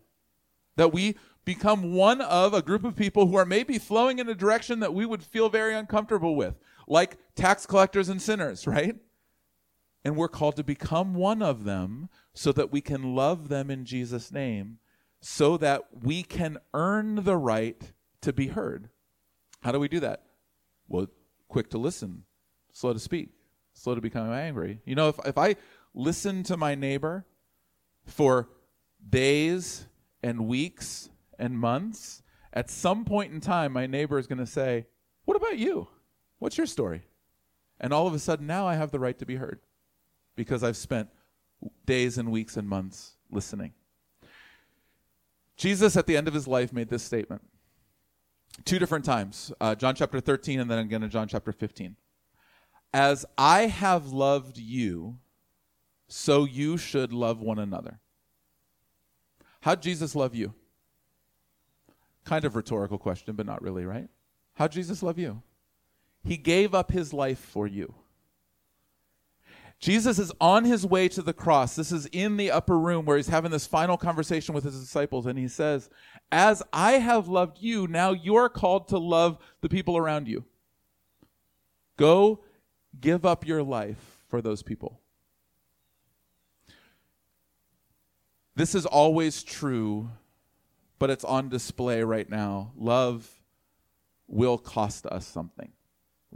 That 0.76 0.92
we 0.92 1.16
become 1.44 1.94
one 1.94 2.20
of 2.20 2.54
a 2.54 2.62
group 2.62 2.84
of 2.84 2.94
people 2.94 3.26
who 3.26 3.36
are 3.36 3.46
maybe 3.46 3.78
flowing 3.78 4.18
in 4.18 4.28
a 4.28 4.34
direction 4.34 4.80
that 4.80 4.94
we 4.94 5.06
would 5.06 5.22
feel 5.22 5.48
very 5.48 5.74
uncomfortable 5.74 6.36
with, 6.36 6.54
like 6.88 7.18
tax 7.34 7.66
collectors 7.66 8.08
and 8.08 8.20
sinners, 8.20 8.66
right? 8.66 8.96
And 10.04 10.16
we're 10.16 10.28
called 10.28 10.56
to 10.56 10.64
become 10.64 11.14
one 11.14 11.42
of 11.42 11.64
them 11.64 12.08
so 12.34 12.52
that 12.52 12.72
we 12.72 12.80
can 12.80 13.14
love 13.14 13.48
them 13.48 13.70
in 13.70 13.84
Jesus' 13.84 14.32
name, 14.32 14.78
so 15.20 15.56
that 15.58 16.02
we 16.02 16.22
can 16.22 16.58
earn 16.72 17.24
the 17.24 17.36
right 17.36 17.92
to 18.22 18.32
be 18.32 18.48
heard. 18.48 18.88
How 19.62 19.72
do 19.72 19.80
we 19.80 19.88
do 19.88 20.00
that? 20.00 20.22
Well, 20.86 21.08
quick 21.48 21.70
to 21.70 21.78
listen, 21.78 22.24
slow 22.72 22.92
to 22.92 22.98
speak 22.98 23.30
slow 23.78 23.94
to 23.94 24.00
become 24.00 24.32
angry. 24.32 24.80
You 24.84 24.94
know, 24.94 25.08
if, 25.08 25.18
if 25.24 25.38
I 25.38 25.56
listen 25.94 26.42
to 26.44 26.56
my 26.56 26.74
neighbor 26.74 27.24
for 28.04 28.48
days 29.08 29.86
and 30.22 30.46
weeks 30.46 31.08
and 31.38 31.58
months, 31.58 32.22
at 32.52 32.70
some 32.70 33.04
point 33.04 33.32
in 33.32 33.40
time, 33.40 33.72
my 33.72 33.86
neighbor 33.86 34.18
is 34.18 34.26
going 34.26 34.38
to 34.38 34.46
say, 34.46 34.86
What 35.24 35.36
about 35.36 35.58
you? 35.58 35.88
What's 36.38 36.56
your 36.56 36.66
story? 36.66 37.02
And 37.80 37.92
all 37.92 38.06
of 38.06 38.14
a 38.14 38.18
sudden, 38.18 38.46
now 38.46 38.66
I 38.66 38.74
have 38.74 38.90
the 38.90 38.98
right 38.98 39.18
to 39.18 39.26
be 39.26 39.36
heard 39.36 39.60
because 40.36 40.62
I've 40.62 40.76
spent 40.76 41.08
days 41.86 42.18
and 42.18 42.30
weeks 42.30 42.56
and 42.56 42.68
months 42.68 43.16
listening. 43.30 43.72
Jesus, 45.56 45.96
at 45.96 46.06
the 46.06 46.16
end 46.16 46.28
of 46.28 46.34
his 46.34 46.46
life, 46.46 46.72
made 46.72 46.88
this 46.88 47.02
statement 47.02 47.42
two 48.64 48.78
different 48.78 49.04
times 49.04 49.52
uh, 49.60 49.74
John 49.74 49.94
chapter 49.94 50.20
13 50.20 50.60
and 50.60 50.70
then 50.70 50.78
again 50.78 51.02
in 51.02 51.10
John 51.10 51.28
chapter 51.28 51.52
15. 51.52 51.96
As 52.92 53.26
I 53.36 53.66
have 53.66 54.06
loved 54.06 54.56
you, 54.56 55.18
so 56.08 56.44
you 56.44 56.78
should 56.78 57.12
love 57.12 57.40
one 57.40 57.58
another. 57.58 58.00
How'd 59.60 59.82
Jesus 59.82 60.14
love 60.14 60.34
you? 60.34 60.54
Kind 62.24 62.44
of 62.44 62.56
rhetorical 62.56 62.98
question, 62.98 63.34
but 63.34 63.46
not 63.46 63.60
really, 63.60 63.84
right? 63.84 64.08
How'd 64.54 64.72
Jesus 64.72 65.02
love 65.02 65.18
you? 65.18 65.42
He 66.24 66.36
gave 66.36 66.74
up 66.74 66.90
his 66.90 67.12
life 67.12 67.38
for 67.38 67.66
you. 67.66 67.94
Jesus 69.80 70.18
is 70.18 70.32
on 70.40 70.64
his 70.64 70.84
way 70.84 71.08
to 71.08 71.22
the 71.22 71.32
cross. 71.32 71.76
This 71.76 71.92
is 71.92 72.06
in 72.06 72.36
the 72.36 72.50
upper 72.50 72.76
room 72.76 73.04
where 73.04 73.16
he's 73.16 73.28
having 73.28 73.52
this 73.52 73.66
final 73.66 73.96
conversation 73.96 74.54
with 74.54 74.64
his 74.64 74.78
disciples, 74.78 75.26
and 75.26 75.38
he 75.38 75.46
says, 75.46 75.88
As 76.32 76.62
I 76.72 76.92
have 76.92 77.28
loved 77.28 77.58
you, 77.60 77.86
now 77.86 78.10
you're 78.10 78.48
called 78.48 78.88
to 78.88 78.98
love 78.98 79.38
the 79.60 79.68
people 79.68 79.96
around 79.96 80.26
you. 80.26 80.44
Go 81.96 82.40
give 83.00 83.24
up 83.24 83.46
your 83.46 83.62
life 83.62 84.18
for 84.28 84.42
those 84.42 84.62
people. 84.62 85.00
This 88.56 88.74
is 88.74 88.86
always 88.86 89.44
true, 89.44 90.10
but 90.98 91.10
it's 91.10 91.24
on 91.24 91.48
display 91.48 92.02
right 92.02 92.28
now. 92.28 92.72
Love 92.76 93.30
will 94.26 94.58
cost 94.58 95.06
us 95.06 95.24
something. 95.24 95.70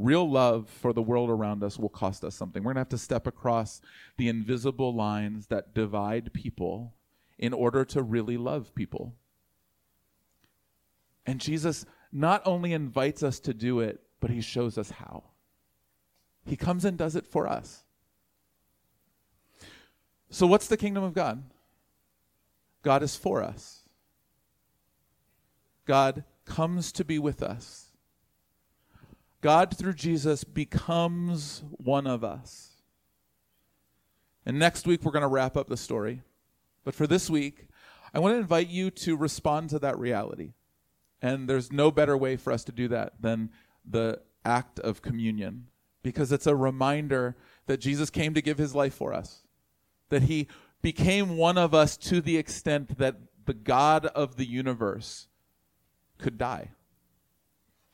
Real 0.02 0.28
love 0.28 0.68
for 0.68 0.92
the 0.92 1.00
world 1.00 1.30
around 1.30 1.62
us 1.62 1.78
will 1.78 1.88
cost 1.88 2.24
us 2.24 2.34
something. 2.34 2.64
We're 2.64 2.72
going 2.72 2.76
to 2.76 2.80
have 2.80 2.88
to 2.88 2.98
step 2.98 3.28
across 3.28 3.80
the 4.16 4.28
invisible 4.28 4.92
lines 4.92 5.46
that 5.46 5.74
divide 5.74 6.32
people 6.32 6.92
in 7.38 7.52
order 7.52 7.84
to 7.84 8.02
really 8.02 8.36
love 8.36 8.74
people. 8.74 9.14
And 11.24 11.40
Jesus 11.40 11.86
not 12.10 12.42
only 12.44 12.72
invites 12.72 13.22
us 13.22 13.38
to 13.40 13.54
do 13.54 13.78
it, 13.78 14.00
but 14.18 14.30
he 14.30 14.40
shows 14.40 14.76
us 14.76 14.90
how. 14.90 15.22
He 16.44 16.56
comes 16.56 16.84
and 16.84 16.98
does 16.98 17.14
it 17.14 17.24
for 17.24 17.46
us. 17.46 17.84
So, 20.30 20.48
what's 20.48 20.66
the 20.66 20.76
kingdom 20.76 21.04
of 21.04 21.14
God? 21.14 21.44
God 22.82 23.04
is 23.04 23.14
for 23.14 23.40
us. 23.40 23.88
God 25.86 26.24
comes 26.44 26.90
to 26.90 27.04
be 27.04 27.20
with 27.20 27.40
us. 27.40 27.91
God, 29.42 29.76
through 29.76 29.94
Jesus, 29.94 30.44
becomes 30.44 31.62
one 31.70 32.06
of 32.06 32.24
us. 32.24 32.70
And 34.46 34.58
next 34.58 34.86
week, 34.86 35.04
we're 35.04 35.12
going 35.12 35.22
to 35.22 35.28
wrap 35.28 35.56
up 35.56 35.68
the 35.68 35.76
story. 35.76 36.22
But 36.84 36.94
for 36.94 37.06
this 37.06 37.28
week, 37.28 37.66
I 38.14 38.20
want 38.20 38.34
to 38.34 38.38
invite 38.38 38.68
you 38.68 38.90
to 38.90 39.16
respond 39.16 39.70
to 39.70 39.78
that 39.80 39.98
reality. 39.98 40.52
And 41.20 41.48
there's 41.48 41.70
no 41.70 41.90
better 41.90 42.16
way 42.16 42.36
for 42.36 42.52
us 42.52 42.64
to 42.64 42.72
do 42.72 42.88
that 42.88 43.20
than 43.20 43.50
the 43.84 44.20
act 44.44 44.80
of 44.80 45.02
communion 45.02 45.66
because 46.02 46.32
it's 46.32 46.46
a 46.46 46.56
reminder 46.56 47.36
that 47.66 47.80
Jesus 47.80 48.10
came 48.10 48.34
to 48.34 48.42
give 48.42 48.58
his 48.58 48.74
life 48.74 48.94
for 48.94 49.12
us, 49.12 49.42
that 50.08 50.22
he 50.22 50.48
became 50.82 51.36
one 51.36 51.56
of 51.56 51.74
us 51.74 51.96
to 51.96 52.20
the 52.20 52.36
extent 52.36 52.98
that 52.98 53.16
the 53.44 53.54
God 53.54 54.06
of 54.06 54.36
the 54.36 54.44
universe 54.44 55.28
could 56.18 56.38
die, 56.38 56.70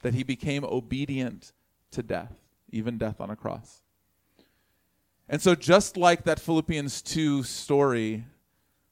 that 0.03 0.15
he 0.15 0.23
became 0.23 0.65
obedient 0.65 1.53
to 1.91 2.03
death, 2.03 2.35
even 2.71 2.99
death 2.99 3.21
on 3.21 3.31
a 3.31 3.37
cross. 3.37 3.83
And 5.29 5.43
so, 5.43 5.55
just 5.55 5.97
like 5.97 6.25
that 6.25 6.41
Philippians 6.41 7.03
2 7.03 7.43
story, 7.43 8.25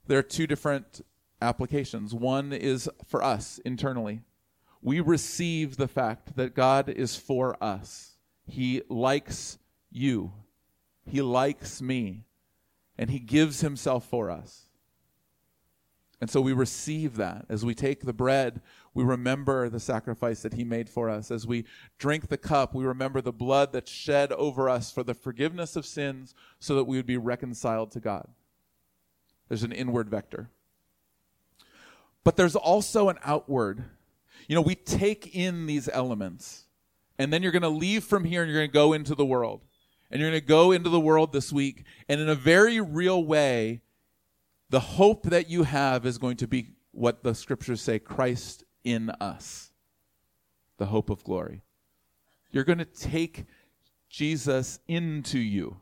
there 0.06 0.18
are 0.18 0.22
two 0.22 0.46
different 0.46 1.00
applications. 1.40 2.14
One 2.14 2.52
is 2.52 2.90
for 3.06 3.22
us 3.22 3.58
internally. 3.64 4.20
We 4.82 5.00
receive 5.00 5.76
the 5.76 5.88
fact 5.88 6.36
that 6.36 6.54
God 6.54 6.88
is 6.88 7.16
for 7.16 7.62
us 7.62 8.16
he 8.46 8.82
likes 8.88 9.58
you. 9.90 10.32
He 11.04 11.20
likes 11.20 11.82
me. 11.82 12.24
And 12.98 13.10
He 13.10 13.18
gives 13.18 13.60
Himself 13.60 14.06
for 14.06 14.30
us. 14.30 14.62
And 16.20 16.30
so 16.30 16.40
we 16.40 16.52
receive 16.52 17.16
that. 17.16 17.44
As 17.48 17.64
we 17.64 17.74
take 17.74 18.00
the 18.00 18.12
bread, 18.12 18.62
we 18.96 19.04
remember 19.04 19.68
the 19.68 19.78
sacrifice 19.78 20.40
that 20.40 20.54
He 20.54 20.64
made 20.64 20.88
for 20.88 21.10
us. 21.10 21.30
As 21.30 21.46
we 21.46 21.66
drink 21.98 22.28
the 22.28 22.38
cup, 22.38 22.74
we 22.74 22.86
remember 22.86 23.20
the 23.20 23.30
blood 23.30 23.70
that's 23.70 23.92
shed 23.92 24.32
over 24.32 24.70
us 24.70 24.90
for 24.90 25.02
the 25.02 25.12
forgiveness 25.12 25.76
of 25.76 25.84
sins 25.84 26.34
so 26.60 26.74
that 26.76 26.84
we 26.84 26.96
would 26.96 27.04
be 27.04 27.18
reconciled 27.18 27.90
to 27.92 28.00
God. 28.00 28.26
There's 29.48 29.64
an 29.64 29.72
inward 29.72 30.08
vector. 30.08 30.48
But 32.24 32.36
there's 32.36 32.56
also 32.56 33.10
an 33.10 33.18
outward. 33.22 33.84
You 34.48 34.54
know, 34.54 34.62
we 34.62 34.74
take 34.74 35.36
in 35.36 35.66
these 35.66 35.90
elements 35.90 36.64
and 37.18 37.30
then 37.30 37.42
you're 37.42 37.52
going 37.52 37.60
to 37.60 37.68
leave 37.68 38.02
from 38.02 38.24
here 38.24 38.42
and 38.42 38.50
you're 38.50 38.60
going 38.60 38.70
to 38.70 38.72
go 38.72 38.94
into 38.94 39.14
the 39.14 39.26
world. 39.26 39.60
And 40.10 40.22
you're 40.22 40.30
going 40.30 40.40
to 40.40 40.46
go 40.46 40.72
into 40.72 40.88
the 40.88 41.00
world 41.00 41.34
this 41.34 41.52
week. 41.52 41.84
And 42.08 42.18
in 42.18 42.30
a 42.30 42.34
very 42.34 42.80
real 42.80 43.22
way, 43.22 43.82
the 44.70 44.80
hope 44.80 45.24
that 45.24 45.50
you 45.50 45.64
have 45.64 46.06
is 46.06 46.16
going 46.16 46.38
to 46.38 46.48
be 46.48 46.76
what 46.92 47.22
the 47.22 47.34
scriptures 47.34 47.82
say 47.82 47.98
Christ 47.98 48.64
in 48.86 49.10
us, 49.20 49.72
the 50.78 50.86
hope 50.86 51.10
of 51.10 51.24
glory. 51.24 51.62
You're 52.52 52.64
going 52.64 52.78
to 52.78 52.84
take 52.84 53.44
Jesus 54.08 54.78
into 54.86 55.38
you. 55.38 55.78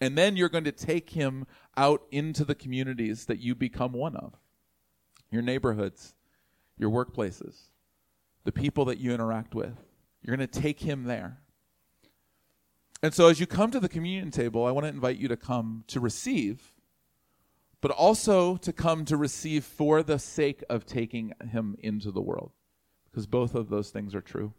And 0.00 0.16
then 0.16 0.36
you're 0.36 0.48
going 0.48 0.64
to 0.64 0.72
take 0.72 1.10
him 1.10 1.46
out 1.76 2.02
into 2.12 2.44
the 2.44 2.54
communities 2.54 3.26
that 3.26 3.40
you 3.40 3.56
become 3.56 3.92
one 3.92 4.14
of 4.14 4.34
your 5.30 5.42
neighborhoods, 5.42 6.14
your 6.78 6.90
workplaces, 6.90 7.70
the 8.44 8.52
people 8.52 8.84
that 8.86 8.98
you 8.98 9.12
interact 9.12 9.54
with. 9.54 9.74
You're 10.22 10.36
going 10.36 10.48
to 10.48 10.60
take 10.60 10.80
him 10.80 11.04
there. 11.04 11.38
And 13.02 13.12
so 13.12 13.26
as 13.26 13.40
you 13.40 13.46
come 13.46 13.72
to 13.72 13.80
the 13.80 13.88
communion 13.88 14.30
table, 14.30 14.64
I 14.64 14.70
want 14.70 14.84
to 14.84 14.88
invite 14.88 15.18
you 15.18 15.26
to 15.28 15.36
come 15.36 15.84
to 15.88 15.98
receive, 15.98 16.72
but 17.80 17.90
also 17.90 18.56
to 18.56 18.72
come 18.72 19.04
to 19.04 19.16
receive 19.16 19.64
for 19.64 20.02
the 20.02 20.18
sake 20.18 20.64
of 20.68 20.84
taking 20.84 21.32
him 21.50 21.76
into 21.80 22.10
the 22.10 22.20
world, 22.20 22.52
because 23.10 23.26
both 23.26 23.54
of 23.54 23.68
those 23.68 23.90
things 23.90 24.14
are 24.14 24.20
true. 24.20 24.52